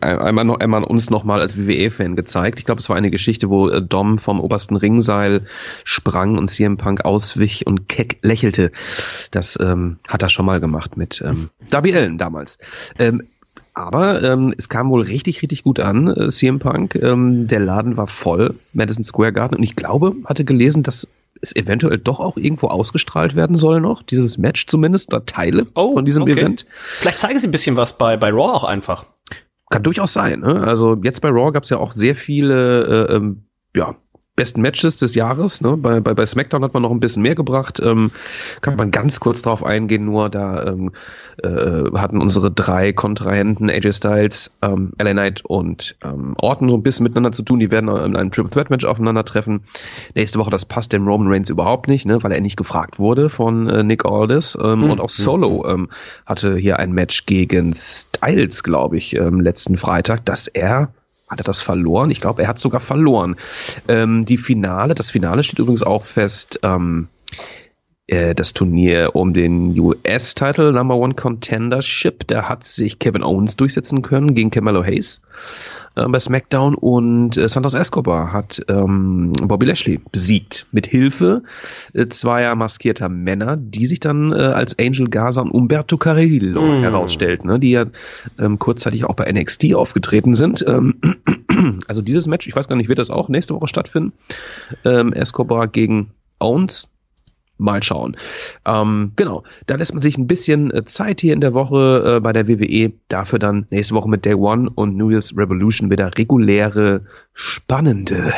einmal 0.02 0.44
noch 0.44 0.60
einmal 0.60 0.84
uns 0.84 1.10
nochmal 1.10 1.42
als 1.42 1.58
WWE-Fan 1.58 2.16
gezeigt. 2.16 2.60
Ich 2.60 2.66
glaube, 2.66 2.82
es 2.82 2.90
war 2.90 2.96
eine 2.96 3.12
Geschichte, 3.12 3.50
wo 3.50 3.70
äh, 3.70 3.82
Dom 3.82 4.18
vom 4.18 4.40
obersten 4.40 4.76
Ringseil 4.76 5.46
sprang 5.84 6.38
und 6.38 6.50
CM 6.50 6.78
Punk 6.78 7.06
auswich 7.06 7.66
und 7.66 7.88
keck 7.88 8.20
lächelte. 8.22 8.72
Das 9.32 9.58
ähm, 9.62 10.00
hat 10.08 10.22
er 10.22 10.30
schon 10.30 10.46
mal 10.46 10.60
gemacht 10.60 10.98
mit 10.98 11.22
ähm, 11.26 11.50
Darby 11.70 11.96
Allen 11.96 12.18
damals. 12.18 12.58
Ähm, 12.98 13.24
aber 13.74 14.22
ähm, 14.24 14.54
es 14.58 14.70
kam 14.70 14.90
wohl 14.90 15.02
richtig, 15.02 15.42
richtig 15.42 15.64
gut 15.64 15.80
an, 15.80 16.08
äh, 16.08 16.30
CM 16.30 16.60
Punk. 16.60 16.96
Ähm, 16.96 17.46
der 17.46 17.60
Laden 17.60 17.98
war 17.98 18.08
voll, 18.08 18.56
Madison 18.74 19.04
Square 19.04 19.34
Garden. 19.34 19.58
Und 19.58 19.64
ich 19.64 19.76
glaube, 19.76 20.16
hatte 20.26 20.46
gelesen, 20.46 20.84
dass 20.84 21.08
es 21.42 21.56
eventuell 21.56 21.98
doch 21.98 22.20
auch 22.20 22.38
irgendwo 22.38 22.68
ausgestrahlt 22.68 23.36
werden 23.36 23.56
soll 23.56 23.80
noch, 23.80 24.04
dieses 24.04 24.38
Match 24.38 24.68
zumindest, 24.68 25.14
da 25.14 25.22
Teile 25.22 25.68
oh, 25.76 25.94
von 25.94 26.06
diesem 26.06 26.24
okay. 26.24 26.34
Event. 26.34 26.66
Vielleicht 26.78 27.20
zeigen 27.20 27.40
sie 27.40 27.48
ein 27.48 27.52
bisschen 27.52 27.78
was 27.78 27.98
bei, 27.98 28.18
bei 28.18 28.30
Raw 28.30 28.54
auch 28.54 28.64
einfach. 28.64 29.06
Kann 29.70 29.84
durchaus 29.84 30.14
sein. 30.14 30.42
Ne? 30.42 30.62
Also 30.62 30.98
jetzt 31.04 31.22
bei 31.22 31.30
Raw 31.30 31.52
gab 31.52 31.64
es 31.64 31.70
ja 31.70 31.78
auch 31.78 31.92
sehr 31.92 32.16
viele 32.16 33.08
äh, 33.08 33.16
ähm, 33.16 33.44
ja, 33.76 33.96
besten 34.40 34.62
Matches 34.62 34.96
des 34.96 35.16
Jahres. 35.16 35.60
Ne? 35.60 35.76
Bei, 35.76 36.00
bei, 36.00 36.14
bei 36.14 36.26
SmackDown 36.26 36.64
hat 36.64 36.74
man 36.74 36.82
noch 36.82 36.92
ein 36.92 37.02
bisschen 37.02 37.24
mehr 37.24 37.36
gebracht. 37.36 37.82
Ähm, 37.84 38.10
kann 38.62 38.78
man 38.78 38.90
ganz 38.90 39.20
kurz 39.20 39.42
drauf 39.42 39.66
eingehen, 39.66 40.06
nur 40.06 40.30
da 40.30 40.66
ähm, 40.66 40.94
äh, 41.44 41.92
hatten 41.98 42.22
unsere 42.22 42.50
drei 42.50 42.94
Kontrahenten, 42.94 43.70
AJ 43.70 43.92
Styles, 43.92 44.58
ähm, 44.62 44.94
LA 44.98 45.12
Knight 45.12 45.42
und 45.44 45.98
ähm, 46.06 46.36
Orton 46.38 46.70
so 46.70 46.78
ein 46.78 46.84
bisschen 46.84 47.04
miteinander 47.04 47.34
zu 47.34 47.44
tun. 47.44 47.60
Die 47.60 47.70
werden 47.70 47.90
in 47.90 48.16
einem 48.16 48.32
Triple 48.32 48.50
Threat 48.50 48.70
Match 48.70 48.86
aufeinandertreffen. 48.86 49.60
Nächste 50.16 50.40
Woche, 50.40 50.52
das 50.52 50.64
passt 50.64 50.94
dem 50.94 51.06
Roman 51.06 51.28
Reigns 51.28 51.50
überhaupt 51.50 51.90
nicht, 51.90 52.06
ne? 52.06 52.24
weil 52.24 52.32
er 52.32 52.40
nicht 52.40 52.56
gefragt 52.56 52.98
wurde 52.98 53.28
von 53.28 53.68
äh, 53.68 53.84
Nick 53.84 54.06
Aldis. 54.06 54.58
Ähm, 54.64 54.80
mhm. 54.80 54.92
Und 54.92 55.02
auch 55.02 55.10
Solo 55.10 55.66
hm. 55.66 55.72
ähm, 55.72 55.90
hatte 56.26 56.56
hier 56.56 56.80
ein 56.80 56.94
Match 56.94 57.26
gegen 57.26 57.74
Styles, 57.74 58.64
glaube 58.64 58.96
ich, 58.96 59.18
ähm, 59.18 59.42
letzten 59.42 59.76
Freitag, 59.76 60.24
dass 60.24 60.48
er 60.48 60.94
hat 61.30 61.40
er 61.40 61.44
das 61.44 61.62
verloren? 61.62 62.12
Ich 62.12 62.22
glaube, 62.22 62.42
er 62.42 62.48
hat 62.48 62.60
sogar 62.60 62.82
verloren. 62.82 63.36
Ähm, 63.88 64.26
die 64.26 64.38
Finale, 64.38 64.96
das 64.96 65.12
Finale 65.12 65.44
steht 65.44 65.60
übrigens 65.60 65.84
auch 65.84 66.04
fest. 66.04 66.60
Ähm, 66.64 67.08
äh, 68.08 68.34
das 68.34 68.54
Turnier 68.54 69.12
um 69.14 69.34
den 69.34 69.80
US-Title 69.80 70.74
Number 70.74 70.96
One 70.96 71.14
Contendership, 71.14 72.28
da 72.28 72.50
hat 72.50 72.64
sich 72.64 73.00
Kevin 73.00 73.24
Owens 73.24 73.56
durchsetzen 73.56 74.02
können 74.02 74.34
gegen 74.34 74.50
Camelo 74.50 74.84
Hayes 74.84 75.22
äh, 76.00 76.08
bei 76.08 76.20
SmackDown 76.20 76.76
und 76.76 77.38
äh, 77.38 77.48
Santos 77.48 77.74
Escobar 77.74 78.32
hat 78.32 78.64
ähm, 78.68 79.32
Bobby 79.34 79.66
Lashley 79.66 80.00
besiegt 80.12 80.68
mit 80.72 80.88
Hilfe 80.88 81.44
äh, 81.94 82.08
zweier 82.08 82.56
maskierter 82.56 83.10
Männer, 83.10 83.58
die 83.58 83.86
sich 83.86 84.00
dann 84.00 84.32
äh, 84.32 84.36
als 84.36 84.78
Angel 84.80 85.10
Gaza 85.10 85.42
und 85.42 85.52
Umberto 85.52 85.98
Carrillo 85.98 86.62
mm. 86.62 86.82
herausstellten, 86.82 87.50
ne, 87.50 87.60
die 87.60 87.72
ja 87.72 87.86
ähm, 88.40 88.60
kurzzeitig 88.60 89.06
auch 89.06 89.16
bei 89.16 89.32
NXT 89.32 89.74
aufgetreten 89.76 90.36
sind. 90.36 90.64
Ähm, 90.68 90.96
also 91.88 92.02
dieses 92.02 92.28
Match, 92.28 92.48
ich 92.48 92.56
weiß 92.56 92.68
gar 92.68 92.76
nicht, 92.76 92.90
wird 92.90 93.00
das 93.00 93.10
auch 93.10 93.30
nächste 93.30 93.54
Woche 93.54 93.68
stattfinden? 93.68 94.14
Ähm, 94.86 95.14
Escobar 95.14 95.68
gegen 95.68 96.12
Owens 96.40 96.90
mal 97.60 97.84
schauen. 97.84 98.18
Ähm, 98.66 99.12
genau, 99.16 99.44
da 99.68 99.76
lässt 99.76 99.94
man 99.94 100.02
sich 100.02 100.18
ein 100.18 100.28
bisschen 100.28 100.72
äh, 100.72 100.86
Zeit 100.86 101.22
hier 101.22 101.34
in 101.34 101.42
der 101.42 101.54
Woche 101.54 102.18
äh, 102.18 102.20
bei 102.20 102.34
der 102.34 102.48
WWE. 102.48 102.92
Dafür 103.08 103.40
dann 103.40 103.68
nächste 103.70 103.94
Woche 103.96 104.10
mit 104.10 104.26
Day 104.26 104.34
One 104.34 104.70
und 104.74 104.98
New 104.98 105.10
Year's 105.10 105.36
Revolution 105.38 105.90
wieder 105.90 106.18
reguläre, 106.18 107.02
spannende 107.34 108.34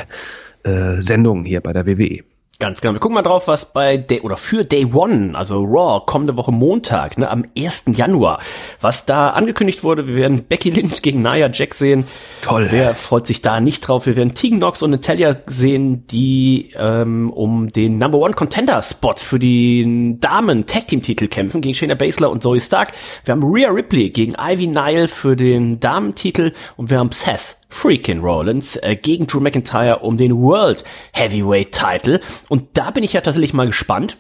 äh, 0.64 1.02
Sendungen 1.02 1.46
hier 1.46 1.62
bei 1.62 1.74
der 1.74 1.86
WWE. 1.86 2.24
Ganz 2.62 2.80
genau. 2.80 2.94
Wir 2.94 3.00
gucken 3.00 3.16
mal 3.16 3.24
drauf, 3.24 3.48
was 3.48 3.74
bei 3.74 3.98
Day 3.98 4.22
oder 4.22 4.38
für 4.38 4.64
Day 4.64 4.86
One, 4.94 5.32
also 5.34 5.64
Raw, 5.64 6.06
kommende 6.06 6.38
Woche 6.38 6.52
Montag, 6.52 7.18
ne, 7.18 7.28
am 7.28 7.44
1. 7.58 7.86
Januar, 7.96 8.40
was 8.80 9.08
da 9.08 9.32
angekündigt 9.32 9.84
wurde. 9.84 10.06
Wir 10.06 10.18
werden 10.18 10.44
Becky 10.48 10.70
Lynch 10.70 11.02
gegen 11.02 11.22
Nia 11.22 11.50
Jack 11.52 11.74
sehen. 11.74 12.06
Toll. 12.44 12.68
Wer 12.70 12.94
freut 12.94 13.26
sich 13.26 13.42
da 13.42 13.60
nicht 13.60 13.80
drauf? 13.80 14.06
Wir 14.06 14.16
werden 14.16 14.36
Tegan 14.36 14.60
Knox 14.60 14.84
und 14.84 14.92
Natalia 14.92 15.38
sehen, 15.48 16.06
die 16.06 16.70
ähm, 16.78 17.32
um 17.32 17.68
den 17.70 17.98
Number 17.98 18.20
One 18.20 18.36
Contender 18.36 18.80
Spot 18.84 19.16
für 19.18 19.40
den 19.40 20.20
Damen 20.20 20.68
Tag 20.68 20.88
Team 20.88 21.02
Titel 21.02 21.30
kämpfen 21.30 21.62
gegen 21.62 21.74
Shayna 21.74 21.96
Baszler 21.96 22.30
und 22.30 22.44
Zoe 22.44 22.62
Stark. 22.62 22.92
Wir 23.26 23.32
haben 23.32 23.44
Rhea 23.44 23.72
Ripley 23.72 24.12
gegen 24.12 24.36
Ivy 24.40 24.68
Nile 24.68 25.08
für 25.08 25.36
den 25.36 25.80
Damen-Titel 25.80 26.54
und 26.78 26.92
wir 26.92 27.00
haben 27.00 27.12
Seth 27.12 27.61
Freakin' 27.72 28.20
Rollins 28.20 28.76
äh, 28.76 28.96
gegen 28.96 29.26
Drew 29.26 29.40
McIntyre 29.40 30.00
um 30.00 30.18
den 30.18 30.40
World 30.40 30.84
Heavyweight 31.14 31.72
Title. 31.72 32.20
Und 32.50 32.78
da 32.78 32.92
bin 32.92 33.04
ich 33.04 33.14
ja 33.14 33.22
tatsächlich 33.22 33.54
mal 33.54 33.66
gespannt, 33.66 34.18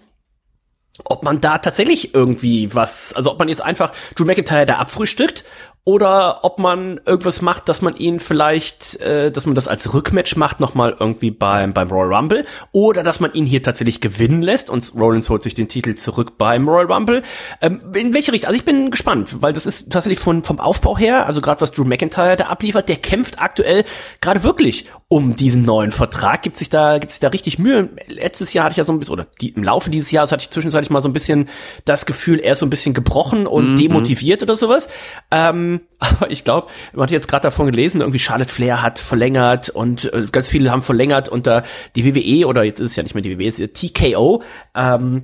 ob 1.05 1.23
man 1.23 1.41
da 1.41 1.57
tatsächlich 1.57 2.13
irgendwie 2.13 2.73
was, 2.73 3.13
also 3.13 3.31
ob 3.31 3.39
man 3.39 3.49
jetzt 3.49 3.61
einfach 3.61 3.91
Drew 4.15 4.25
McIntyre 4.25 4.65
da 4.65 4.77
abfrühstückt 4.77 5.43
oder 5.83 6.43
ob 6.43 6.59
man 6.59 7.01
irgendwas 7.05 7.41
macht, 7.41 7.67
dass 7.67 7.81
man 7.81 7.95
ihn 7.95 8.19
vielleicht, 8.19 8.99
äh, 9.01 9.31
dass 9.31 9.47
man 9.47 9.55
das 9.55 9.67
als 9.67 9.93
Rückmatch 9.93 10.35
macht, 10.35 10.59
nochmal 10.59 10.95
irgendwie 10.99 11.31
beim, 11.31 11.73
beim 11.73 11.89
Royal 11.89 12.13
Rumble, 12.13 12.45
oder 12.71 13.01
dass 13.01 13.19
man 13.19 13.33
ihn 13.33 13.47
hier 13.47 13.63
tatsächlich 13.63 13.99
gewinnen 13.99 14.43
lässt 14.43 14.69
und 14.69 14.93
Rollins 14.95 15.29
holt 15.31 15.41
sich 15.41 15.55
den 15.55 15.67
Titel 15.67 15.95
zurück 15.95 16.37
beim 16.37 16.69
Royal 16.69 16.91
Rumble. 16.91 17.23
Ähm, 17.61 17.81
in 17.95 18.13
welche 18.13 18.31
Richtung? 18.31 18.49
Also 18.49 18.59
ich 18.59 18.65
bin 18.65 18.91
gespannt, 18.91 19.41
weil 19.41 19.53
das 19.53 19.65
ist 19.65 19.91
tatsächlich 19.91 20.19
von, 20.19 20.43
vom 20.43 20.59
Aufbau 20.59 20.97
her, 20.97 21.25
also 21.25 21.41
gerade 21.41 21.61
was 21.61 21.71
Drew 21.71 21.83
McIntyre 21.83 22.35
da 22.35 22.45
abliefert, 22.45 22.87
der 22.87 22.97
kämpft 22.97 23.41
aktuell 23.41 23.83
gerade 24.21 24.43
wirklich 24.43 24.85
um 25.07 25.35
diesen 25.35 25.63
neuen 25.63 25.91
Vertrag. 25.91 26.43
Gibt 26.43 26.57
sich 26.57 26.69
da, 26.69 26.99
gibt 26.99 27.11
sich 27.11 27.21
da 27.21 27.29
richtig 27.29 27.57
Mühe. 27.57 27.89
Letztes 28.07 28.53
Jahr 28.53 28.65
hatte 28.65 28.73
ich 28.73 28.77
ja 28.77 28.83
so 28.83 28.93
ein 28.93 28.99
bisschen, 28.99 29.13
oder 29.13 29.25
die, 29.41 29.49
im 29.49 29.63
Laufe 29.63 29.89
dieses 29.89 30.11
Jahres 30.11 30.31
hatte 30.31 30.43
ich 30.43 30.51
zwischenzeitlich 30.51 30.91
mal 30.91 31.01
so 31.01 31.09
ein 31.09 31.13
bisschen 31.13 31.49
das 31.85 32.05
Gefühl, 32.05 32.39
er 32.39 32.53
ist 32.53 32.59
so 32.59 32.67
ein 32.67 32.69
bisschen 32.69 32.93
gebrochen 32.93 33.47
und 33.47 33.71
mhm. 33.71 33.75
demotiviert 33.77 34.43
oder 34.43 34.55
sowas. 34.55 34.89
Ähm, 35.31 35.70
aber 35.99 36.29
ich 36.29 36.43
glaube, 36.43 36.67
man 36.93 37.03
hat 37.03 37.11
jetzt 37.11 37.27
gerade 37.27 37.43
davon 37.43 37.67
gelesen, 37.67 38.01
irgendwie 38.01 38.19
Charlotte 38.19 38.51
Flair 38.51 38.81
hat 38.81 38.99
verlängert 38.99 39.69
und 39.69 40.11
äh, 40.13 40.25
ganz 40.31 40.49
viele 40.49 40.71
haben 40.71 40.81
verlängert 40.81 41.29
unter 41.29 41.63
die 41.95 42.05
WWE 42.05 42.47
oder 42.47 42.63
jetzt 42.63 42.79
ist 42.79 42.91
es 42.91 42.95
ja 42.95 43.03
nicht 43.03 43.15
mehr 43.15 43.23
die 43.23 43.37
WWE, 43.37 43.47
es 43.47 43.59
ist 43.59 43.73
TKO. 43.73 44.43
Ähm, 44.75 45.23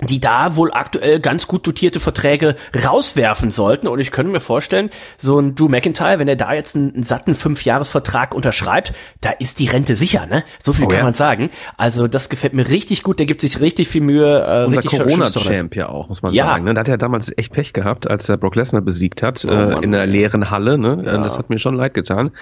die 0.00 0.20
da 0.20 0.56
wohl 0.56 0.72
aktuell 0.72 1.20
ganz 1.20 1.46
gut 1.46 1.66
dotierte 1.66 2.00
Verträge 2.00 2.56
rauswerfen 2.84 3.52
sollten. 3.52 3.86
Und 3.86 4.00
ich 4.00 4.10
könnte 4.10 4.32
mir 4.32 4.40
vorstellen, 4.40 4.90
so 5.18 5.38
ein 5.38 5.54
Drew 5.54 5.68
McIntyre, 5.68 6.18
wenn 6.18 6.26
er 6.26 6.34
da 6.34 6.52
jetzt 6.52 6.74
einen, 6.74 6.94
einen 6.94 7.02
satten 7.04 7.36
Fünfjahresvertrag 7.36 8.34
unterschreibt, 8.34 8.92
da 9.20 9.30
ist 9.30 9.60
die 9.60 9.68
Rente 9.68 9.94
sicher, 9.94 10.26
ne? 10.26 10.42
So 10.58 10.72
viel 10.72 10.86
oh, 10.86 10.88
kann 10.88 10.98
ja. 10.98 11.04
man 11.04 11.14
sagen. 11.14 11.50
Also 11.76 12.08
das 12.08 12.28
gefällt 12.28 12.54
mir 12.54 12.68
richtig 12.68 13.04
gut, 13.04 13.20
der 13.20 13.26
gibt 13.26 13.40
sich 13.40 13.60
richtig 13.60 13.86
viel 13.86 14.00
Mühe. 14.00 14.44
Äh, 14.44 14.66
Unser 14.66 14.82
Corona-Champ 14.82 15.76
ja 15.76 15.88
auch, 15.88 16.08
muss 16.08 16.22
man 16.22 16.34
ja. 16.34 16.46
sagen. 16.46 16.64
Ne? 16.64 16.74
Da 16.74 16.80
hat 16.80 16.88
er 16.88 16.98
damals 16.98 17.32
echt 17.36 17.52
Pech 17.52 17.72
gehabt, 17.72 18.10
als 18.10 18.28
er 18.28 18.36
Brock 18.36 18.56
Lesnar 18.56 18.82
besiegt 18.82 19.22
hat, 19.22 19.44
oh, 19.44 19.50
äh, 19.50 19.84
in 19.84 19.92
der 19.92 20.06
leeren 20.06 20.50
Halle. 20.50 20.76
Ne? 20.76 21.04
Ja. 21.06 21.18
Das 21.18 21.38
hat 21.38 21.50
mir 21.50 21.60
schon 21.60 21.76
leid 21.76 21.94
getan. 21.94 22.32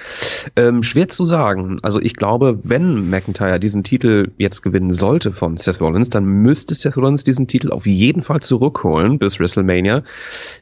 Ähm, 0.57 0.83
schwer 0.83 1.09
zu 1.09 1.27
sagen. 1.27 1.79
Also 1.83 2.01
ich 2.01 2.17
glaube, 2.17 2.59
wenn 2.63 3.11
McIntyre 3.11 3.61
diesen 3.61 3.85
Titel 3.85 4.33
jetzt 4.39 4.63
gewinnen 4.63 4.93
sollte 4.93 5.33
von 5.33 5.59
Seth 5.59 5.83
Rollins, 5.83 6.09
dann 6.09 6.25
müsste 6.25 6.75
Seth 6.75 6.97
Rollins 6.97 7.25
diesen 7.25 7.42
diesen 7.43 7.49
Titel 7.49 7.73
auf 7.73 7.87
jeden 7.87 8.23
Fall 8.23 8.41
zurückholen 8.41 9.19
bis 9.19 9.41
WrestleMania, 9.41 10.05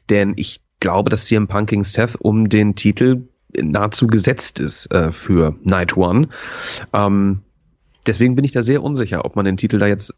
denn 0.08 0.34
ich 0.36 0.60
glaube, 0.80 1.10
dass 1.10 1.26
CM 1.26 1.46
Punk 1.46 1.70
gegen 1.70 1.84
Seth 1.84 2.16
um 2.16 2.48
den 2.48 2.74
Titel 2.74 3.28
nahezu 3.60 4.06
gesetzt 4.06 4.60
ist 4.60 4.92
äh, 4.92 5.12
für 5.12 5.56
Night 5.62 5.96
One. 5.96 6.28
Ähm, 6.92 7.40
deswegen 8.06 8.36
bin 8.36 8.44
ich 8.44 8.52
da 8.52 8.62
sehr 8.62 8.82
unsicher, 8.82 9.24
ob 9.24 9.36
man 9.36 9.44
den 9.44 9.56
Titel 9.56 9.78
da 9.78 9.86
jetzt 9.86 10.14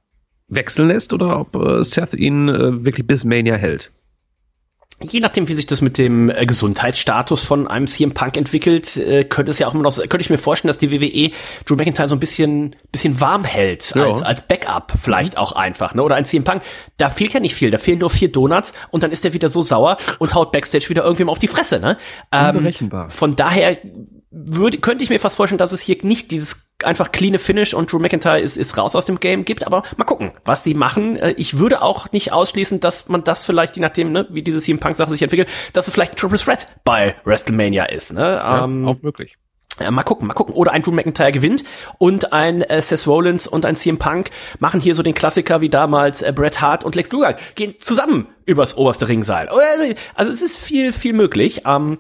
wechseln 0.49 0.89
lässt 0.89 1.13
oder 1.13 1.41
ob 1.41 1.57
äh, 1.57 1.83
Seth 1.83 2.15
ihn 2.15 2.49
äh, 2.49 2.85
wirklich 2.85 3.07
bis 3.07 3.25
Mania 3.25 3.57
hält. 3.57 3.91
Je 5.03 5.21
nachdem, 5.21 5.49
wie 5.49 5.55
sich 5.55 5.67
das 5.67 5.81
mit 5.81 5.99
dem 5.99 6.31
äh, 6.31 6.47
Gesundheitsstatus 6.47 7.41
von 7.43 7.67
einem 7.69 7.87
CM 7.87 8.13
Punk 8.13 8.37
entwickelt, 8.37 8.97
äh, 8.97 9.25
könnte 9.25 9.51
es 9.51 9.59
ja 9.59 9.67
auch 9.69 9.75
immer 9.75 9.83
noch, 9.83 9.97
könnte 9.97 10.21
ich 10.21 10.31
mir 10.31 10.39
vorstellen, 10.39 10.69
dass 10.69 10.79
die 10.79 10.91
WWE 10.91 11.31
Drew 11.67 11.77
McIntyre 11.77 12.09
so 12.09 12.17
ein 12.17 12.21
bisschen, 12.21 12.77
bisschen 12.91 13.21
warm 13.21 13.45
hält, 13.45 13.93
Ja. 13.95 14.07
als, 14.07 14.23
als 14.23 14.43
Backup 14.43 14.93
vielleicht 15.01 15.37
auch 15.39 15.53
einfach, 15.53 15.95
ne? 15.95 16.03
Oder 16.03 16.17
ein 16.17 16.25
CM 16.25 16.45
Punk, 16.45 16.63
da 16.97 17.11
fehlt 17.11 17.33
ja 17.35 17.41
nicht 17.41 17.55
viel, 17.55 17.71
da 17.71 17.79
fehlen 17.79 17.99
nur 17.99 18.11
vier 18.11 18.31
Donuts 18.33 18.73
und 18.91 19.03
dann 19.03 19.11
ist 19.13 19.25
der 19.25 19.33
wieder 19.33 19.49
so 19.49 19.63
sauer 19.63 19.97
und 20.19 20.35
haut 20.35 20.53
Backstage 20.53 20.89
wieder 20.89 21.03
irgendwem 21.03 21.29
auf 21.29 21.39
die 21.39 21.49
Fresse, 21.49 21.81
ne? 21.81 21.97
Ähm, 22.33 22.57
Unberechenbar. 22.57 23.11
Von 23.11 23.37
daher 23.37 23.77
würde, 24.31 24.79
könnte 24.79 25.05
ich 25.05 25.11
mir 25.11 25.19
fast 25.21 25.37
vorstellen, 25.37 25.59
dass 25.59 25.73
es 25.73 25.83
hier 25.83 25.97
nicht 26.03 26.31
dieses 26.31 26.57
einfach 26.85 27.13
cleane 27.13 27.39
Finish 27.39 27.75
und 27.75 27.91
Drew 27.93 27.99
McIntyre 27.99 28.41
ist, 28.41 28.57
ist 28.57 28.77
raus 28.77 28.95
aus 28.97 29.05
dem 29.07 29.21
Game 29.21 29.45
gibt, 29.45 29.67
aber 29.67 29.83
mal 29.97 30.05
gucken, 30.05 30.33
was 30.45 30.63
die 30.65 30.75
machen. 30.75 31.17
Äh, 31.17 31.35
Ich 31.37 31.59
würde 31.59 31.83
auch 31.83 32.11
nicht 32.13 32.33
ausschließen, 32.33 32.81
dass 32.81 33.09
man 33.09 33.25
das 33.25 33.47
vielleicht, 33.47 33.77
je 33.77 33.83
nachdem, 33.83 34.13
ne, 34.13 34.27
wie 34.31 34.43
diese 34.43 34.61
CM 34.61 34.79
Punk 34.79 34.97
Sache 34.97 35.11
sich 35.11 35.23
entwickelt, 35.23 35.49
dass 35.73 35.87
es 35.89 35.95
vielleicht 35.95 36.13
ein 36.13 36.17
Triple 36.17 36.39
Threat 36.39 36.67
bei 36.85 37.15
WrestleMania 37.25 37.85
ist, 37.85 38.13
ne? 38.13 38.21
Ja, 38.23 38.65
ähm, 38.65 38.87
auch 38.87 39.01
möglich. 39.03 39.37
ja, 39.81 39.91
mal 39.91 40.03
gucken, 40.03 40.27
mal 40.29 40.35
gucken. 40.35 40.55
Oder 40.55 40.73
ein 40.73 40.83
Drew 40.83 40.93
McIntyre 40.93 41.33
gewinnt 41.33 41.65
und 41.99 42.33
ein 42.33 42.63
äh, 42.63 42.81
Seth 42.83 43.07
Rollins 43.07 43.47
und 43.47 43.65
ein 43.65 43.75
CM 43.77 43.99
Punk 43.99 44.31
machen 44.59 44.81
hier 44.81 44.95
so 44.95 45.03
den 45.03 45.15
Klassiker 45.15 45.61
wie 45.61 45.71
damals 45.71 46.23
äh, 46.23 46.33
Bret 46.35 46.61
Hart 46.61 46.85
und 46.85 46.95
Lex 46.95 47.11
Luger 47.11 47.37
gehen 47.55 47.75
zusammen 47.79 48.27
übers 48.45 48.77
oberste 48.77 49.09
Ringseil. 49.09 49.49
Oder, 49.49 49.65
Also 50.15 50.31
es 50.33 50.43
ist 50.43 50.59
viel, 50.59 50.93
viel 50.93 51.13
möglich. 51.15 51.63
Ähm, 51.67 51.99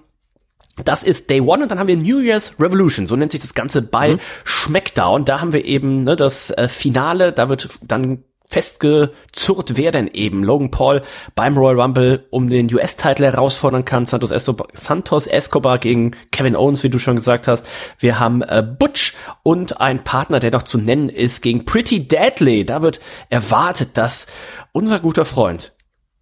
das 0.85 1.03
ist 1.03 1.29
Day 1.29 1.41
One 1.41 1.63
und 1.63 1.71
dann 1.71 1.79
haben 1.79 1.89
wir 1.89 1.97
New 1.97 2.21
Year's 2.21 2.55
Revolution, 2.59 3.07
so 3.07 3.17
nennt 3.17 3.33
sich 3.33 3.41
das 3.43 3.55
Ganze 3.55 3.83
bei 3.83 4.19
SmackDown. 4.47 5.25
Da 5.25 5.41
haben 5.41 5.53
wir 5.53 5.65
eben 5.65 6.05
ne, 6.05 6.17
das 6.17 6.51
äh, 6.51 6.69
Finale, 6.69 7.33
da 7.33 7.49
wird 7.49 7.69
dann 7.83 8.25
festgezurrt, 8.53 9.77
wer 9.77 9.93
denn 9.93 10.09
eben 10.09 10.45
Logan 10.45 10.71
Paul 10.71 11.03
beim 11.35 11.57
Royal 11.57 11.81
Rumble 11.81 12.27
um 12.31 12.51
den 12.51 12.73
US-Titel 12.73 13.25
herausfordern 13.25 13.85
kann. 13.85 14.05
Santos 14.05 14.31
Escobar, 14.31 14.69
Santos 14.75 15.27
Escobar 15.27 15.79
gegen 15.79 16.13
Kevin 16.31 16.55
Owens, 16.55 16.83
wie 16.83 16.91
du 16.91 16.99
schon 16.99 17.17
gesagt 17.17 17.49
hast. 17.49 17.67
Wir 17.99 18.21
haben 18.21 18.43
äh, 18.43 18.63
Butch 18.63 19.15
und 19.43 19.81
ein 19.81 20.05
Partner, 20.05 20.39
der 20.39 20.51
noch 20.51 20.65
zu 20.65 20.77
nennen 20.79 21.09
ist, 21.09 21.43
gegen 21.43 21.65
Pretty 21.65 22.07
Deadly. 22.07 22.67
Da 22.67 22.83
wird 22.83 23.01
erwartet, 23.31 23.97
dass 23.97 24.27
unser 24.73 25.01
guter 25.01 25.25
Freund, 25.25 25.73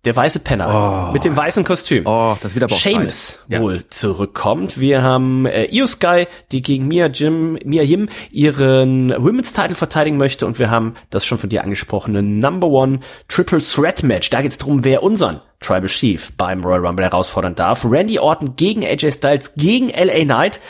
der 0.05 0.17
weiße 0.17 0.41
Penner 0.41 1.09
Oh. 1.11 1.13
mit 1.13 1.25
dem 1.25 1.37
weißen 1.37 1.63
Kostüm, 1.65 2.07
Oh, 2.07 2.37
das 2.43 2.55
wird 2.55 2.65
aber 2.65 2.75
auch 2.75 2.79
Seamus. 2.79 3.41
Ja. 3.49 3.61
wohl 3.61 3.85
zurückkommt. 3.89 4.81
Wir 4.81 5.03
haben 5.03 5.45
äh, 5.47 5.67
Io 5.67 5.87
Sky, 5.87 6.27
die 6.53 6.63
gegen 6.63 6.89
Mia 6.89 7.07
Jim, 7.09 7.59
Mia 7.65 7.83
Yim 7.83 8.09
ihren 8.31 9.11
Women's 9.11 9.53
Title 9.53 9.75
verteidigen 9.75 10.17
möchte 10.17 10.47
und 10.47 10.59
wir 10.59 10.71
haben 10.71 10.95
das 11.11 11.27
schon 11.27 11.39
von 11.39 11.51
dir 11.51 11.63
angesprochene 11.65 12.23
Number 12.23 12.69
One 12.69 13.01
Triple 13.29 13.59
Threat 13.61 14.03
Match. 14.03 14.31
Da 14.31 14.41
geht's 14.43 14.59
drum, 14.59 14.85
wer 14.85 15.03
unseren 15.03 15.41
Tribal 15.61 15.89
Chief 15.89 16.33
beim 16.39 16.65
Royal 16.65 16.87
Rumble 16.87 17.05
herausfordern 17.05 17.55
darf. 17.55 17.85
Randy 17.85 18.19
Orton 18.19 18.57
gegen 18.57 18.83
AJ 18.85 19.13
Styles 19.13 19.53
gegen 19.57 19.91
LA 19.91 20.25
Knight. 20.25 20.61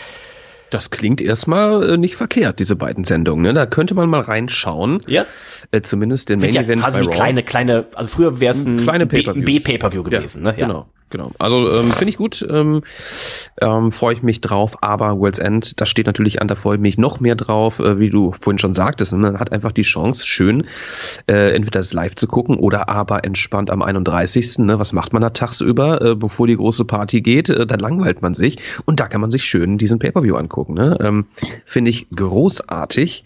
Das 0.70 0.90
klingt 0.90 1.20
erstmal 1.20 1.90
äh, 1.90 1.96
nicht 1.98 2.16
verkehrt, 2.16 2.58
diese 2.58 2.76
beiden 2.76 3.04
Sendungen. 3.04 3.42
Ne? 3.42 3.52
Da 3.52 3.66
könnte 3.66 3.94
man 3.94 4.08
mal 4.08 4.20
reinschauen. 4.20 5.00
Ja. 5.06 5.26
Äh, 5.72 5.82
zumindest 5.82 6.28
den 6.28 6.38
Sind 6.38 6.54
Main 6.54 6.54
ja 6.54 6.62
Event 6.62 6.82
quasi 6.82 6.98
bei 7.00 7.04
Raw. 7.06 7.14
kleine, 7.14 7.42
kleine, 7.42 7.86
also 7.94 8.08
früher 8.08 8.40
wäre 8.40 8.52
es 8.52 8.64
ein. 8.64 8.86
B-Pay-Per-View 8.86 10.02
gewesen. 10.02 10.44
ja, 10.44 10.52
ne? 10.52 10.58
Ja. 10.58 10.66
Genau, 10.66 10.86
genau. 11.10 11.32
Also 11.38 11.70
ähm, 11.70 11.90
finde 11.90 12.10
ich 12.10 12.16
gut. 12.16 12.46
Ähm, 12.48 12.82
ähm, 13.60 13.92
Freue 13.92 14.14
ich 14.14 14.22
mich 14.22 14.40
drauf. 14.40 14.76
Aber 14.82 15.18
World's 15.18 15.38
End, 15.38 15.80
das 15.80 15.88
steht 15.88 16.06
natürlich 16.06 16.40
an. 16.40 16.48
Da 16.48 16.54
freue 16.54 16.76
ich 16.76 16.80
mich 16.80 16.98
noch 16.98 17.20
mehr 17.20 17.34
drauf, 17.34 17.78
äh, 17.80 17.98
wie 17.98 18.10
du 18.10 18.32
vorhin 18.40 18.58
schon 18.58 18.74
sagtest. 18.74 19.12
Ne? 19.12 19.18
Man 19.18 19.38
hat 19.38 19.52
einfach 19.52 19.72
die 19.72 19.82
Chance, 19.82 20.26
schön 20.26 20.66
äh, 21.26 21.54
entweder 21.54 21.80
das 21.80 21.92
live 21.92 22.14
zu 22.14 22.26
gucken 22.26 22.56
oder 22.56 22.88
aber 22.88 23.24
entspannt 23.24 23.70
am 23.70 23.82
31. 23.82 24.58
Ne? 24.58 24.78
Was 24.78 24.92
macht 24.92 25.12
man 25.12 25.22
da 25.22 25.30
tagsüber, 25.30 26.00
äh, 26.00 26.14
bevor 26.14 26.46
die 26.46 26.56
große 26.56 26.84
Party 26.84 27.20
geht? 27.20 27.48
Äh, 27.48 27.66
dann 27.66 27.80
langweilt 27.80 28.22
man 28.22 28.34
sich. 28.34 28.58
Und 28.84 29.00
da 29.00 29.08
kann 29.08 29.20
man 29.20 29.30
sich 29.30 29.44
schön 29.44 29.78
diesen 29.78 29.98
Pay-Per-View 29.98 30.36
angucken. 30.36 30.59
Ne? 30.68 30.96
Ähm, 31.00 31.26
finde 31.64 31.90
ich 31.90 32.08
großartig. 32.10 33.24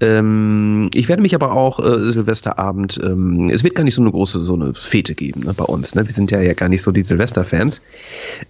Ähm, 0.00 0.90
ich 0.94 1.08
werde 1.08 1.22
mich 1.22 1.34
aber 1.34 1.52
auch 1.52 1.80
äh, 1.80 2.10
Silvesterabend, 2.10 3.00
ähm, 3.02 3.50
es 3.50 3.64
wird 3.64 3.74
gar 3.74 3.84
nicht 3.84 3.94
so 3.94 4.02
eine 4.02 4.10
große, 4.10 4.42
so 4.42 4.54
eine 4.54 4.74
Fete 4.74 5.14
geben 5.14 5.44
ne, 5.44 5.54
bei 5.54 5.64
uns. 5.64 5.94
Ne? 5.94 6.06
Wir 6.06 6.12
sind 6.12 6.30
ja, 6.30 6.40
ja 6.40 6.54
gar 6.54 6.68
nicht 6.68 6.82
so 6.82 6.92
die 6.92 7.02
Silvester-Fans. 7.02 7.80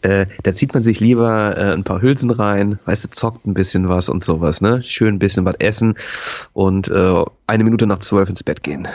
Äh, 0.03 0.27
da 0.43 0.53
zieht 0.53 0.75
man 0.75 0.85
sich 0.85 1.01
lieber 1.01 1.57
äh, 1.57 1.73
ein 1.73 1.85
paar 1.85 2.03
Hülsen 2.03 2.31
rein, 2.31 2.79
weißt 2.85 3.05
du, 3.05 3.09
zockt 3.11 3.47
ein 3.47 3.55
bisschen 3.55 3.89
was 3.89 4.09
und 4.09 4.25
sowas, 4.25 4.61
ne? 4.61 4.83
Schön 4.85 5.17
ein 5.17 5.19
bisschen 5.19 5.45
was 5.45 5.57
essen 5.59 5.95
und 6.53 6.89
äh, 6.89 7.25
eine 7.47 7.65
Minute 7.65 7.87
nach 7.87 7.99
zwölf 8.01 8.29
ins 8.29 8.43
Bett 8.43 8.63
gehen. 8.63 8.89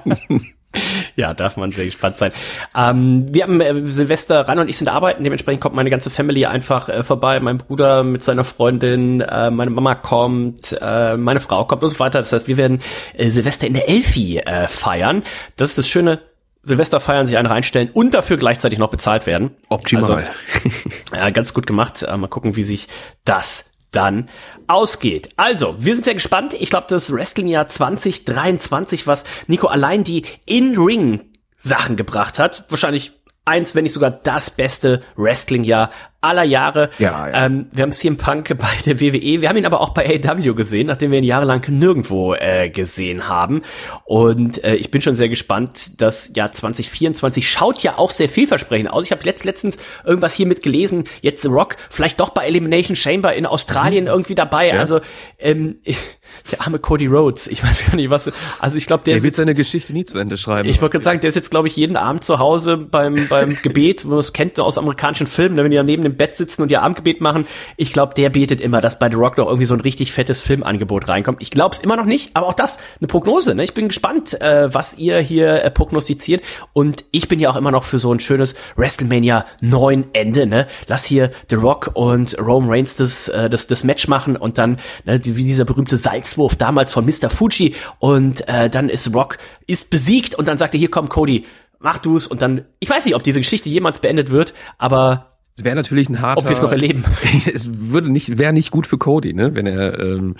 Ja, 1.16 1.32
darf 1.32 1.56
man 1.56 1.70
sehr 1.70 1.86
gespannt 1.86 2.16
sein. 2.16 2.30
Ähm, 2.76 3.26
wir 3.30 3.44
haben 3.44 3.60
äh, 3.60 3.88
Silvester, 3.88 4.46
Rainer 4.46 4.62
und 4.62 4.68
ich 4.68 4.76
sind 4.76 4.88
arbeiten, 4.88 5.24
dementsprechend 5.24 5.62
kommt 5.62 5.74
meine 5.74 5.90
ganze 5.90 6.10
Family 6.10 6.44
einfach 6.44 6.88
äh, 6.88 7.02
vorbei. 7.02 7.40
Mein 7.40 7.58
Bruder 7.58 8.04
mit 8.04 8.22
seiner 8.22 8.44
Freundin, 8.44 9.20
äh, 9.22 9.50
meine 9.50 9.70
Mama 9.70 9.94
kommt, 9.94 10.76
äh, 10.80 11.16
meine 11.16 11.40
Frau 11.40 11.64
kommt 11.64 11.82
und 11.82 11.88
so 11.88 11.98
weiter. 11.98 12.18
Das 12.18 12.32
heißt, 12.32 12.48
wir 12.48 12.56
werden 12.56 12.80
äh, 13.14 13.30
Silvester 13.30 13.66
in 13.66 13.74
der 13.74 13.88
Elfi 13.88 14.38
äh, 14.38 14.68
feiern. 14.68 15.22
Das 15.56 15.70
ist 15.70 15.78
das 15.78 15.88
Schöne. 15.88 16.20
Silvester 16.62 16.98
feiern, 16.98 17.28
sich 17.28 17.38
einen 17.38 17.46
reinstellen 17.46 17.90
und 17.92 18.12
dafür 18.12 18.36
gleichzeitig 18.38 18.80
noch 18.80 18.90
bezahlt 18.90 19.26
werden. 19.26 19.52
Optimal. 19.68 20.24
Also, 20.24 21.14
ja, 21.14 21.30
ganz 21.30 21.54
gut 21.54 21.66
gemacht. 21.66 22.02
Äh, 22.02 22.16
mal 22.16 22.26
gucken, 22.26 22.56
wie 22.56 22.64
sich 22.64 22.88
das 23.24 23.64
dann 23.90 24.28
ausgeht. 24.66 25.30
Also, 25.36 25.76
wir 25.78 25.94
sind 25.94 26.04
sehr 26.04 26.14
gespannt. 26.14 26.54
Ich 26.54 26.70
glaube, 26.70 26.86
das 26.88 27.12
Wrestling-Jahr 27.12 27.68
2023, 27.68 29.06
was 29.06 29.24
Nico 29.46 29.68
allein 29.68 30.04
die 30.04 30.24
In-Ring-Sachen 30.46 31.96
gebracht 31.96 32.38
hat, 32.38 32.64
wahrscheinlich 32.68 33.12
eins, 33.44 33.74
wenn 33.74 33.84
nicht 33.84 33.92
sogar 33.92 34.10
das 34.10 34.50
beste 34.50 35.02
Wrestling-Jahr 35.16 35.90
aller 36.26 36.44
Jahre. 36.44 36.90
Ja, 36.98 37.28
ja. 37.28 37.46
Ähm, 37.46 37.66
wir 37.72 37.82
haben 37.82 37.92
CM 37.92 38.16
Punk 38.16 38.56
bei 38.58 38.68
der 38.84 39.00
WWE, 39.00 39.40
wir 39.40 39.48
haben 39.48 39.56
ihn 39.56 39.66
aber 39.66 39.80
auch 39.80 39.90
bei 39.90 40.20
AW 40.22 40.54
gesehen, 40.54 40.86
nachdem 40.86 41.10
wir 41.10 41.18
ihn 41.18 41.24
jahrelang 41.24 41.62
nirgendwo 41.68 42.34
äh, 42.34 42.70
gesehen 42.70 43.28
haben. 43.28 43.62
Und 44.04 44.62
äh, 44.64 44.74
ich 44.76 44.90
bin 44.90 45.02
schon 45.02 45.14
sehr 45.14 45.28
gespannt. 45.28 46.00
Das 46.00 46.32
Jahr 46.34 46.52
2024 46.52 47.48
schaut 47.48 47.78
ja 47.82 47.98
auch 47.98 48.10
sehr 48.10 48.28
vielversprechend 48.28 48.90
aus. 48.90 49.06
Ich 49.06 49.12
habe 49.12 49.22
letzt, 49.24 49.44
letztens 49.44 49.76
irgendwas 50.04 50.34
hier 50.34 50.46
mit 50.46 50.62
gelesen, 50.62 51.04
jetzt 51.22 51.42
The 51.42 51.48
Rock 51.48 51.76
vielleicht 51.90 52.20
doch 52.20 52.30
bei 52.30 52.46
Elimination 52.46 52.96
Chamber 52.96 53.34
in 53.34 53.46
Australien 53.46 54.06
irgendwie 54.06 54.34
dabei. 54.34 54.78
Also 54.78 55.00
ähm, 55.38 55.76
der 56.50 56.60
arme 56.62 56.78
Cody 56.78 57.06
Rhodes, 57.06 57.46
ich 57.46 57.62
weiß 57.62 57.86
gar 57.86 57.96
nicht 57.96 58.10
was. 58.10 58.30
Also 58.58 58.76
ich 58.76 58.86
glaube, 58.86 59.04
der, 59.04 59.14
Der 59.14 59.22
wird 59.22 59.34
sitzt, 59.34 59.44
seine 59.44 59.54
Geschichte 59.54 59.92
nie 59.92 60.04
zu 60.04 60.18
Ende 60.18 60.36
schreiben. 60.36 60.68
ich 60.68 60.80
wollte 60.80 60.92
gerade 60.92 61.04
sagen, 61.04 61.20
der 61.20 61.28
ist 61.28 61.34
jetzt, 61.34 61.50
glaube 61.50 61.68
ich, 61.68 61.76
jeden 61.76 61.96
Abend 61.96 62.24
zu 62.24 62.38
Hause 62.38 62.76
beim, 62.76 63.28
beim 63.28 63.56
Gebet, 63.62 64.04
wo 64.04 64.10
man 64.10 64.18
es 64.18 64.32
kennt 64.32 64.58
aus 64.58 64.78
amerikanischen 64.78 65.26
Filmen, 65.26 65.56
ne, 65.56 65.64
wenn 65.64 65.70
die 65.70 65.76
da 65.76 65.82
neben 65.82 66.04
Bett 66.16 66.34
sitzen 66.34 66.62
und 66.62 66.70
ihr 66.70 66.82
Abendgebet 66.82 67.20
machen. 67.20 67.46
Ich 67.76 67.92
glaube, 67.92 68.14
der 68.14 68.30
betet 68.30 68.60
immer, 68.60 68.80
dass 68.80 68.98
bei 68.98 69.10
The 69.10 69.16
Rock 69.16 69.38
noch 69.38 69.46
irgendwie 69.46 69.66
so 69.66 69.74
ein 69.74 69.80
richtig 69.80 70.12
fettes 70.12 70.40
Filmangebot 70.40 71.08
reinkommt. 71.08 71.38
Ich 71.40 71.50
glaube 71.50 71.74
es 71.74 71.80
immer 71.80 71.96
noch 71.96 72.04
nicht, 72.04 72.30
aber 72.34 72.46
auch 72.46 72.54
das 72.54 72.78
eine 73.00 73.08
Prognose. 73.08 73.54
Ne? 73.54 73.64
Ich 73.64 73.74
bin 73.74 73.88
gespannt, 73.88 74.40
äh, 74.40 74.72
was 74.72 74.98
ihr 74.98 75.18
hier 75.18 75.64
äh, 75.64 75.70
prognostiziert. 75.70 76.42
Und 76.72 77.04
ich 77.10 77.28
bin 77.28 77.40
ja 77.40 77.50
auch 77.50 77.56
immer 77.56 77.70
noch 77.70 77.84
für 77.84 77.98
so 77.98 78.12
ein 78.12 78.20
schönes 78.20 78.54
WrestleMania 78.76 79.46
9 79.60 80.06
Ende. 80.12 80.46
Ne? 80.46 80.66
Lass 80.86 81.04
hier 81.04 81.30
The 81.50 81.56
Rock 81.56 81.90
und 81.94 82.38
Roman 82.38 82.70
Reigns 82.70 82.96
das, 82.96 83.28
äh, 83.28 83.50
das, 83.50 83.66
das 83.66 83.84
Match 83.84 84.08
machen 84.08 84.36
und 84.36 84.58
dann 84.58 84.78
ne, 85.04 85.20
wie 85.22 85.44
dieser 85.44 85.64
berühmte 85.64 85.96
Salzwurf 85.96 86.56
damals 86.56 86.92
von 86.92 87.04
Mr. 87.04 87.30
Fuji 87.30 87.74
und 87.98 88.48
äh, 88.48 88.70
dann 88.70 88.88
ist 88.88 89.12
Rock 89.14 89.38
ist 89.66 89.90
besiegt 89.90 90.34
und 90.34 90.48
dann 90.48 90.58
sagt 90.58 90.74
er, 90.74 90.78
hier 90.78 90.90
komm 90.90 91.08
Cody, 91.08 91.44
mach 91.78 91.98
du's 91.98 92.26
und 92.26 92.42
dann, 92.42 92.64
ich 92.80 92.88
weiß 92.88 93.04
nicht, 93.04 93.14
ob 93.14 93.22
diese 93.22 93.40
Geschichte 93.40 93.68
jemals 93.68 94.00
beendet 94.00 94.30
wird, 94.30 94.54
aber 94.78 95.35
Es 95.58 95.64
wäre 95.64 95.76
natürlich 95.76 96.08
ein 96.10 96.20
harter. 96.20 96.38
ob 96.38 96.44
wir 96.44 96.52
es 96.52 96.60
noch 96.60 96.70
erleben. 96.70 97.02
es 97.54 97.70
würde 97.90 98.10
nicht, 98.10 98.38
wäre 98.38 98.52
nicht 98.52 98.70
gut 98.70 98.86
für 98.86 98.98
Cody, 98.98 99.32
ne, 99.32 99.54
wenn 99.54 99.66
er, 99.66 99.98
ähm, 99.98 100.36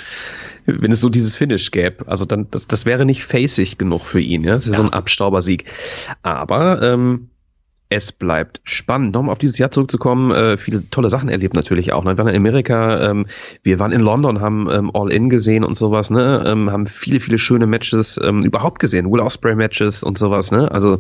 wenn 0.66 0.92
es 0.92 1.00
so 1.00 1.08
dieses 1.08 1.34
Finish 1.34 1.70
gäbe. 1.70 2.06
Also 2.06 2.26
dann, 2.26 2.50
das, 2.50 2.66
das 2.66 2.84
wäre 2.84 3.06
nicht 3.06 3.24
facig 3.24 3.78
genug 3.78 4.04
für 4.04 4.20
ihn, 4.20 4.44
ja. 4.44 4.54
Das 4.54 4.66
ist 4.66 4.76
so 4.76 4.82
ein 4.82 4.92
Abstaubersieg. 4.92 5.64
Aber 6.22 6.82
ähm, 6.82 7.30
es 7.88 8.12
bleibt 8.12 8.60
spannend. 8.64 9.14
Nochmal 9.14 9.32
auf 9.32 9.38
dieses 9.38 9.58
Jahr 9.58 9.70
zurückzukommen, 9.70 10.32
äh, 10.32 10.56
viele 10.56 10.90
tolle 10.90 11.08
Sachen 11.08 11.28
erlebt 11.28 11.54
natürlich 11.54 11.92
auch. 11.92 12.04
Ne? 12.04 12.10
Wir 12.10 12.18
waren 12.18 12.28
in 12.28 12.36
Amerika, 12.36 13.10
ähm, 13.10 13.26
wir 13.62 13.78
waren 13.78 13.92
in 13.92 14.00
London, 14.00 14.40
haben 14.40 14.68
ähm, 14.70 14.90
All-In 14.92 15.30
gesehen 15.30 15.64
und 15.64 15.76
sowas, 15.76 16.10
ne? 16.10 16.42
Ähm, 16.44 16.70
haben 16.70 16.86
viele, 16.86 17.20
viele 17.20 17.38
schöne 17.38 17.66
Matches 17.66 18.20
ähm, 18.22 18.42
überhaupt 18.42 18.80
gesehen, 18.80 19.10
Will 19.10 19.20
Ospreay 19.20 19.54
Matches 19.54 20.02
und 20.02 20.18
sowas, 20.18 20.50
ne? 20.50 20.70
Also 20.70 20.98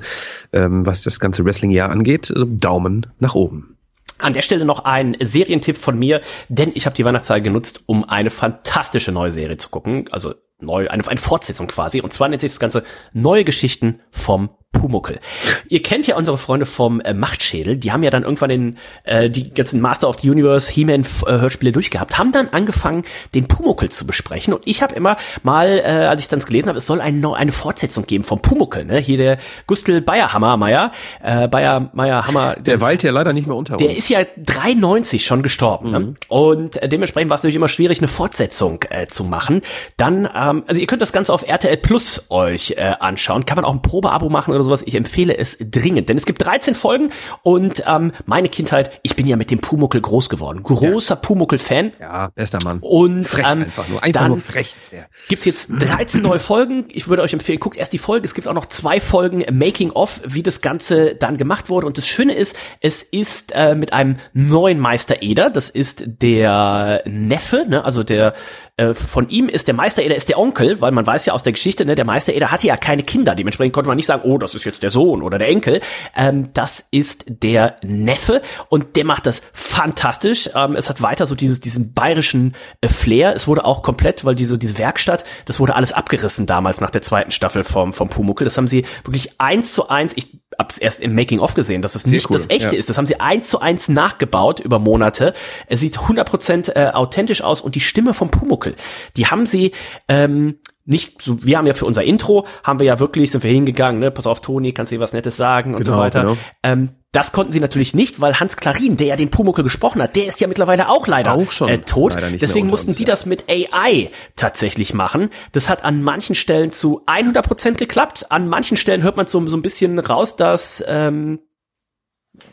ähm, 0.52 0.86
was 0.86 1.02
das 1.02 1.18
ganze 1.18 1.44
Wrestling-Jahr 1.44 1.90
angeht, 1.90 2.30
äh, 2.30 2.44
Daumen 2.46 3.06
nach 3.18 3.34
oben. 3.34 3.76
An 4.18 4.32
der 4.32 4.42
Stelle 4.42 4.64
noch 4.64 4.84
ein 4.84 5.16
Serientipp 5.20 5.76
von 5.76 5.98
mir, 5.98 6.20
denn 6.48 6.72
ich 6.74 6.86
habe 6.86 6.96
die 6.96 7.04
Weihnachtszeit 7.04 7.44
genutzt, 7.44 7.82
um 7.86 8.08
eine 8.08 8.30
fantastische 8.30 9.12
neue 9.12 9.30
Serie 9.30 9.58
zu 9.58 9.68
gucken. 9.68 10.08
Also 10.10 10.34
neu, 10.58 10.88
eine, 10.88 11.06
eine 11.06 11.20
Fortsetzung 11.20 11.66
quasi. 11.66 12.00
Und 12.00 12.12
zwar 12.12 12.28
nennt 12.28 12.40
sich 12.40 12.52
das 12.52 12.60
Ganze 12.60 12.84
Neue 13.12 13.44
Geschichten 13.44 14.00
vom 14.10 14.50
Pumuckel. 14.72 15.20
Ihr 15.68 15.82
kennt 15.82 16.06
ja 16.06 16.16
unsere 16.16 16.36
Freunde 16.36 16.66
vom 16.66 17.00
äh, 17.00 17.14
Machtschädel, 17.14 17.78
die 17.78 17.92
haben 17.92 18.02
ja 18.02 18.10
dann 18.10 18.24
irgendwann 18.24 18.50
den, 18.50 18.78
äh, 19.04 19.30
die 19.30 19.52
ganzen 19.52 19.80
Master 19.80 20.08
of 20.08 20.20
the 20.20 20.30
Universe, 20.30 20.70
He-Man 20.72 21.04
äh, 21.26 21.72
durchgehabt, 21.72 22.18
haben 22.18 22.30
dann 22.30 22.48
angefangen, 22.50 23.04
den 23.34 23.48
Pumuckel 23.48 23.88
zu 23.90 24.06
besprechen 24.06 24.52
und 24.52 24.62
ich 24.66 24.82
habe 24.82 24.94
immer 24.94 25.16
mal, 25.42 25.78
äh, 25.78 26.06
als 26.06 26.20
ich 26.20 26.28
dann 26.28 26.40
gelesen 26.40 26.68
habe, 26.68 26.78
es 26.78 26.86
soll 26.86 27.00
ein, 27.00 27.24
eine 27.24 27.52
Fortsetzung 27.52 28.06
geben 28.06 28.22
vom 28.24 28.40
Pumuckel, 28.42 28.84
ne? 28.84 28.98
Hier 28.98 29.16
der 29.16 29.38
Gustl 29.66 30.00
Bayerhammer 30.02 30.56
Meier, 30.56 30.92
äh, 31.22 31.48
Bayer 31.48 31.90
Meier 31.94 32.26
Hammer, 32.26 32.56
Der 32.56 32.80
weilt 32.80 33.02
ja 33.02 33.10
leider 33.10 33.32
nicht 33.32 33.46
mehr 33.46 33.56
unter 33.56 33.76
der 33.76 33.88
uns. 33.88 33.98
ist 33.98 34.08
ja 34.08 34.20
93 34.36 35.24
schon 35.24 35.42
gestorben. 35.42 35.90
Ne? 35.90 36.14
Und 36.28 36.82
äh, 36.82 36.88
dementsprechend 36.88 37.30
war 37.30 37.36
es 37.36 37.42
natürlich 37.42 37.56
immer 37.56 37.68
schwierig, 37.68 37.98
eine 37.98 38.08
Fortsetzung 38.08 38.80
äh, 38.90 39.06
zu 39.06 39.24
machen. 39.24 39.62
Dann, 39.96 40.28
ähm, 40.34 40.64
also 40.66 40.80
ihr 40.80 40.86
könnt 40.86 41.02
das 41.02 41.12
Ganze 41.12 41.32
auf 41.32 41.48
RTL 41.48 41.76
Plus 41.78 42.26
euch 42.30 42.72
äh, 42.76 42.92
anschauen. 43.00 43.46
Kann 43.46 43.56
man 43.56 43.64
auch 43.64 43.72
ein 43.72 43.82
Probeabo 43.82 44.28
machen 44.28 44.54
oder 44.56 44.64
sowas. 44.64 44.82
Ich 44.86 44.94
empfehle 44.94 45.36
es 45.36 45.56
dringend. 45.60 46.08
Denn 46.08 46.16
es 46.16 46.26
gibt 46.26 46.44
13 46.44 46.74
Folgen 46.74 47.10
und 47.42 47.82
ähm, 47.86 48.12
meine 48.24 48.48
Kindheit, 48.48 48.90
ich 49.02 49.16
bin 49.16 49.26
ja 49.26 49.36
mit 49.36 49.50
dem 49.50 49.60
Pumuckel 49.60 50.00
groß 50.00 50.28
geworden. 50.28 50.62
Großer 50.62 51.16
Pumuckel-Fan. 51.16 51.92
ja, 52.00 52.28
bester 52.34 52.58
Mann. 52.64 52.78
Und 52.80 53.24
frech 53.24 53.46
ähm, 53.46 53.62
einfach 53.62 53.88
nur. 53.88 54.02
Einfach 54.02 54.20
dann 54.20 54.30
nur 54.32 54.40
frech 54.40 54.74
ist 54.78 54.92
der. 54.92 55.08
gibt's 55.28 55.44
jetzt 55.44 55.70
13 55.70 56.22
neue 56.22 56.38
Folgen. 56.38 56.86
Ich 56.88 57.08
würde 57.08 57.22
euch 57.22 57.32
empfehlen, 57.32 57.60
guckt 57.60 57.76
erst 57.76 57.92
die 57.92 57.98
Folge. 57.98 58.26
Es 58.26 58.34
gibt 58.34 58.48
auch 58.48 58.54
noch 58.54 58.66
zwei 58.66 59.00
Folgen 59.00 59.44
Making 59.52 59.92
of, 59.92 60.20
wie 60.26 60.42
das 60.42 60.60
Ganze 60.60 61.14
dann 61.14 61.36
gemacht 61.36 61.68
wurde. 61.68 61.86
Und 61.86 61.98
das 61.98 62.06
Schöne 62.06 62.34
ist, 62.34 62.58
es 62.80 63.02
ist 63.02 63.52
äh, 63.54 63.74
mit 63.74 63.92
einem 63.92 64.16
neuen 64.32 64.80
Meister 64.80 65.22
Eder. 65.22 65.50
Das 65.50 65.70
ist 65.70 66.04
der 66.06 67.02
Neffe, 67.06 67.66
ne? 67.68 67.84
also 67.84 68.02
der 68.02 68.34
äh, 68.78 68.94
von 68.94 69.28
ihm 69.30 69.48
ist 69.48 69.68
der 69.68 69.74
Meister 69.74 70.02
Eder 70.02 70.16
ist 70.16 70.28
der 70.28 70.38
Onkel, 70.38 70.82
weil 70.82 70.92
man 70.92 71.06
weiß 71.06 71.24
ja 71.24 71.32
aus 71.32 71.42
der 71.42 71.52
Geschichte, 71.52 71.86
ne, 71.86 71.94
der 71.94 72.04
Meister 72.04 72.34
Eder 72.34 72.50
hatte 72.50 72.66
ja 72.66 72.76
keine 72.76 73.02
Kinder. 73.02 73.34
Dementsprechend 73.34 73.72
konnte 73.72 73.88
man 73.88 73.96
nicht 73.96 74.04
sagen, 74.04 74.22
oh, 74.24 74.36
das 74.36 74.54
ist 74.54 74.64
jetzt 74.64 74.82
der 74.82 74.90
Sohn 74.90 75.22
oder 75.22 75.38
der 75.38 75.48
Enkel. 75.48 75.80
Ähm, 76.14 76.50
das 76.52 76.86
ist 76.90 77.24
der 77.26 77.76
Neffe 77.82 78.42
und 78.68 78.96
der 78.96 79.06
macht 79.06 79.24
das 79.24 79.40
fantastisch. 79.54 80.50
Ähm, 80.54 80.76
es 80.76 80.90
hat 80.90 81.00
weiter 81.00 81.24
so 81.24 81.34
dieses 81.34 81.60
diesen 81.60 81.94
bayerischen 81.94 82.54
äh, 82.82 82.88
Flair. 82.88 83.34
Es 83.34 83.48
wurde 83.48 83.64
auch 83.64 83.82
komplett, 83.82 84.26
weil 84.26 84.34
diese 84.34 84.58
diese 84.58 84.76
Werkstatt, 84.76 85.24
das 85.46 85.58
wurde 85.58 85.74
alles 85.74 85.92
abgerissen 85.92 86.46
damals 86.46 86.82
nach 86.82 86.90
der 86.90 87.00
zweiten 87.00 87.30
Staffel 87.30 87.64
vom 87.64 87.94
vom 87.94 88.10
Pumuckel. 88.10 88.44
Das 88.44 88.58
haben 88.58 88.68
sie 88.68 88.84
wirklich 89.04 89.40
eins 89.40 89.72
zu 89.72 89.88
eins. 89.88 90.12
Ich 90.16 90.38
hab's 90.58 90.78
erst 90.78 91.00
im 91.00 91.14
Making 91.14 91.40
of 91.40 91.54
gesehen, 91.54 91.82
dass 91.82 91.94
es 91.94 92.06
nicht 92.06 92.30
cool, 92.30 92.36
das 92.36 92.48
echte 92.50 92.74
ja. 92.74 92.78
ist. 92.78 92.88
Das 92.88 92.98
haben 92.98 93.06
sie 93.06 93.20
eins 93.20 93.48
zu 93.48 93.60
eins 93.60 93.88
nachgebaut 93.88 94.60
über 94.60 94.78
Monate. 94.78 95.34
Es 95.66 95.80
sieht 95.80 95.98
100% 95.98 96.74
äh, 96.74 96.90
authentisch 96.92 97.42
aus 97.42 97.60
und 97.60 97.74
die 97.74 97.80
Stimme 97.80 98.14
vom 98.14 98.30
Pumuckel, 98.30 98.76
die 99.16 99.26
haben 99.26 99.46
sie 99.46 99.72
ähm, 100.08 100.58
nicht 100.86 101.20
so, 101.20 101.42
wir 101.44 101.58
haben 101.58 101.66
ja 101.66 101.74
für 101.74 101.84
unser 101.84 102.04
Intro, 102.04 102.46
haben 102.64 102.78
wir 102.78 102.86
ja 102.86 102.98
wirklich, 102.98 103.30
sind 103.30 103.44
wir 103.44 103.50
hingegangen, 103.50 104.00
ne, 104.00 104.10
pass 104.10 104.26
auf, 104.26 104.40
Toni, 104.40 104.72
kannst 104.72 104.92
du 104.92 104.96
dir 104.96 105.00
was 105.00 105.12
Nettes 105.12 105.36
sagen 105.36 105.74
und 105.74 105.84
so 105.84 105.92
Genau, 105.92 106.02
weiter. 106.02 106.20
genau. 106.22 106.36
Ähm, 106.62 106.90
das 107.12 107.32
konnten 107.32 107.52
sie 107.52 107.60
natürlich 107.60 107.94
nicht, 107.94 108.20
weil 108.20 108.38
Hans 108.40 108.56
Klarin, 108.58 108.96
der 108.98 109.06
ja 109.06 109.16
den 109.16 109.30
Pumuckel 109.30 109.64
gesprochen 109.64 110.02
hat, 110.02 110.16
der 110.16 110.26
ist 110.26 110.38
ja 110.40 110.48
mittlerweile 110.48 110.90
auch 110.90 111.06
leider 111.06 111.32
Auch 111.32 111.50
schon 111.50 111.68
äh, 111.70 111.78
tot. 111.78 112.12
leider 112.14 112.30
Deswegen 112.30 112.66
mussten 112.66 112.90
uns, 112.90 112.98
die 112.98 113.04
ja. 113.04 113.08
das 113.08 113.24
mit 113.24 113.44
AI 113.48 114.10
tatsächlich 114.36 114.92
machen. 114.92 115.30
Das 115.52 115.70
hat 115.70 115.82
an 115.82 116.02
manchen 116.02 116.34
Stellen 116.34 116.72
zu 116.72 117.02
100% 117.06 117.78
geklappt. 117.78 118.26
An 118.30 118.48
manchen 118.48 118.76
Stellen 118.76 119.02
hört 119.02 119.16
man 119.16 119.26
so, 119.26 119.44
so 119.46 119.56
ein 119.56 119.62
bisschen 119.62 119.98
raus, 119.98 120.36
dass 120.36 120.84
ähm, 120.86 121.38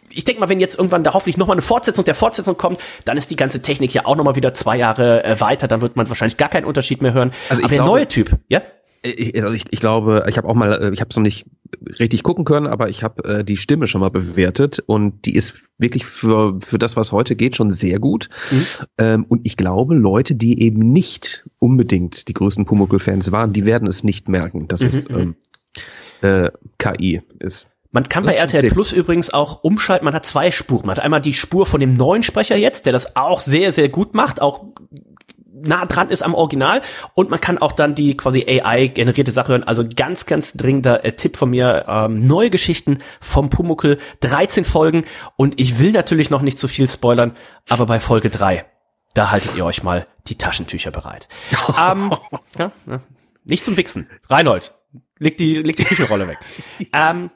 ich 0.09 0.23
denke 0.25 0.39
mal, 0.41 0.49
wenn 0.49 0.59
jetzt 0.59 0.77
irgendwann 0.77 1.03
da 1.03 1.13
hoffentlich 1.13 1.37
nochmal 1.37 1.55
eine 1.55 1.61
Fortsetzung 1.61 2.05
der 2.05 2.15
Fortsetzung 2.15 2.57
kommt, 2.57 2.79
dann 3.05 3.17
ist 3.17 3.31
die 3.31 3.35
ganze 3.35 3.61
Technik 3.61 3.93
ja 3.93 4.05
auch 4.05 4.15
nochmal 4.15 4.35
wieder 4.35 4.53
zwei 4.53 4.77
Jahre 4.77 5.23
äh, 5.23 5.39
weiter, 5.39 5.67
dann 5.67 5.81
wird 5.81 5.95
man 5.95 6.07
wahrscheinlich 6.09 6.37
gar 6.37 6.49
keinen 6.49 6.65
Unterschied 6.65 7.01
mehr 7.01 7.13
hören. 7.13 7.31
Also 7.49 7.61
ich 7.61 7.65
Aber 7.65 7.69
der 7.69 7.77
glaube- 7.83 7.89
neue 7.91 8.07
Typ, 8.07 8.37
ja? 8.47 8.61
Ich, 9.05 9.35
also 9.43 9.53
ich, 9.53 9.65
ich 9.71 9.81
glaube, 9.81 10.23
ich 10.29 10.37
habe 10.37 10.47
auch 10.47 10.55
mal, 10.55 10.71
äh, 10.81 10.93
ich 10.93 11.01
habe 11.01 11.09
es 11.09 11.17
noch 11.17 11.23
nicht 11.23 11.45
richtig 11.99 12.23
gucken 12.23 12.45
können, 12.45 12.67
aber 12.67 12.87
ich 12.87 13.03
habe 13.03 13.39
äh, 13.39 13.43
die 13.43 13.57
Stimme 13.57 13.85
schon 13.85 13.99
mal 13.99 14.09
bewertet 14.11 14.79
und 14.85 15.25
die 15.25 15.35
ist 15.35 15.55
wirklich 15.77 16.05
für 16.05 16.57
für 16.61 16.79
das, 16.79 16.95
was 16.95 17.11
heute 17.11 17.35
geht, 17.35 17.57
schon 17.57 17.69
sehr 17.69 17.99
gut. 17.99 18.29
Ähm, 18.97 19.25
und 19.27 19.45
ich 19.45 19.57
glaube, 19.57 19.93
Leute, 19.93 20.35
die 20.35 20.61
eben 20.61 20.79
nicht 20.93 21.43
unbedingt 21.59 22.29
die 22.29 22.33
größten 22.33 22.63
Pumuckl-Fans 22.63 23.33
waren, 23.33 23.51
die 23.51 23.65
werden 23.65 23.89
es 23.89 24.05
nicht 24.05 24.29
merken, 24.29 24.69
dass 24.69 24.79
es 24.81 25.09
ähm, 25.09 25.35
äh, 26.21 26.51
KI 26.77 27.21
ist. 27.39 27.67
Man 27.93 28.09
kann 28.09 28.25
bei 28.25 28.33
RTL 28.33 28.71
Plus 28.71 28.91
übrigens 28.91 29.31
auch 29.33 29.63
umschalten. 29.63 30.03
Man 30.03 30.15
hat 30.15 30.25
zwei 30.25 30.49
Spuren. 30.49 30.87
Man 30.87 30.97
hat 30.97 31.03
einmal 31.03 31.21
die 31.21 31.33
Spur 31.33 31.67
von 31.67 31.79
dem 31.79 31.93
neuen 31.93 32.23
Sprecher 32.23 32.57
jetzt, 32.57 32.87
der 32.87 32.91
das 32.91 33.15
auch 33.15 33.39
sehr, 33.39 33.71
sehr 33.71 33.87
gut 33.87 34.15
macht, 34.15 34.41
auch 34.41 34.65
nah 35.53 35.85
dran 35.85 36.09
ist 36.09 36.23
am 36.23 36.33
Original 36.33 36.81
und 37.13 37.29
man 37.29 37.39
kann 37.39 37.57
auch 37.59 37.71
dann 37.71 37.95
die 37.95 38.17
quasi 38.17 38.45
AI-generierte 38.49 39.31
Sache 39.31 39.49
hören. 39.49 39.63
Also 39.63 39.85
ganz, 39.87 40.25
ganz 40.25 40.53
dringender 40.53 41.05
äh, 41.05 41.13
Tipp 41.13 41.37
von 41.37 41.51
mir. 41.51 41.85
Ähm, 41.87 42.19
neue 42.19 42.49
Geschichten 42.49 42.97
vom 43.21 43.49
Pumuckel, 43.49 43.99
13 44.21 44.65
Folgen 44.65 45.05
und 45.37 45.59
ich 45.59 45.77
will 45.77 45.91
natürlich 45.91 46.31
noch 46.31 46.41
nicht 46.41 46.57
zu 46.57 46.67
viel 46.67 46.87
spoilern, 46.87 47.37
aber 47.69 47.85
bei 47.85 47.99
Folge 47.99 48.31
3, 48.31 48.65
da 49.13 49.31
haltet 49.31 49.55
ihr 49.55 49.65
euch 49.65 49.83
mal 49.83 50.07
die 50.27 50.35
Taschentücher 50.35 50.89
bereit. 50.91 51.27
ähm, 51.79 52.13
ja, 52.57 52.71
ja. 52.87 52.99
Nicht 53.45 53.63
zum 53.63 53.77
Wichsen. 53.77 54.09
Reinhold, 54.29 54.73
leg 55.19 55.37
die, 55.37 55.61
leg 55.61 55.77
die 55.77 55.85
Küchenrolle 55.85 56.27
weg. 56.27 56.39
ähm, 56.93 57.29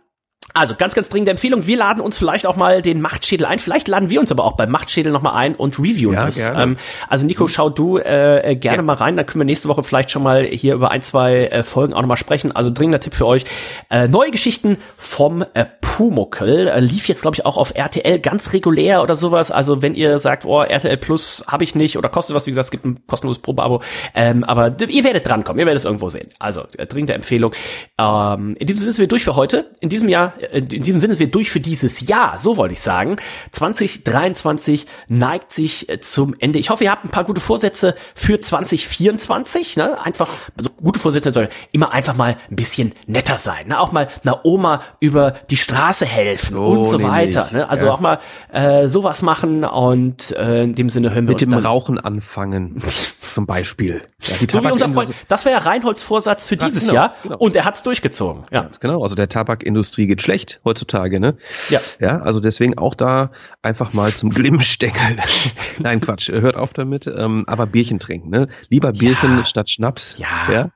also 0.58 0.76
ganz, 0.76 0.96
ganz 0.96 1.10
dringende 1.10 1.32
Empfehlung. 1.32 1.68
Wir 1.68 1.78
laden 1.78 2.02
uns 2.02 2.18
vielleicht 2.18 2.46
auch 2.46 2.56
mal 2.56 2.82
den 2.82 3.02
Machtschädel 3.02 3.46
ein. 3.46 3.60
Vielleicht 3.60 3.88
laden 3.88 4.10
wir 4.10 4.20
uns 4.20 4.32
aber 4.32 4.44
auch 4.44 4.54
beim 4.54 4.72
Machtschädel 4.72 5.12
noch 5.12 5.22
mal 5.22 5.34
ein 5.34 5.56
und 5.56 5.78
reviewen 5.80 6.14
Ja, 6.16 6.26
das. 6.26 6.38
Ähm, 6.38 6.78
also 7.08 7.26
Nico, 7.26 7.48
schau 7.48 7.70
du 7.70 7.98
äh, 7.98 8.52
äh, 8.52 8.56
gerne 8.56 8.78
Ja. 8.78 8.82
mal 8.84 8.94
rein. 8.94 9.18
Dann 9.18 9.26
können 9.26 9.42
wir 9.42 9.46
nächste 9.46 9.68
Woche 9.68 9.84
vielleicht 9.84 10.12
schon 10.12 10.24
mal 10.24 10.46
hier 10.46 10.74
über 10.76 10.92
ein, 10.92 11.02
zwei 11.02 11.46
äh, 11.46 11.64
Folgen 11.64 11.94
auch 11.94 12.02
noch 12.02 12.08
mal 12.08 12.18
sprechen. 12.18 12.56
Also 12.56 12.72
dringender 12.72 13.00
Tipp 13.00 13.14
für 13.14 13.26
euch. 13.26 13.44
Äh, 13.90 14.08
neue 14.08 14.32
Geschichten 14.32 14.78
vom 14.98 15.44
äh, 15.54 15.66
Pumuckel. 15.82 16.68
Äh, 16.68 16.80
lief 16.80 17.08
jetzt, 17.08 17.22
glaube 17.22 17.36
ich, 17.36 17.46
auch 17.46 17.58
auf 17.58 17.74
RTL 17.76 18.20
ganz 18.20 18.54
regulär 18.54 19.02
oder 19.04 19.16
sowas. 19.16 19.52
Also 19.52 19.82
wenn 19.82 19.96
ihr 19.96 20.20
sagt, 20.20 20.46
oh, 20.46 20.62
RTL 20.62 20.98
Plus 20.98 21.44
habe 21.48 21.64
ich 21.64 21.76
nicht 21.76 21.98
oder 21.98 22.10
kostet 22.10 22.36
was, 22.36 22.46
wie 22.46 22.52
gesagt, 22.52 22.66
es 22.66 22.72
gibt 22.72 22.86
ein 22.86 23.00
kostenloses 23.08 23.42
Probeabo. 23.42 23.82
Ähm, 24.16 24.44
aber 24.44 24.76
ihr 24.88 25.04
werdet 25.04 25.28
drankommen, 25.28 25.60
ihr 25.60 25.66
werdet 25.66 25.80
es 25.80 25.86
irgendwo 25.86 26.10
sehen. 26.10 26.30
Also 26.40 26.64
äh, 26.78 26.86
dringende 26.86 27.14
Empfehlung. 27.14 27.54
Ähm, 27.98 28.56
in 28.60 28.68
diesem 28.68 28.80
Sinne 28.80 28.92
sind 28.94 29.02
wir 29.04 29.08
durch 29.08 29.24
für 29.24 29.36
heute. 29.36 29.72
In 29.80 29.90
diesem 29.90 30.08
Jahr, 30.10 30.34
äh, 30.40 30.47
in 30.52 30.84
diesem 30.84 31.00
Sinne 31.00 31.14
sind 31.14 31.20
wir 31.20 31.32
durch 31.32 31.50
für 31.50 31.60
dieses 31.60 32.08
Jahr. 32.08 32.40
So 32.40 32.58
wollte 32.58 32.74
ich 32.74 32.82
sagen. 32.82 33.18
2023 33.52 34.86
neigt 35.08 35.52
sich 35.52 35.90
äh, 35.90 36.00
zum 36.00 36.36
Ende. 36.40 36.60
Ich 36.60 36.70
hoffe, 36.70 36.84
ihr 36.84 36.92
habt 36.92 37.06
ein 37.06 37.10
paar 37.10 37.24
gute 37.24 37.42
Vorsätze 37.42 37.96
für 38.16 38.40
2024. 38.40 39.78
Ne? 39.78 39.98
Einfach, 40.04 40.30
also 40.58 40.70
gute 40.70 41.00
Vorsätze 41.00 41.34
sollen 41.34 41.50
immer 41.72 41.92
einfach 41.92 42.16
mal 42.16 42.38
ein 42.50 42.56
bisschen 42.56 42.94
netter 43.06 43.38
sein. 43.38 43.68
Ne? 43.68 43.80
Auch 43.80 43.92
mal 43.92 44.08
einer 44.24 44.46
Oma 44.46 44.82
über 45.00 45.32
die 45.50 45.58
Straße 45.58 46.06
helfen 46.06 46.56
So 46.56 46.66
und 46.66 46.86
so 46.86 46.92
nämlich, 46.98 47.08
weiter. 47.08 47.50
Ne? 47.52 47.70
Also 47.70 47.88
ja. 47.88 47.94
auch 47.94 48.00
mal 48.00 48.20
äh, 48.52 48.88
sowas 48.88 49.22
machen 49.22 49.64
und 49.64 50.32
äh, 50.38 50.64
in 50.64 50.76
dem 50.76 50.90
Sinne 50.90 51.14
hören 51.14 51.28
wir 51.28 51.36
Mit 51.36 51.42
dem. 51.42 51.54
Rauchen 51.58 52.00
anfangen, 52.00 52.78
zum 53.20 53.46
Beispiel. 53.46 54.04
Ja, 54.22 54.36
so 54.50 54.64
wie 54.64 54.72
unser 54.72 54.90
Freund. 54.90 55.14
Das 55.28 55.44
wäre 55.46 55.56
ja 55.56 55.62
Reinholds 55.62 56.04
Vorsatz 56.04 56.46
für 56.46 56.56
dieses 56.56 56.84
genau, 56.84 56.94
Jahr 56.94 57.14
genau. 57.24 57.38
und 57.38 57.56
er 57.56 57.66
hat's 57.66 57.84
durchgezogen. 57.84 58.44
Ja. 58.52 58.62
Ganz 58.62 58.80
genau, 58.80 59.02
also 59.02 59.16
der 59.16 59.28
Tabakindustrie 59.28 60.08
geht 60.08 60.22
schlecht 60.22 60.37
heutzutage, 60.66 61.20
ne? 61.20 61.38
Ja. 61.70 61.80
Ja, 62.00 62.22
also 62.22 62.40
deswegen 62.40 62.78
auch 62.78 62.96
da 62.96 63.32
einfach 63.62 63.94
mal 63.94 64.12
zum 64.14 64.30
Glimmstengel. 64.30 65.18
Nein, 65.80 66.02
Quatsch, 66.02 66.30
hört 66.30 66.56
auf 66.56 66.74
damit, 66.74 67.08
ähm, 67.08 67.46
aber 67.48 67.66
Bierchen 67.66 68.00
trinken, 68.00 68.30
ne? 68.30 68.48
Lieber 68.70 68.92
Bierchen 68.94 69.46
statt 69.46 69.70
Schnaps. 69.70 70.16
Ja. 70.18 70.52
ja? 70.52 70.70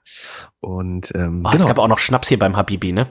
Und 0.60 1.12
ähm, 1.16 1.44
Oh, 1.46 1.50
Es 1.50 1.62
genau. 1.62 1.68
gab 1.68 1.80
auch 1.80 1.88
noch 1.88 2.00
Schnaps 2.00 2.28
hier 2.30 2.40
beim 2.40 2.56
Habibi, 2.56 2.92
ne? 2.92 3.08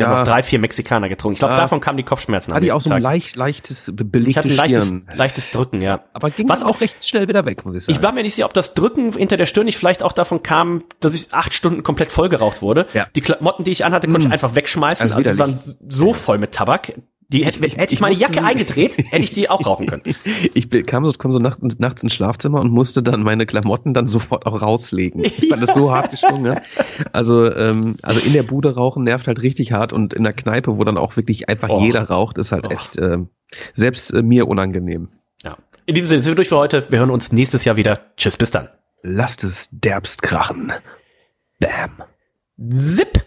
Haben 0.00 0.10
Ja. 0.10 0.20
auch 0.22 0.24
drei, 0.24 0.42
vier 0.42 0.58
Mexikaner 0.58 1.10
getrunken. 1.10 1.34
Ich 1.34 1.38
glaube, 1.40 1.52
Ja. 1.54 1.60
davon 1.60 1.80
kamen 1.80 1.98
die 1.98 2.02
Kopfschmerzen 2.02 2.54
hatte 2.54 2.64
ich 2.64 2.72
auch 2.72 2.80
so 2.80 2.88
ein 2.88 2.94
Tag. 2.96 3.02
leicht, 3.02 3.36
leichtes, 3.36 3.90
be- 3.94 4.20
Ich 4.20 4.38
hatte 4.38 4.48
ein 4.48 4.56
leichtes, 4.56 4.86
Stirn. 4.86 5.06
leichtes 5.14 5.50
Drücken, 5.50 5.82
ja. 5.82 6.00
Aber 6.14 6.30
ging 6.30 6.48
Was 6.48 6.64
auch 6.64 6.80
recht 6.80 7.04
schnell 7.06 7.28
wieder 7.28 7.44
weg, 7.44 7.66
muss 7.66 7.76
ich 7.76 7.84
sagen. 7.84 7.98
Ich 7.98 8.02
war 8.02 8.12
mir 8.12 8.22
nicht 8.22 8.34
sicher, 8.34 8.46
ob 8.46 8.54
das 8.54 8.72
Drücken 8.72 9.12
hinter 9.12 9.36
der 9.36 9.44
Stirn 9.44 9.66
nicht 9.66 9.76
vielleicht 9.76 10.02
auch 10.02 10.12
davon 10.12 10.42
kam, 10.42 10.84
dass 11.00 11.12
ich 11.14 11.34
acht 11.34 11.52
Stunden 11.52 11.82
komplett 11.82 12.10
vollgeraucht 12.10 12.62
wurde. 12.62 12.86
Ja. 12.94 13.06
Die 13.14 13.20
Klamotten, 13.20 13.64
die 13.64 13.70
ich 13.70 13.84
anhatte, 13.84 14.08
konnte 14.08 14.28
ich 14.28 14.32
einfach 14.32 14.54
wegschmeißen. 14.54 15.02
Also 15.04 15.16
Also 15.16 15.30
die 15.30 15.38
waren 15.38 15.54
so 15.54 16.14
voll 16.14 16.38
mit 16.38 16.52
Tabak. 16.52 16.94
Die 17.32 17.44
hätte, 17.44 17.58
Ich- 17.60 17.72
ich- 17.72 17.76
hätte 17.78 17.94
ich 17.94 17.98
ich 17.98 18.00
meine 18.00 18.14
Jacke 18.14 18.44
eingedreht, 18.44 18.96
hätte 18.98 19.24
ich 19.24 19.32
die 19.32 19.48
auch 19.50 19.64
rauchen 19.66 19.86
können. 19.86 20.02
Ich 20.54 20.68
kam 20.86 21.06
so, 21.06 21.12
kam 21.12 21.30
so 21.32 21.38
nacht, 21.38 21.60
nachts 21.80 22.02
ins 22.02 22.14
Schlafzimmer 22.14 22.60
und 22.60 22.70
musste 22.70 23.02
dann 23.02 23.22
meine 23.22 23.46
Klamotten 23.46 23.94
dann 23.94 24.06
sofort 24.06 24.46
auch 24.46 24.60
rauslegen, 24.62 25.22
weil 25.50 25.60
das 25.60 25.74
so 25.74 25.90
hart 25.92 26.10
geschwungen. 26.10 26.60
Also, 27.12 27.50
ähm, 27.52 27.96
also 28.02 28.20
in 28.20 28.32
der 28.32 28.42
Bude 28.42 28.74
rauchen 28.74 29.02
nervt 29.04 29.26
halt 29.26 29.42
richtig 29.42 29.72
hart 29.72 29.92
und 29.92 30.14
in 30.14 30.22
der 30.22 30.32
Kneipe, 30.32 30.78
wo 30.78 30.84
dann 30.84 30.98
auch 30.98 31.16
wirklich 31.16 31.48
einfach 31.48 31.68
Och. 31.70 31.82
jeder 31.82 32.08
raucht, 32.08 32.38
ist 32.38 32.52
halt 32.52 32.66
Och. 32.66 32.72
echt 32.72 32.98
ähm, 32.98 33.28
selbst 33.74 34.12
äh, 34.12 34.22
mir 34.22 34.46
unangenehm. 34.48 35.08
Ja. 35.42 35.56
In 35.86 35.94
diesem 35.94 36.06
Sinne 36.08 36.22
sind 36.22 36.30
wir 36.32 36.36
durch 36.36 36.48
für 36.48 36.56
heute. 36.58 36.86
Wir 36.90 36.98
hören 37.00 37.10
uns 37.10 37.32
nächstes 37.32 37.64
Jahr 37.64 37.76
wieder. 37.76 37.98
Tschüss, 38.16 38.36
bis 38.36 38.50
dann. 38.50 38.68
Lasst 39.02 39.42
es 39.44 39.68
derbst 39.72 40.22
krachen. 40.22 40.72
Bam. 41.58 42.02
Zip! 42.70 43.24